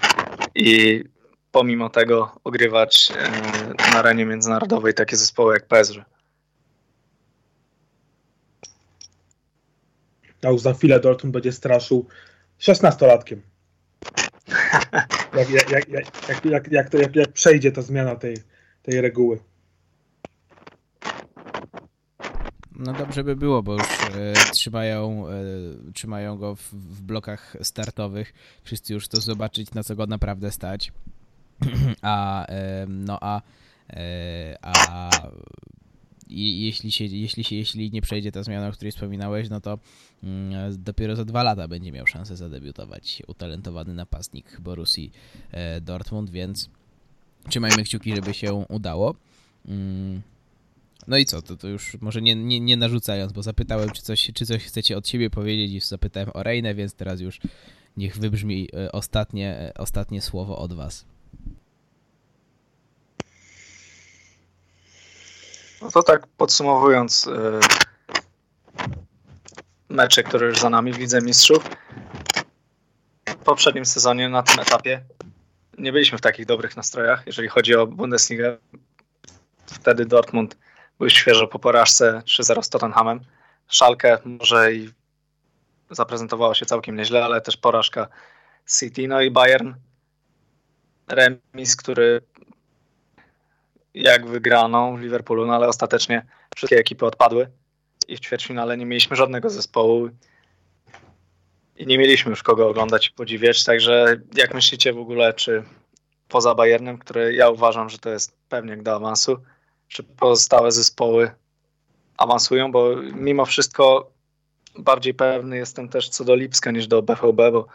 i 0.54 1.04
pomimo 1.52 1.90
tego 1.90 2.40
ogrywać 2.44 3.12
e, 3.16 3.90
na 3.92 3.98
arenie 3.98 4.24
międzynarodowej 4.24 4.94
takie 4.94 5.16
zespoły 5.16 5.54
jak 5.54 5.66
PSG. 5.66 6.04
A 10.42 10.48
już 10.48 10.60
za 10.60 10.74
chwilę 10.74 11.00
Dortmund 11.00 11.32
będzie 11.32 11.52
straszył 11.52 12.06
16-latkiem. 12.60 13.36
Jak, 15.36 15.50
jak, 15.50 15.70
jak, 15.70 15.88
jak, 15.88 16.44
jak, 16.44 16.72
jak, 16.72 16.90
to, 16.90 16.98
jak, 16.98 17.16
jak 17.16 17.32
przejdzie 17.32 17.72
ta 17.72 17.82
zmiana 17.82 18.16
tej, 18.16 18.36
tej 18.82 19.00
reguły. 19.00 19.38
No 22.78 22.92
dobrze 22.92 23.24
by 23.24 23.36
było, 23.36 23.62
bo 23.62 23.72
już 23.72 23.82
e, 23.82 24.32
trzymają, 24.52 25.28
e, 25.28 25.32
trzymają 25.92 26.36
go 26.36 26.56
w, 26.56 26.72
w, 26.72 27.02
blokach 27.02 27.56
startowych. 27.62 28.34
Wszyscy 28.62 28.94
już 28.94 29.04
chcą 29.04 29.20
zobaczyć, 29.20 29.74
na 29.74 29.84
co 29.84 29.96
go 29.96 30.06
naprawdę 30.06 30.50
stać. 30.50 30.92
A 32.02 32.46
e, 32.46 32.86
no 32.88 33.18
a, 33.20 33.42
e, 33.90 34.58
a 34.62 35.10
jeśli, 36.28 36.92
się, 36.92 37.04
jeśli, 37.04 37.44
się, 37.44 37.56
jeśli 37.56 37.90
nie 37.90 38.02
przejdzie 38.02 38.32
ta 38.32 38.42
zmiana, 38.42 38.68
o 38.68 38.72
której 38.72 38.92
wspominałeś, 38.92 39.50
no 39.50 39.60
to 39.60 39.78
mm, 40.22 40.84
dopiero 40.84 41.16
za 41.16 41.24
dwa 41.24 41.42
lata 41.42 41.68
będzie 41.68 41.92
miał 41.92 42.06
szansę 42.06 42.36
zadebiutować 42.36 43.22
utalentowany 43.26 43.94
napastnik 43.94 44.60
Borussii 44.60 45.12
e, 45.52 45.80
Dortmund, 45.80 46.30
więc 46.30 46.70
trzymajmy 47.48 47.84
kciuki, 47.84 48.16
żeby 48.16 48.34
się 48.34 48.54
udało. 48.54 49.14
Mm, 49.68 50.22
no 51.06 51.16
i 51.16 51.24
co, 51.24 51.42
to, 51.42 51.56
to 51.56 51.68
już 51.68 51.96
może 52.00 52.22
nie, 52.22 52.34
nie, 52.34 52.60
nie 52.60 52.76
narzucając, 52.76 53.32
bo 53.32 53.42
zapytałem, 53.42 53.90
czy 53.90 54.02
coś, 54.02 54.30
czy 54.34 54.46
coś 54.46 54.64
chcecie 54.64 54.96
od 54.96 55.08
siebie 55.08 55.30
powiedzieć 55.30 55.72
i 55.72 55.80
zapytałem 55.80 56.30
o 56.34 56.42
Reinę, 56.42 56.74
więc 56.74 56.94
teraz 56.94 57.20
już 57.20 57.40
niech 57.96 58.18
wybrzmi 58.18 58.68
e, 58.74 58.92
ostatnie, 58.92 59.58
e, 59.60 59.74
ostatnie 59.74 60.22
słowo 60.22 60.58
od 60.58 60.72
was. 60.72 61.04
No 65.82 65.90
to 65.90 66.02
tak 66.02 66.26
podsumowując 66.26 67.26
yy, 67.26 67.60
mecze, 69.88 70.22
które 70.22 70.46
już 70.46 70.58
za 70.58 70.70
nami 70.70 70.92
w 70.92 70.98
Lidze 70.98 71.20
Mistrzów. 71.20 71.70
W 73.28 73.34
poprzednim 73.34 73.84
sezonie 73.84 74.28
na 74.28 74.42
tym 74.42 74.60
etapie 74.60 75.04
nie 75.78 75.92
byliśmy 75.92 76.18
w 76.18 76.20
takich 76.20 76.46
dobrych 76.46 76.76
nastrojach, 76.76 77.22
jeżeli 77.26 77.48
chodzi 77.48 77.74
o 77.74 77.86
Bundesligę. 77.86 78.58
Wtedy 79.66 80.06
Dortmund 80.06 80.56
świeżo 81.08 81.46
po 81.46 81.58
porażce 81.58 82.22
3-0 82.24 82.62
z 82.62 82.68
Tottenhamem. 82.68 83.20
Szalkę 83.68 84.18
może 84.24 84.72
i 84.72 84.90
zaprezentowało 85.90 86.54
się 86.54 86.66
całkiem 86.66 86.96
nieźle, 86.96 87.24
ale 87.24 87.40
też 87.40 87.56
porażka 87.56 88.08
City, 88.78 89.08
no 89.08 89.20
i 89.20 89.30
Bayern 89.30 89.74
remis, 91.08 91.76
który 91.76 92.20
jak 93.94 94.26
wygraną 94.26 94.96
w 94.96 95.00
Liverpoolu, 95.00 95.46
no 95.46 95.54
ale 95.54 95.68
ostatecznie 95.68 96.26
wszystkie 96.56 96.78
ekipy 96.78 97.06
odpadły 97.06 97.50
i 98.08 98.16
w 98.16 98.20
ćwierćfinale 98.20 98.76
nie 98.76 98.86
mieliśmy 98.86 99.16
żadnego 99.16 99.50
zespołu 99.50 100.08
i 101.76 101.86
nie 101.86 101.98
mieliśmy 101.98 102.30
już 102.30 102.42
kogo 102.42 102.68
oglądać 102.68 103.08
i 103.08 103.12
podziwiać, 103.12 103.64
także 103.64 104.20
jak 104.34 104.54
myślicie 104.54 104.92
w 104.92 104.98
ogóle, 104.98 105.34
czy 105.34 105.62
poza 106.28 106.54
Bayernem, 106.54 106.98
który 106.98 107.34
ja 107.34 107.50
uważam, 107.50 107.88
że 107.88 107.98
to 107.98 108.10
jest 108.10 108.36
pewnie 108.48 108.76
do 108.76 108.94
awansu, 108.94 109.36
czy 109.88 110.02
pozostałe 110.02 110.72
zespoły 110.72 111.30
awansują, 112.16 112.72
bo 112.72 112.96
mimo 113.14 113.44
wszystko 113.44 114.10
bardziej 114.78 115.14
pewny 115.14 115.56
jestem 115.56 115.88
też 115.88 116.08
co 116.08 116.24
do 116.24 116.34
Lipska 116.34 116.70
niż 116.70 116.86
do 116.86 117.02
BVB, 117.02 117.36
bo 117.52 117.66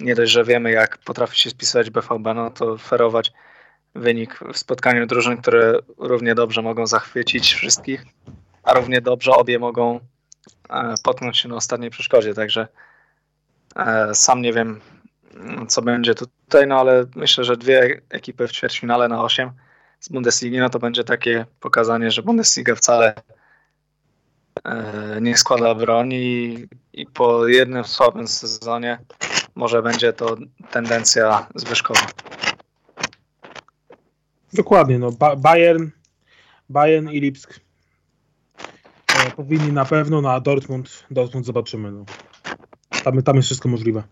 nie 0.00 0.14
dość, 0.14 0.32
że 0.32 0.44
wiemy 0.44 0.70
jak 0.70 0.98
potrafi 0.98 1.38
się 1.38 1.50
spisywać 1.50 1.90
BVB, 1.90 2.34
no 2.34 2.50
to 2.50 2.78
ferować 2.78 3.32
wynik 3.94 4.40
w 4.52 4.58
spotkaniu 4.58 5.06
drużyn, 5.06 5.36
które 5.36 5.78
równie 5.98 6.34
dobrze 6.34 6.62
mogą 6.62 6.86
zachwycić 6.86 7.54
wszystkich, 7.54 8.04
a 8.62 8.74
równie 8.74 9.00
dobrze 9.00 9.32
obie 9.32 9.58
mogą 9.58 10.00
e, 10.70 10.94
potknąć 11.04 11.38
się 11.38 11.48
na 11.48 11.56
ostatniej 11.56 11.90
przeszkodzie, 11.90 12.34
także 12.34 12.68
e, 13.76 14.14
sam 14.14 14.42
nie 14.42 14.52
wiem, 14.52 14.80
co 15.68 15.82
będzie 15.82 16.14
tutaj, 16.14 16.66
no 16.66 16.80
ale 16.80 17.04
myślę, 17.14 17.44
że 17.44 17.56
dwie 17.56 18.00
ekipy 18.10 18.48
w 18.48 18.52
ćwierćfinale 18.52 19.08
na 19.08 19.22
8 19.22 19.50
z 20.00 20.08
Bundesligi, 20.08 20.58
no 20.58 20.70
to 20.70 20.78
będzie 20.78 21.04
takie 21.04 21.46
pokazanie, 21.60 22.10
że 22.10 22.22
Bundesliga 22.22 22.74
wcale 22.74 23.14
e, 24.64 25.18
nie 25.20 25.36
składa 25.36 25.74
broni 25.74 26.56
i, 26.92 27.06
po 27.06 27.48
jednym 27.48 27.84
słabym 27.84 28.28
sezonie 28.28 28.98
może 29.54 29.82
będzie 29.82 30.12
to 30.12 30.36
tendencja 30.70 31.46
zwyżkowa. 31.54 32.06
Dokładnie, 34.52 34.98
no 34.98 35.12
ba 35.12 35.36
Bayern, 35.36 35.88
Bayern 36.68 37.08
i 37.08 37.20
Lipsk 37.20 37.60
e, 39.16 39.30
powinni 39.30 39.72
na 39.72 39.84
pewno, 39.84 40.20
na 40.20 40.40
Dortmund, 40.40 41.06
Dortmund 41.10 41.46
zobaczymy. 41.46 41.92
No. 41.92 42.04
Tam, 43.04 43.22
tam 43.22 43.36
jest 43.36 43.46
wszystko 43.46 43.68
możliwe. 43.68 44.02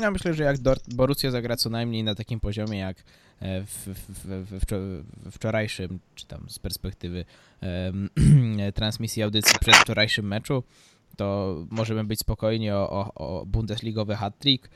Ja 0.00 0.10
myślę, 0.10 0.34
że 0.34 0.44
jak 0.44 0.56
Borussia 0.94 1.30
zagra 1.30 1.56
co 1.56 1.70
najmniej 1.70 2.04
na 2.04 2.14
takim 2.14 2.40
poziomie 2.40 2.78
jak 2.78 2.96
e, 3.40 3.64
w, 3.64 3.86
w, 3.86 4.26
w, 4.26 5.30
wczorajszym, 5.30 5.98
czy 6.14 6.26
tam 6.26 6.50
z 6.50 6.58
perspektywy 6.58 7.24
e, 7.62 7.92
transmisji 8.74 9.22
audycji 9.22 9.58
przed 9.60 9.76
wczorajszym 9.76 10.26
meczu, 10.26 10.62
to 11.16 11.56
możemy 11.70 12.04
być 12.04 12.20
spokojni 12.20 12.70
o, 12.70 12.90
o, 12.90 13.14
o 13.14 13.46
Bundesligowy 13.46 14.16
hat-trick. 14.16 14.68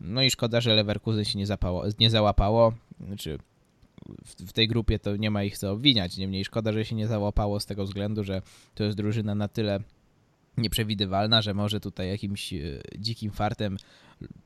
No 0.00 0.22
i 0.22 0.30
szkoda, 0.30 0.60
że 0.60 0.74
Leverkusen 0.74 1.24
się 1.24 1.38
nie, 1.38 1.46
zapało, 1.46 1.84
nie 1.98 2.10
załapało. 2.10 2.72
Znaczy, 3.06 3.38
w, 4.24 4.34
w 4.34 4.52
tej 4.52 4.68
grupie 4.68 4.98
to 4.98 5.16
nie 5.16 5.30
ma 5.30 5.42
ich 5.42 5.58
co 5.58 5.72
obwiniać. 5.72 6.16
Niemniej 6.16 6.44
szkoda, 6.44 6.72
że 6.72 6.84
się 6.84 6.96
nie 6.96 7.06
załapało 7.06 7.60
z 7.60 7.66
tego 7.66 7.84
względu, 7.84 8.24
że 8.24 8.42
to 8.74 8.84
jest 8.84 8.96
drużyna 8.96 9.34
na 9.34 9.48
tyle 9.48 9.80
nieprzewidywalna, 10.56 11.42
że 11.42 11.54
może 11.54 11.80
tutaj 11.80 12.08
jakimś 12.08 12.52
e, 12.52 12.58
dzikim 12.98 13.30
fartem 13.30 13.76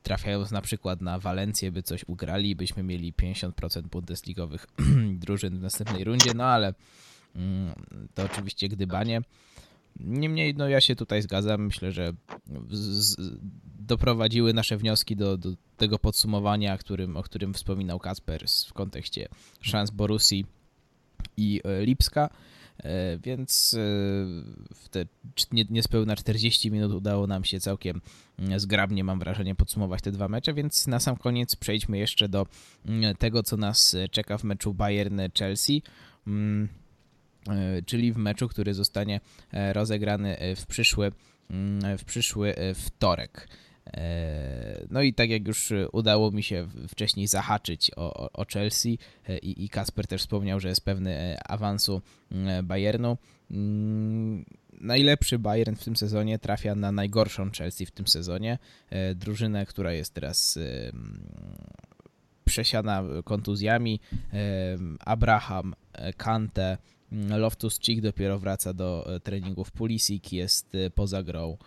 trafiając 0.03 0.51
na 0.51 0.61
przykład 0.61 1.01
na 1.01 1.19
Walencję, 1.19 1.71
by 1.71 1.83
coś 1.83 2.05
ugrali, 2.07 2.55
byśmy 2.55 2.83
mieli 2.83 3.13
50% 3.13 3.81
bundesligowych 3.81 4.67
drużyn 5.23 5.57
w 5.57 5.61
następnej 5.61 6.03
rundzie, 6.03 6.31
no 6.35 6.43
ale 6.43 6.73
mm, 7.35 7.73
to 8.13 8.23
oczywiście 8.23 8.69
gdybanie. 8.69 9.21
Niemniej, 9.99 10.55
no 10.55 10.69
ja 10.69 10.81
się 10.81 10.95
tutaj 10.95 11.21
zgadzam. 11.21 11.65
Myślę, 11.65 11.91
że 11.91 12.13
z, 12.69 13.15
doprowadziły 13.79 14.53
nasze 14.53 14.77
wnioski 14.77 15.15
do, 15.15 15.37
do 15.37 15.49
tego 15.77 15.99
podsumowania, 15.99 16.77
którym, 16.77 17.17
o 17.17 17.23
którym 17.23 17.53
wspominał 17.53 17.99
Kasper 17.99 18.45
w 18.67 18.73
kontekście 18.73 19.27
szans 19.61 19.91
Borusi 19.91 20.45
i 21.37 21.61
e, 21.63 21.85
Lipska. 21.85 22.29
E, 22.83 23.17
więc 23.17 23.73
e, 23.73 23.77
w 24.75 24.89
te 24.89 25.05
niespełna 25.69 26.15
40 26.15 26.71
minut 26.71 26.91
udało 26.91 27.27
nam 27.27 27.43
się 27.43 27.59
całkiem 27.59 28.01
mm, 28.39 28.59
zgrabnie, 28.59 29.03
mam 29.03 29.19
wrażenie, 29.19 29.55
podsumować 29.55 30.01
te 30.01 30.11
dwa 30.11 30.27
mecze, 30.27 30.53
więc 30.53 30.87
na 30.87 30.99
sam 30.99 31.17
koniec 31.17 31.55
przejdźmy 31.55 31.97
jeszcze 31.97 32.29
do 32.29 32.47
mm, 32.85 33.15
tego, 33.15 33.43
co 33.43 33.57
nas 33.57 33.95
czeka 34.11 34.37
w 34.37 34.43
meczu 34.43 34.73
Bayern-Chelsea. 34.73 35.81
Mm, 36.27 36.67
E, 37.49 37.81
czyli 37.81 38.13
w 38.13 38.17
meczu, 38.17 38.47
który 38.47 38.73
zostanie 38.73 39.19
e, 39.51 39.73
rozegrany 39.73 40.37
e, 40.37 40.55
w 40.55 40.65
przyszły, 40.65 41.11
w 41.97 42.03
przyszły 42.05 42.55
wtorek. 42.75 43.47
No 44.89 45.01
i 45.01 45.13
tak 45.13 45.29
jak 45.29 45.47
już 45.47 45.73
udało 45.91 46.31
mi 46.31 46.43
się 46.43 46.67
wcześniej 46.87 47.27
zahaczyć 47.27 47.91
o, 47.95 48.31
o 48.31 48.45
Chelsea 48.45 48.99
i, 49.41 49.65
i 49.65 49.69
Kasper 49.69 50.07
też 50.07 50.21
wspomniał, 50.21 50.59
że 50.59 50.69
jest 50.69 50.85
pewny 50.85 51.37
awansu 51.45 52.01
Bayernu. 52.63 53.17
Mm, 53.51 54.45
najlepszy 54.81 55.39
Bayern 55.39 55.75
w 55.75 55.83
tym 55.83 55.95
sezonie 55.95 56.39
trafia 56.39 56.75
na 56.75 56.91
najgorszą 56.91 57.51
Chelsea 57.51 57.85
w 57.85 57.91
tym 57.91 58.07
sezonie. 58.07 58.57
E, 58.89 59.15
drużynę, 59.15 59.65
która 59.65 59.93
jest 59.93 60.13
teraz 60.13 60.59
przesiana 62.45 63.03
kontuzjami. 63.23 63.99
Abraham, 64.99 65.75
Kante, 66.17 66.77
Loftus-Cheek 67.11 68.01
dopiero 68.01 68.39
wraca 68.39 68.73
do 68.73 69.19
treningów. 69.23 69.71
Pulisic 69.71 70.31
jest 70.31 70.73
poza 70.95 71.23
grą. 71.23 71.57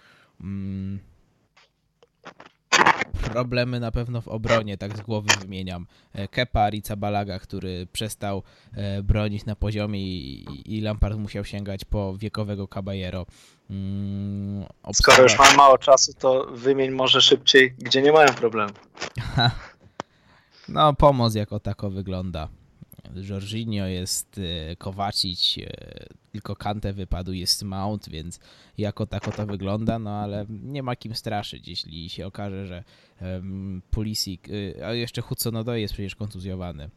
Problemy 3.33 3.81
na 3.81 3.91
pewno 3.91 4.21
w 4.21 4.29
obronie, 4.29 4.79
tak 4.79 4.97
z 4.97 5.01
głowy 5.01 5.29
wymieniam. 5.41 5.87
E, 6.13 6.29
Kepa, 6.29 6.71
Balaga, 6.97 7.39
który 7.39 7.87
przestał 7.93 8.43
e, 8.75 9.03
bronić 9.03 9.45
na 9.45 9.57
poziomie 9.57 10.01
i, 10.01 10.77
i 10.77 10.81
Lampard 10.81 11.19
musiał 11.19 11.45
sięgać 11.45 11.85
po 11.85 12.17
wiekowego 12.17 12.69
Caballero. 12.69 13.27
Mm, 13.71 14.65
Skoro 14.93 15.23
już 15.23 15.39
mamy 15.39 15.57
mało 15.57 15.79
czasu, 15.79 16.13
to 16.19 16.47
wymień 16.53 16.91
może 16.91 17.23
szybciej, 17.23 17.75
gdzie 17.79 18.03
nie 18.03 18.13
mają 18.13 18.29
problemu. 18.35 18.73
no, 20.69 20.95
pomoc 20.95 21.35
jako 21.35 21.61
tako 21.61 21.91
wygląda. 21.91 22.49
Jorginho 23.15 23.87
jest 23.87 24.39
e, 24.39 24.77
Kowacic, 24.77 25.57
tylko 26.33 26.57
Kante 26.57 26.93
wypadł, 26.93 27.33
jest 27.33 27.63
Mount, 27.63 28.09
więc 28.09 28.41
jako 28.79 29.07
tako 29.07 29.33
to 29.33 29.47
wygląda, 29.47 29.99
no 29.99 30.11
ale 30.11 30.47
nie 30.49 30.83
ma 30.83 30.97
kim 30.97 31.15
straszyć, 31.15 31.69
jeśli 31.69 32.09
się 32.09 32.27
okaże, 32.27 32.67
że 32.67 32.85
um, 33.23 33.83
Pulisic, 33.91 34.49
y, 34.49 34.87
a 34.87 34.95
jeszcze 34.95 35.23
Hudson 35.23 35.55
jest 35.75 35.95
przecież 35.95 36.15
kontuzjowany. 36.15 36.91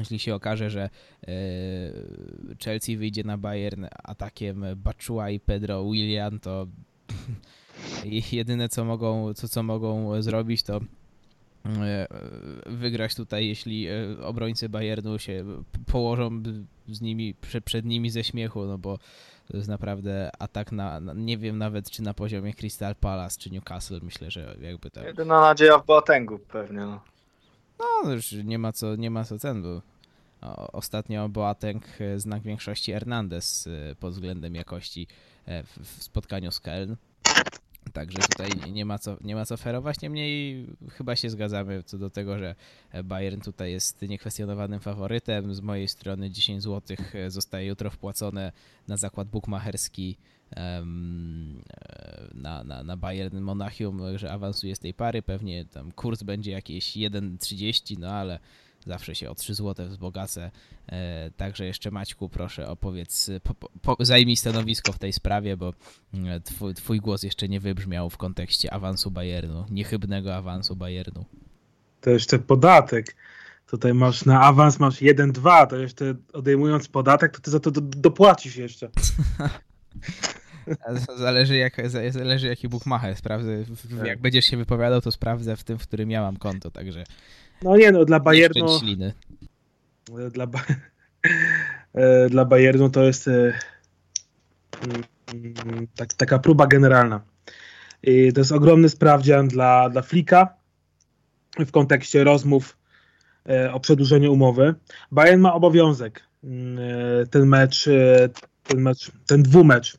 Jeśli 0.00 0.18
się 0.18 0.34
okaże, 0.34 0.70
że 0.70 0.82
e, 0.82 1.30
Chelsea 2.64 2.96
wyjdzie 2.96 3.24
na 3.24 3.38
Bayern 3.38 3.86
atakiem 4.04 4.64
Bachua 4.76 5.30
i 5.30 5.40
Pedro 5.40 5.84
Willian, 5.84 6.40
to 6.40 6.66
jedyne 8.32 8.68
co 8.68 8.84
mogą, 8.84 9.34
co, 9.34 9.48
co 9.48 9.62
mogą 9.62 10.22
zrobić, 10.22 10.62
to 10.62 10.76
e, 10.76 10.80
wygrać 12.66 13.14
tutaj, 13.14 13.46
jeśli 13.48 13.88
e, 13.88 13.92
obrońcy 14.22 14.68
Bayernu 14.68 15.18
się 15.18 15.44
położą 15.86 16.42
z 16.88 17.00
nimi, 17.00 17.34
przed 17.64 17.84
nimi 17.84 18.10
ze 18.10 18.24
śmiechu, 18.24 18.64
no 18.64 18.78
bo 18.78 18.98
to 19.48 19.56
jest 19.56 19.68
naprawdę 19.68 20.30
atak 20.38 20.72
na, 20.72 21.00
nie 21.14 21.38
wiem 21.38 21.58
nawet 21.58 21.90
czy 21.90 22.02
na 22.02 22.14
poziomie 22.14 22.54
Crystal 22.54 22.94
Palace 22.94 23.40
czy 23.40 23.50
Newcastle, 23.50 24.00
myślę, 24.02 24.30
że 24.30 24.56
jakby 24.60 24.90
tak. 24.90 25.04
Jedyna 25.04 25.40
nadzieja 25.40 25.78
w 25.78 25.86
Boatengu 25.86 26.38
pewnie, 26.38 26.80
no. 26.80 27.00
No 27.78 28.12
już 28.12 28.32
nie 28.32 28.58
ma 28.58 28.72
co, 28.72 28.96
nie 28.96 29.10
ma 29.10 29.24
co 29.24 29.38
ten, 29.38 29.62
bo 29.62 29.82
ostatnio 30.72 31.28
Boateng 31.28 31.84
znak 32.16 32.42
większości 32.42 32.92
Hernandez 32.92 33.68
pod 34.00 34.12
względem 34.12 34.54
jakości 34.54 35.06
e, 35.46 35.62
w 35.62 36.02
spotkaniu 36.02 36.52
z 36.52 36.60
Keln. 36.60 36.96
Także 37.94 38.18
tutaj 38.18 38.72
nie 38.72 38.84
ma, 38.84 38.98
co, 38.98 39.16
nie 39.20 39.34
ma 39.34 39.44
co 39.44 39.56
ferować. 39.56 40.00
Niemniej 40.00 40.66
chyba 40.90 41.16
się 41.16 41.30
zgadzamy 41.30 41.82
co 41.82 41.98
do 41.98 42.10
tego, 42.10 42.38
że 42.38 42.54
Bayern 43.04 43.40
tutaj 43.40 43.72
jest 43.72 44.02
niekwestionowanym 44.02 44.80
faworytem. 44.80 45.54
Z 45.54 45.60
mojej 45.60 45.88
strony 45.88 46.30
10 46.30 46.62
zł 46.62 46.96
zostaje 47.28 47.66
jutro 47.66 47.90
wpłacone 47.90 48.52
na 48.88 48.96
zakład 48.96 49.28
bukmacherski 49.28 50.16
na, 52.34 52.64
na, 52.64 52.82
na 52.82 52.96
Bayern 52.96 53.40
Monachium, 53.40 54.18
że 54.18 54.32
awansuje 54.32 54.76
z 54.76 54.78
tej 54.78 54.94
pary. 54.94 55.22
Pewnie 55.22 55.64
tam 55.64 55.92
kurs 55.92 56.22
będzie 56.22 56.50
jakieś 56.50 56.96
1,30, 56.96 57.98
no 57.98 58.10
ale 58.10 58.38
zawsze 58.86 59.14
się 59.14 59.30
o 59.30 59.34
3 59.34 59.54
zł 59.54 59.88
wzbogacę. 59.88 60.50
E, 60.86 61.30
także 61.36 61.66
jeszcze 61.66 61.90
Maćku, 61.90 62.28
proszę 62.28 62.68
opowiedz, 62.68 63.30
po, 63.42 63.54
po, 63.82 64.04
zajmij 64.04 64.36
stanowisko 64.36 64.92
w 64.92 64.98
tej 64.98 65.12
sprawie, 65.12 65.56
bo 65.56 65.72
e, 66.14 66.40
twój, 66.40 66.74
twój 66.74 67.00
głos 67.00 67.22
jeszcze 67.22 67.48
nie 67.48 67.60
wybrzmiał 67.60 68.10
w 68.10 68.16
kontekście 68.16 68.74
awansu 68.74 69.10
Bayernu, 69.10 69.66
niechybnego 69.70 70.36
awansu 70.36 70.76
Bayernu. 70.76 71.24
To 72.00 72.10
jeszcze 72.10 72.38
podatek. 72.38 73.16
Tutaj 73.66 73.94
masz 73.94 74.24
na 74.24 74.40
awans 74.40 74.80
masz 74.80 75.02
1-2, 75.02 75.66
to 75.66 75.76
jeszcze 75.76 76.14
odejmując 76.32 76.88
podatek, 76.88 77.32
to 77.36 77.40
ty 77.40 77.50
za 77.50 77.60
to 77.60 77.70
do, 77.70 77.80
dopłacisz 77.80 78.56
jeszcze. 78.56 78.90
Zależy, 81.16 81.56
jak, 81.56 81.76
zależy 82.10 82.46
jaki 82.46 82.68
Bukmacher. 82.68 83.16
Sprawdzę, 83.16 83.64
tak. 83.98 84.06
jak 84.06 84.20
będziesz 84.20 84.44
się 84.44 84.56
wypowiadał, 84.56 85.00
to 85.00 85.12
sprawdzę 85.12 85.56
w 85.56 85.64
tym, 85.64 85.78
w 85.78 85.82
którym 85.82 86.10
ja 86.10 86.22
mam 86.22 86.36
konto, 86.36 86.70
także 86.70 87.04
no 87.64 87.76
nie 87.76 87.92
no, 87.92 88.04
dla 88.04 88.20
Bayernu... 88.20 88.66
Dla, 90.32 90.46
e, 91.94 92.28
dla 92.28 92.44
Bayernu 92.44 92.90
to 92.90 93.02
jest 93.02 93.28
e, 93.28 93.52
mm, 94.84 95.86
tak, 95.96 96.14
taka 96.14 96.38
próba 96.38 96.66
generalna. 96.66 97.20
I 98.02 98.32
to 98.32 98.40
jest 98.40 98.52
ogromny 98.52 98.88
sprawdzian 98.88 99.48
dla, 99.48 99.88
dla 99.90 100.02
Flika 100.02 100.54
w 101.58 101.70
kontekście 101.70 102.24
rozmów 102.24 102.76
e, 103.48 103.72
o 103.72 103.80
przedłużeniu 103.80 104.32
umowy. 104.32 104.74
Bayern 105.12 105.40
ma 105.40 105.54
obowiązek 105.54 106.22
mm, 106.44 106.78
ten 107.30 107.46
mecz, 107.46 107.88
ten 108.62 108.80
mecz, 108.80 109.10
ten 109.26 109.42
dwumecz, 109.42 109.96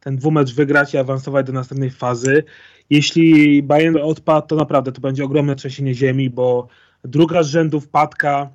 ten 0.00 0.16
dwumecz 0.16 0.54
wygrać 0.54 0.94
i 0.94 0.98
awansować 0.98 1.46
do 1.46 1.52
następnej 1.52 1.90
fazy. 1.90 2.44
Jeśli 2.90 3.62
Bayern 3.62 3.96
odpadł, 4.02 4.46
to 4.46 4.56
naprawdę 4.56 4.92
to 4.92 5.00
będzie 5.00 5.24
ogromne 5.24 5.56
trzęsienie 5.56 5.94
ziemi, 5.94 6.30
bo 6.30 6.68
druga 7.04 7.42
z 7.42 7.46
rzędu 7.46 7.80
wpadka 7.80 8.50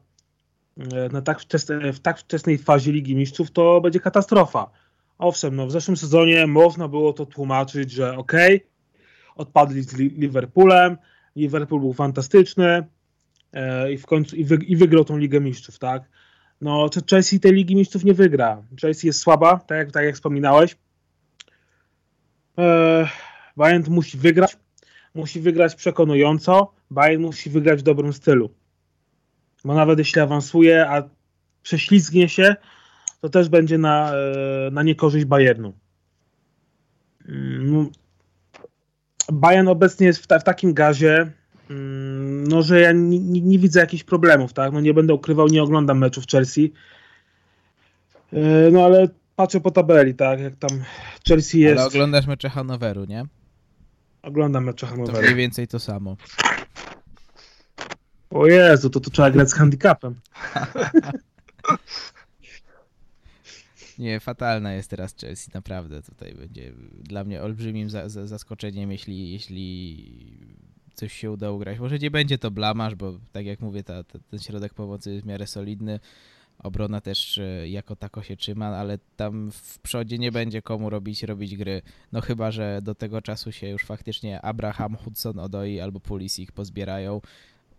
e, 0.77 1.09
na 1.09 1.21
tak 1.21 1.39
wczesne, 1.39 1.93
w 1.93 1.99
tak 1.99 2.19
wczesnej 2.19 2.57
fazie 2.57 2.91
Ligi 2.91 3.15
Mistrzów 3.15 3.51
to 3.51 3.81
będzie 3.81 3.99
katastrofa. 3.99 4.69
Owszem, 5.17 5.55
no 5.55 5.67
w 5.67 5.71
zeszłym 5.71 5.97
sezonie 5.97 6.47
można 6.47 6.87
było 6.87 7.13
to 7.13 7.25
tłumaczyć, 7.25 7.91
że 7.91 8.17
ok, 8.17 8.33
odpadli 9.35 9.83
z 9.83 9.93
Liverpoolem, 9.97 10.97
Liverpool 11.35 11.81
był 11.81 11.93
fantastyczny 11.93 12.87
e, 13.53 13.91
i 13.91 13.97
w 13.97 14.05
końcu 14.05 14.35
i, 14.35 14.43
wy, 14.43 14.55
i 14.55 14.75
wygrał 14.75 15.05
tą 15.05 15.17
Ligę 15.17 15.39
Mistrzów, 15.39 15.79
tak? 15.79 16.03
No, 16.61 16.89
Chelsea 17.09 17.39
tej 17.39 17.53
Ligi 17.53 17.75
Mistrzów 17.75 18.03
nie 18.03 18.13
wygra. 18.13 18.63
Chelsea 18.81 19.07
jest 19.07 19.19
słaba, 19.19 19.57
tak 19.57 19.77
jak, 19.77 19.91
tak 19.91 20.05
jak 20.05 20.15
wspominałeś. 20.15 20.77
E, 22.57 23.07
Bayern 23.57 23.93
musi 23.93 24.17
wygrać, 24.17 24.57
musi 25.13 25.39
wygrać 25.39 25.75
przekonująco, 25.75 26.73
Bayern 26.91 27.21
musi 27.21 27.49
wygrać 27.49 27.79
w 27.79 27.83
dobrym 27.83 28.13
stylu. 28.13 28.49
Bo 29.65 29.73
nawet 29.73 29.99
jeśli 29.99 30.21
awansuje, 30.21 30.89
a 30.89 31.03
prześlizgnie 31.63 32.29
się, 32.29 32.55
to 33.21 33.29
też 33.29 33.49
będzie 33.49 33.77
na, 33.77 34.13
e, 34.13 34.71
na 34.71 34.83
niekorzyść 34.83 35.25
Bayernu. 35.25 35.73
Mm, 37.27 37.89
Bayern 39.31 39.67
obecnie 39.67 40.07
jest 40.07 40.23
w, 40.23 40.27
ta, 40.27 40.39
w 40.39 40.43
takim 40.43 40.73
gazie, 40.73 41.31
mm, 41.69 42.47
no, 42.47 42.61
że 42.61 42.79
ja 42.79 42.91
nie, 42.91 43.19
nie, 43.19 43.41
nie, 43.41 43.59
widzę 43.59 43.79
jakichś 43.79 44.03
problemów, 44.03 44.53
tak? 44.53 44.73
No, 44.73 44.81
nie 44.81 44.93
będę 44.93 45.13
ukrywał, 45.13 45.47
nie 45.47 45.63
oglądam 45.63 45.97
meczów 45.97 46.27
Chelsea. 46.27 46.73
E, 48.33 48.71
no 48.71 48.85
ale 48.85 49.07
patrzę 49.35 49.59
po 49.59 49.71
tabeli, 49.71 50.15
tak? 50.15 50.39
Jak 50.39 50.55
tam 50.55 50.69
Chelsea 51.27 51.59
jest. 51.59 51.79
Ale 51.79 51.87
oglądasz 51.87 52.27
mecze 52.27 52.49
Hanoweru, 52.49 53.05
nie? 53.05 53.25
Oglądam 54.21 54.63
mecze 54.63 54.87
Hanoweru. 54.87 55.17
To 55.17 55.21
mniej 55.21 55.35
więcej 55.35 55.67
to 55.67 55.79
samo. 55.79 56.17
O 58.29 58.47
Jezu, 58.47 58.89
to, 58.89 58.99
to 58.99 59.09
trzeba 59.09 59.31
grać 59.31 59.49
z 59.49 59.53
handicapem. 59.53 60.15
Nie, 63.99 64.19
fatalna 64.19 64.73
jest 64.73 64.89
teraz 64.89 65.15
Chelsea, 65.15 65.51
naprawdę. 65.53 66.01
Tutaj 66.01 66.33
będzie 66.33 66.73
dla 67.03 67.23
mnie 67.23 67.41
olbrzymim 67.41 67.89
za, 67.89 68.09
za, 68.09 68.27
zaskoczeniem, 68.27 68.91
jeśli, 68.91 69.31
jeśli 69.31 70.57
coś 70.93 71.13
się 71.13 71.31
uda 71.31 71.51
ugrać. 71.51 71.79
Może 71.79 71.99
nie 71.99 72.11
będzie 72.11 72.37
to 72.37 72.51
blamasz, 72.51 72.95
bo 72.95 73.19
tak 73.31 73.45
jak 73.45 73.59
mówię, 73.59 73.83
ta, 73.83 74.03
ta, 74.03 74.19
ten 74.29 74.39
środek 74.39 74.73
pomocy 74.73 75.11
jest 75.11 75.25
w 75.25 75.27
miarę 75.27 75.47
solidny. 75.47 75.99
Obrona 76.59 77.01
też 77.01 77.37
e, 77.37 77.69
jako 77.69 77.95
tako 77.95 78.23
się 78.23 78.37
trzyma, 78.37 78.67
ale 78.67 78.99
tam 79.15 79.51
w 79.51 79.79
przodzie 79.79 80.17
nie 80.17 80.31
będzie 80.31 80.61
komu 80.61 80.89
robić 80.89 81.23
robić 81.23 81.57
gry. 81.57 81.81
No 82.11 82.21
chyba, 82.21 82.51
że 82.51 82.79
do 82.81 82.95
tego 82.95 83.21
czasu 83.21 83.51
się 83.51 83.69
już 83.69 83.85
faktycznie 83.85 84.41
Abraham, 84.41 84.95
Hudson, 84.95 85.39
Odoi 85.39 85.79
albo 85.79 85.99
Pulisic 85.99 86.51
pozbierają. 86.51 87.21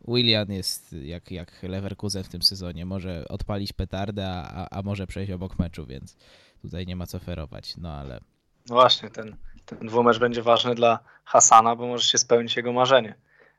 Willian 0.09 0.53
jest 0.53 0.93
jak, 0.93 1.31
jak 1.31 1.63
Leverkusen 1.63 2.25
w 2.25 2.29
tym 2.29 2.43
sezonie. 2.43 2.87
Może 2.87 3.25
odpalić 3.29 3.73
petardę, 3.73 4.29
a, 4.29 4.69
a 4.71 4.83
może 4.83 5.07
przejść 5.07 5.33
obok 5.33 5.59
meczu, 5.59 5.87
więc 5.87 6.17
tutaj 6.63 6.87
nie 6.87 6.97
ma 6.97 7.07
co 7.07 7.19
ferować. 7.19 7.77
No 7.77 7.93
ale. 7.93 8.21
No 8.69 8.75
właśnie, 8.75 9.11
ten, 9.11 9.37
ten 9.67 9.79
dwumecz 9.79 10.19
będzie 10.19 10.43
ważny 10.43 10.75
dla 10.75 10.99
Hasana, 11.25 11.77
bo 11.77 11.87
może 11.87 12.09
się 12.09 12.19
spełnić 12.19 12.57
jego 12.57 12.73
marzenie. 12.73 13.15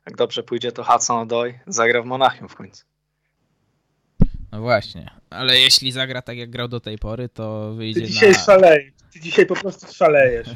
Jak 0.06 0.18
dobrze 0.18 0.44
pójdzie, 0.44 0.72
to 0.72 0.84
Hudson 0.84 1.18
Odoi 1.18 1.54
zagra 1.68 2.02
w 2.02 2.06
Monachium 2.06 2.50
w 2.50 2.56
końcu. 2.56 2.86
No 4.52 4.62
właśnie, 4.62 5.12
ale 5.30 5.60
jeśli 5.60 5.92
zagra 5.92 6.22
tak 6.22 6.38
jak 6.38 6.50
grał 6.50 6.68
do 6.68 6.80
tej 6.80 6.98
pory, 6.98 7.30
to 7.30 7.74
wyjdzie 7.74 8.02
Ty 8.02 8.08
dzisiaj 8.08 8.32
na... 8.32 8.40
szalejesz. 8.40 8.94
Ty 9.14 9.20
dzisiaj 9.20 9.46
po 9.46 9.56
prostu 9.56 9.94
szalejesz. 9.94 10.48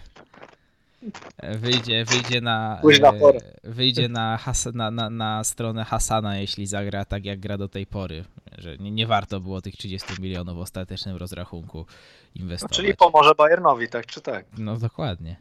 Wyjdzie, 1.59 2.05
wyjdzie 2.05 2.41
na, 2.41 2.81
e, 2.81 3.69
wyjdzie 3.69 4.09
na, 4.09 4.37
Has, 4.37 4.65
na, 4.73 4.91
na, 4.91 5.09
na 5.09 5.43
stronę 5.43 5.85
Hasana, 5.85 6.37
jeśli 6.37 6.67
zagra 6.67 7.05
tak 7.05 7.25
jak 7.25 7.39
gra 7.39 7.57
do 7.57 7.67
tej 7.69 7.85
pory, 7.85 8.25
że 8.57 8.77
nie, 8.77 8.91
nie 8.91 9.07
warto 9.07 9.39
było 9.39 9.61
tych 9.61 9.75
30 9.77 10.21
milionów 10.21 10.57
w 10.57 10.59
ostatecznym 10.59 11.15
rozrachunku 11.15 11.85
No, 11.87 12.41
inwestować. 12.41 12.77
czyli 12.77 12.95
pomoże 12.95 13.35
Bayernowi, 13.35 13.89
tak 13.89 14.05
czy 14.05 14.21
tak. 14.21 14.45
No 14.57 14.77
dokładnie. 14.77 15.35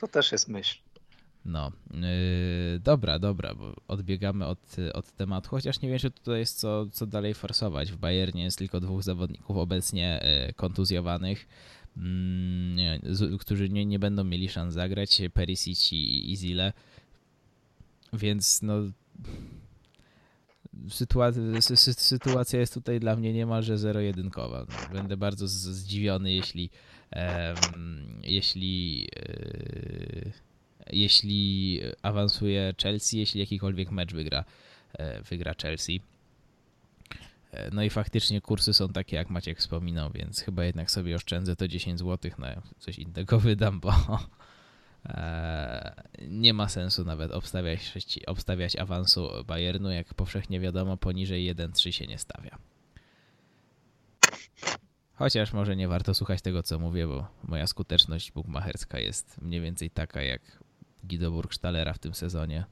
To 0.00 0.08
też 0.08 0.32
jest 0.32 0.48
myśl. 0.48 0.78
No, 1.44 1.72
yy, 1.90 2.78
dobra, 2.80 3.18
dobra, 3.18 3.54
bo 3.54 3.74
odbiegamy 3.88 4.46
od, 4.46 4.58
od 4.94 5.12
tematu, 5.12 5.48
chociaż 5.50 5.80
nie 5.80 5.88
wiem, 5.88 5.98
czy 5.98 6.10
tutaj 6.10 6.38
jest 6.38 6.58
co, 6.58 6.86
co 6.92 7.06
dalej 7.06 7.34
forsować. 7.34 7.92
W 7.92 7.96
Bayernie 7.96 8.44
jest 8.44 8.58
tylko 8.58 8.80
dwóch 8.80 9.02
zawodników 9.02 9.56
obecnie 9.56 10.20
yy, 10.46 10.52
kontuzjowanych, 10.52 11.46
którzy 13.40 13.68
nie, 13.68 13.86
nie 13.86 13.98
będą 13.98 14.24
mieli 14.24 14.48
szans 14.48 14.74
zagrać, 14.74 15.20
Perisic 15.34 15.92
i, 15.92 16.32
i 16.32 16.36
Zile, 16.36 16.72
więc 18.12 18.62
no... 18.62 18.74
Sytuacja, 20.88 21.42
sy, 21.60 21.76
sy, 21.76 21.94
sytuacja 21.94 22.60
jest 22.60 22.74
tutaj 22.74 23.00
dla 23.00 23.16
mnie 23.16 23.32
niemalże 23.32 23.78
zero-jedynkowa. 23.78 24.66
Będę 24.92 25.16
bardzo 25.16 25.48
zdziwiony, 25.48 26.32
jeśli 26.32 26.70
em, 27.10 27.56
jeśli 28.22 29.00
yy, 29.00 30.32
jeśli 30.92 31.80
awansuje 32.02 32.74
Chelsea, 32.82 33.18
jeśli 33.18 33.40
jakikolwiek 33.40 33.90
mecz 33.90 34.12
wygra, 34.12 34.44
e, 34.92 35.22
wygra 35.22 35.54
Chelsea. 35.62 36.00
E, 37.52 37.70
No 37.70 37.82
i 37.82 37.90
faktycznie 37.90 38.40
kursy 38.40 38.74
są 38.74 38.88
takie, 38.88 39.16
jak 39.16 39.30
Maciek 39.30 39.58
wspominał, 39.58 40.10
więc 40.10 40.40
chyba 40.40 40.64
jednak 40.64 40.90
sobie 40.90 41.16
oszczędzę 41.16 41.56
to 41.56 41.68
10 41.68 41.98
zł, 41.98 42.30
na 42.38 42.62
coś 42.78 42.98
innego 42.98 43.40
wydam, 43.46 43.80
bo 43.80 43.92
e, 45.04 46.02
nie 46.28 46.54
ma 46.54 46.68
sensu 46.68 47.04
nawet 47.04 47.32
obstawiać, 47.32 47.92
obstawiać 48.26 48.76
awansu 48.76 49.28
Bayernu, 49.46 49.90
jak 49.90 50.14
powszechnie 50.14 50.60
wiadomo, 50.60 50.96
poniżej 50.96 51.54
1-3 51.54 51.90
się 51.90 52.06
nie 52.06 52.18
stawia. 52.18 52.58
Chociaż 55.14 55.52
może 55.52 55.76
nie 55.76 55.88
warto 55.88 56.14
słuchać 56.14 56.42
tego, 56.42 56.62
co 56.62 56.78
mówię, 56.78 57.06
bo 57.06 57.28
moja 57.42 57.66
skuteczność 57.66 58.32
bukmacherska 58.32 58.98
jest 58.98 59.42
mniej 59.42 59.60
więcej 59.60 59.90
taka 59.90 60.22
jak 60.22 60.40
Guido 61.04 61.30
Burgstallera 61.30 61.92
w 61.92 61.98
tym 61.98 62.14
sezonie. 62.14 62.64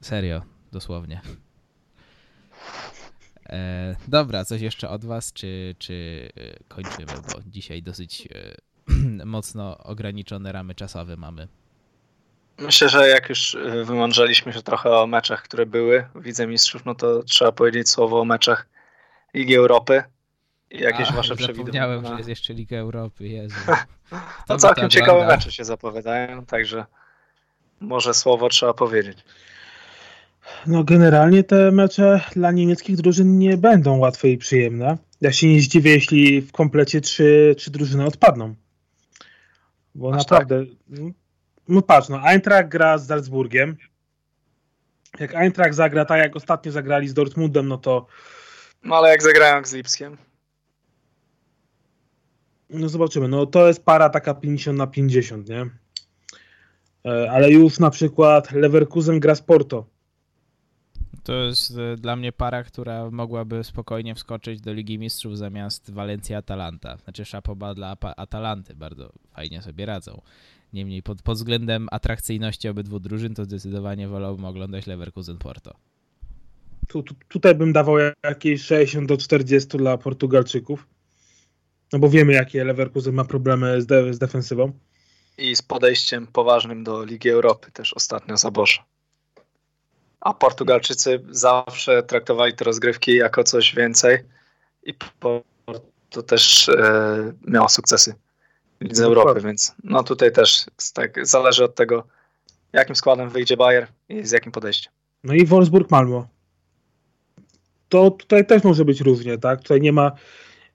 Serio, 0.00 0.42
dosłownie. 0.72 1.20
E, 3.48 3.96
dobra, 4.08 4.44
coś 4.44 4.60
jeszcze 4.60 4.88
od 4.88 5.04
was, 5.04 5.32
czy, 5.32 5.74
czy 5.78 6.28
e, 6.36 6.64
kończymy, 6.68 7.06
bo 7.06 7.40
dzisiaj 7.46 7.82
dosyć 7.82 8.28
e, 8.34 8.54
mocno 9.24 9.78
ograniczone 9.78 10.52
ramy 10.52 10.74
czasowe 10.74 11.16
mamy. 11.16 11.48
Myślę, 12.58 12.88
że 12.88 13.08
jak 13.08 13.28
już 13.28 13.54
y, 13.54 13.84
wymądrzaliśmy 13.84 14.52
się 14.52 14.62
trochę 14.62 14.90
o 14.90 15.06
meczach, 15.06 15.42
które 15.42 15.66
były 15.66 16.06
w 16.14 16.24
Lidze 16.24 16.46
Mistrzów, 16.46 16.84
no 16.84 16.94
to 16.94 17.22
trzeba 17.22 17.52
powiedzieć 17.52 17.88
słowo 17.88 18.20
o 18.20 18.24
meczach 18.24 18.66
Ligi 19.34 19.54
Europy. 19.54 20.02
I 20.70 20.78
jakieś 20.78 21.10
A, 21.10 21.12
wasze 21.12 21.34
Zapomniałem, 21.36 21.54
przewidywania. 21.54 22.08
że 22.08 22.16
jest 22.16 22.28
jeszcze 22.28 22.54
Liga 22.54 22.76
Europy, 22.76 23.28
Jezu. 23.28 23.56
No 24.48 24.56
całkiem 24.56 24.90
ciekawe 24.90 25.26
mecze 25.26 25.52
się 25.52 25.64
zapowiadają, 25.64 26.46
także 26.46 26.84
może 27.80 28.14
słowo 28.14 28.48
trzeba 28.48 28.74
powiedzieć. 28.74 29.18
No 30.66 30.84
generalnie 30.84 31.44
te 31.44 31.70
mecze 31.70 32.20
dla 32.32 32.50
niemieckich 32.52 32.96
drużyn 32.96 33.38
nie 33.38 33.56
będą 33.56 33.98
łatwe 33.98 34.28
i 34.28 34.38
przyjemne. 34.38 34.98
Ja 35.20 35.32
się 35.32 35.48
nie 35.48 35.60
zdziwię, 35.60 35.90
jeśli 35.90 36.40
w 36.40 36.52
komplecie 36.52 37.00
trzy, 37.00 37.54
trzy 37.58 37.70
drużyny 37.70 38.04
odpadną. 38.04 38.54
Bo 39.94 40.14
Aż 40.14 40.18
naprawdę, 40.18 40.64
no, 40.88 41.10
no 41.68 41.82
patrz, 41.82 42.08
no 42.08 42.22
Eintracht 42.24 42.68
gra 42.68 42.98
z 42.98 43.06
Salzburgiem. 43.06 43.76
Jak 45.20 45.34
Eintracht 45.34 45.74
zagra 45.74 46.04
tak, 46.04 46.18
jak 46.18 46.36
ostatnio 46.36 46.72
zagrali 46.72 47.08
z 47.08 47.14
Dortmundem, 47.14 47.68
no 47.68 47.78
to 47.78 48.06
No 48.84 48.96
ale 48.96 49.08
jak 49.08 49.22
zagrają 49.22 49.64
z 49.64 49.72
Lipskiem? 49.72 50.16
no 52.70 52.88
zobaczymy. 52.88 53.28
No 53.28 53.46
to 53.46 53.68
jest 53.68 53.84
para 53.84 54.08
taka 54.08 54.34
50 54.34 54.78
na 54.78 54.86
50, 54.86 55.48
nie? 55.48 55.66
E, 57.06 57.30
Ale 57.30 57.50
już 57.50 57.78
na 57.78 57.90
przykład 57.90 58.52
Leverkusen 58.52 59.20
gra 59.20 59.34
z 59.34 59.42
Porto. 59.42 59.86
To 61.24 61.32
jest 61.32 61.78
e, 61.78 61.96
dla 61.96 62.16
mnie 62.16 62.32
para, 62.32 62.62
która 62.64 63.10
mogłaby 63.10 63.64
spokojnie 63.64 64.14
wskoczyć 64.14 64.60
do 64.60 64.72
Ligi 64.72 64.98
Mistrzów 64.98 65.38
zamiast 65.38 65.90
Walencji 65.90 66.34
Atalanta. 66.34 66.96
Znaczy 66.96 67.24
szapoba 67.24 67.74
dla 67.74 67.96
Atalanty, 68.16 68.74
bardzo 68.74 69.12
fajnie 69.32 69.62
sobie 69.62 69.86
radzą. 69.86 70.22
Niemniej 70.72 71.02
pod, 71.02 71.22
pod 71.22 71.36
względem 71.36 71.88
atrakcyjności 71.90 72.68
obydwu 72.68 73.00
drużyn 73.00 73.34
to 73.34 73.44
zdecydowanie 73.44 74.08
wolałbym 74.08 74.44
oglądać 74.44 74.86
Leverkusen 74.86 75.38
Porto. 75.38 75.74
Tu, 76.88 77.02
tu, 77.02 77.14
tutaj 77.28 77.54
bym 77.54 77.72
dawał 77.72 77.96
jakieś 78.24 78.62
60 78.62 79.08
do 79.08 79.16
40 79.16 79.78
dla 79.78 79.98
Portugalczyków. 79.98 80.86
No 81.92 81.98
bo 81.98 82.08
wiemy, 82.08 82.32
jakie 82.32 82.64
Leverkusen 82.64 83.14
ma 83.14 83.24
problemy 83.24 83.82
z, 83.82 83.86
de, 83.86 84.14
z 84.14 84.18
defensywą. 84.18 84.72
I 85.38 85.56
z 85.56 85.62
podejściem 85.62 86.26
poważnym 86.26 86.84
do 86.84 87.04
Ligi 87.04 87.30
Europy 87.30 87.70
też 87.72 87.94
ostatnio 87.94 88.36
Zabosza. 88.36 88.84
A 90.20 90.34
Portugalczycy 90.34 91.24
zawsze 91.30 92.02
traktowali 92.02 92.54
te 92.54 92.64
rozgrywki 92.64 93.16
jako 93.16 93.44
coś 93.44 93.74
więcej 93.74 94.18
i 94.82 94.94
to 96.10 96.22
też 96.22 96.68
e, 96.68 97.32
miało 97.46 97.68
sukcesy 97.68 98.14
Dokładnie. 98.80 99.04
Europy, 99.04 99.40
więc 99.40 99.74
no 99.84 100.02
tutaj 100.02 100.32
też 100.32 100.66
tak 100.94 101.26
zależy 101.26 101.64
od 101.64 101.74
tego, 101.74 102.04
jakim 102.72 102.96
składem 102.96 103.30
wyjdzie 103.30 103.56
Bayer 103.56 103.86
i 104.08 104.26
z 104.26 104.30
jakim 104.30 104.52
podejściem. 104.52 104.92
No 105.24 105.34
i 105.34 105.46
Wolfsburg-Malmo. 105.46 106.24
To 107.88 108.10
tutaj 108.10 108.46
też 108.46 108.64
może 108.64 108.84
być 108.84 109.00
różnie, 109.00 109.38
tak? 109.38 109.62
Tutaj 109.62 109.80
nie 109.80 109.92
ma, 109.92 110.12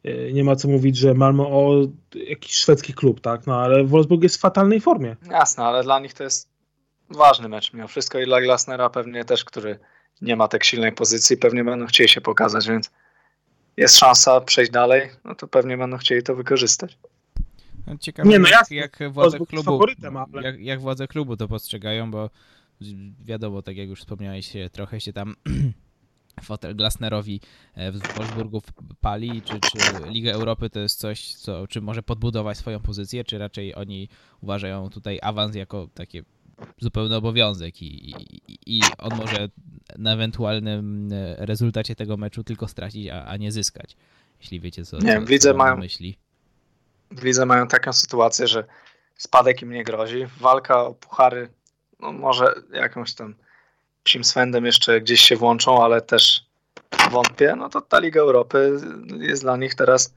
e, 0.03 0.33
nie 0.33 0.43
ma 0.43 0.55
co 0.55 0.67
mówić, 0.67 0.97
że 0.97 1.13
Malmo 1.13 1.47
o 1.49 1.87
jakiś 2.15 2.55
szwedzki 2.55 2.93
klub, 2.93 3.21
tak? 3.21 3.47
No 3.47 3.61
ale 3.61 3.83
Wolfsburg 3.83 4.23
jest 4.23 4.37
w 4.37 4.39
fatalnej 4.39 4.81
formie. 4.81 5.15
Jasne, 5.31 5.63
ale 5.63 5.83
dla 5.83 5.99
nich 5.99 6.13
to 6.13 6.23
jest 6.23 6.54
ważny 7.09 7.49
mecz 7.49 7.73
mimo 7.73 7.87
wszystko 7.87 8.19
i 8.19 8.25
dla 8.25 8.41
Glasnera 8.41 8.89
pewnie 8.89 9.25
też, 9.25 9.45
który 9.45 9.79
nie 10.21 10.35
ma 10.35 10.47
tak 10.47 10.63
silnej 10.63 10.91
pozycji, 10.91 11.37
pewnie 11.37 11.63
będą 11.63 11.85
chcieli 11.85 12.09
się 12.09 12.21
pokazać, 12.21 12.67
więc 12.67 12.91
jest 13.77 13.97
szansa 13.97 14.41
przejść 14.41 14.71
dalej, 14.71 15.09
no 15.25 15.35
to 15.35 15.47
pewnie 15.47 15.77
będą 15.77 15.97
chcieli 15.97 16.23
to 16.23 16.35
wykorzystać. 16.35 16.97
Ciekawe, 17.99 18.29
Nie, 18.29 18.39
no 18.39 18.47
jak, 18.49 18.71
jak 18.71 19.11
władze 19.11 19.39
klubu, 19.39 19.79
ale- 20.33 20.43
jak, 20.43 20.59
jak 20.59 20.81
władze 20.81 21.07
klubu 21.07 21.37
to 21.37 21.47
postrzegają, 21.47 22.11
bo 22.11 22.29
wiadomo, 23.25 23.61
tak 23.61 23.77
jak 23.77 23.89
już 23.89 23.99
wspomniałeś, 23.99 24.51
się 24.51 24.69
trochę 24.69 25.01
się 25.01 25.13
tam 25.13 25.35
fotel 26.43 26.75
Glasnerowi 26.75 27.41
e, 27.73 27.91
w 27.91 28.13
Wolfsburgu 28.17 28.61
pali, 29.01 29.41
czy, 29.41 29.59
czy 29.59 29.77
Liga 30.09 30.31
Europy 30.31 30.69
to 30.69 30.79
jest 30.79 30.99
coś, 30.99 31.33
co, 31.33 31.67
czy 31.67 31.81
może 31.81 32.03
podbudować 32.03 32.57
swoją 32.57 32.79
pozycję, 32.79 33.23
czy 33.23 33.37
raczej 33.37 33.75
oni 33.75 34.09
uważają 34.41 34.89
tutaj 34.89 35.19
awans 35.21 35.55
jako 35.55 35.87
takie 35.93 36.23
zupełny 36.79 37.15
obowiązek 37.15 37.81
i, 37.81 38.11
i, 38.11 38.41
i 38.77 38.81
on 38.97 39.17
może 39.17 39.49
na 39.97 40.13
ewentualnym 40.13 41.09
e, 41.13 41.45
rezultacie 41.45 41.95
tego 41.95 42.17
meczu 42.17 42.43
tylko 42.43 42.67
stracić, 42.67 43.07
a, 43.09 43.25
a 43.25 43.37
nie 43.37 43.51
zyskać. 43.51 43.95
Jeśli 44.41 44.59
wiecie, 44.59 44.85
co, 44.85 44.97
Nie, 44.99 45.19
co, 45.19 45.25
widzę, 45.25 45.49
co 45.51 45.57
na 45.57 45.63
mają- 45.63 45.77
myśli. 45.77 46.17
W 47.11 47.23
lidze 47.23 47.45
mają 47.45 47.67
taką 47.67 47.93
sytuację, 47.93 48.47
że 48.47 48.63
spadek 49.15 49.61
im 49.61 49.71
nie 49.71 49.83
grozi, 49.83 50.25
walka 50.39 50.81
o 50.83 50.93
puchary, 50.93 51.49
no 51.99 52.11
może 52.11 52.53
jakąś 52.73 53.13
tam 53.13 53.35
psim 54.03 54.23
swędem 54.23 54.65
jeszcze 54.65 55.01
gdzieś 55.01 55.21
się 55.21 55.35
włączą, 55.35 55.83
ale 55.83 56.01
też 56.01 56.45
wątpię, 57.11 57.55
no 57.57 57.69
to 57.69 57.81
ta 57.81 57.99
Liga 57.99 58.21
Europy 58.21 58.79
jest 59.19 59.41
dla 59.43 59.57
nich 59.57 59.75
teraz 59.75 60.13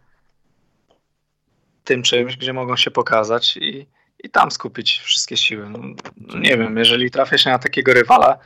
tym 1.84 2.03
czymś, 2.03 2.36
gdzie 2.36 2.53
mogą 2.53 2.76
się 2.76 2.91
pokazać 2.91 3.57
i, 3.57 3.86
i 4.24 4.30
tam 4.30 4.50
skupić 4.50 5.00
wszystkie 5.00 5.36
siły. 5.36 5.70
No, 5.70 5.78
no 6.16 6.38
nie 6.38 6.56
wiem, 6.56 6.76
jeżeli 6.76 7.10
trafia 7.10 7.38
się 7.38 7.50
na 7.50 7.58
takiego 7.58 7.92
rywala, 7.92 8.38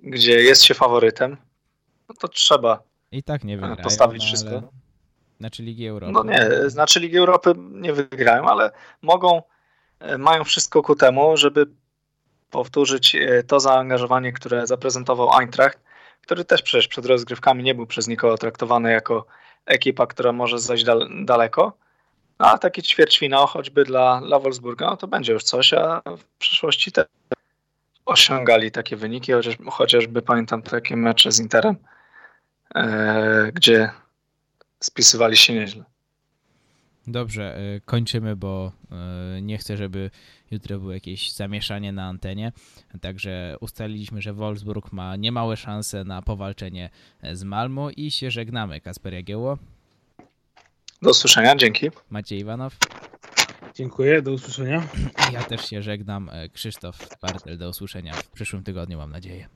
gdzie 0.00 0.42
jest 0.42 0.62
się 0.62 0.74
faworytem, 0.74 1.36
no 2.08 2.14
to 2.14 2.28
trzeba. 2.28 2.82
I 3.12 3.22
tak 3.22 3.44
nie 3.44 3.56
wygrają. 3.56 3.76
postawić 3.76 4.22
no, 4.22 4.26
wszystko. 4.26 4.50
Ale... 4.50 4.62
Znaczy 5.40 5.62
Ligi 5.62 5.86
Europy. 5.86 6.12
No 6.12 6.24
nie, 6.24 6.70
znaczy 6.70 7.00
Ligi 7.00 7.18
Europy 7.18 7.52
nie 7.56 7.92
wygrają, 7.92 8.48
ale 8.48 8.70
mogą, 9.02 9.42
e, 10.00 10.18
mają 10.18 10.44
wszystko 10.44 10.82
ku 10.82 10.96
temu, 10.96 11.36
żeby 11.36 11.66
powtórzyć 12.50 13.14
e, 13.14 13.42
to 13.42 13.60
zaangażowanie, 13.60 14.32
które 14.32 14.66
zaprezentował 14.66 15.40
Eintracht, 15.40 15.78
który 16.22 16.44
też 16.44 16.62
przecież 16.62 16.88
przed 16.88 17.06
rozgrywkami 17.06 17.64
nie 17.64 17.74
był 17.74 17.86
przez 17.86 18.08
nikogo 18.08 18.38
traktowany 18.38 18.92
jako 18.92 19.26
ekipa, 19.66 20.06
która 20.06 20.32
może 20.32 20.58
zajść 20.58 20.84
dal 20.84 21.08
daleko. 21.24 21.72
A 22.40 22.58
taki 22.58 22.82
ćwierćfinał 22.82 23.46
choćby 23.46 23.84
dla, 23.84 24.20
dla 24.20 24.38
Wolfsburga, 24.38 24.86
no 24.86 24.96
to 24.96 25.08
będzie 25.08 25.32
już 25.32 25.42
coś, 25.42 25.72
a 25.72 26.02
w 26.16 26.24
przyszłości 26.38 26.92
też 26.92 27.06
osiągali 28.06 28.70
takie 28.70 28.96
wyniki, 28.96 29.32
chociaż, 29.32 29.56
chociażby 29.70 30.22
pamiętam 30.22 30.62
takie 30.62 30.96
mecze 30.96 31.32
z 31.32 31.40
Interem, 31.40 31.76
e, 32.74 33.52
gdzie 33.52 33.90
spisywali 34.80 35.36
się 35.36 35.54
nieźle. 35.54 35.84
Dobrze, 37.06 37.58
y, 37.76 37.80
kończymy, 37.84 38.36
bo 38.36 38.72
y, 39.38 39.42
nie 39.42 39.58
chcę, 39.58 39.76
żeby 39.76 40.10
jutro 40.50 40.78
było 40.78 40.92
jakieś 40.92 41.32
zamieszanie 41.32 41.92
na 41.92 42.04
antenie. 42.06 42.52
Także 43.00 43.56
ustaliliśmy, 43.60 44.22
że 44.22 44.32
Wolfsburg 44.32 44.92
ma 44.92 45.16
niemałe 45.16 45.56
szanse 45.56 46.04
na 46.04 46.22
powalczenie 46.22 46.90
z 47.32 47.44
Malmo 47.44 47.90
i 47.90 48.10
się 48.10 48.30
żegnamy. 48.30 48.80
Kasper 48.80 49.12
Jagiełło, 49.14 49.58
Do 51.02 51.10
usłyszenia, 51.10 51.56
dzięki. 51.56 51.90
Maciej 52.10 52.38
Iwanow. 52.38 52.76
Dziękuję, 53.74 54.22
do 54.22 54.32
usłyszenia. 54.32 54.82
Ja 55.32 55.42
też 55.42 55.68
się 55.68 55.82
żegnam. 55.82 56.30
Krzysztof 56.52 57.08
Bartel, 57.22 57.58
do 57.58 57.68
usłyszenia 57.68 58.14
w 58.14 58.30
przyszłym 58.30 58.62
tygodniu, 58.62 58.98
mam 58.98 59.10
nadzieję. 59.10 59.48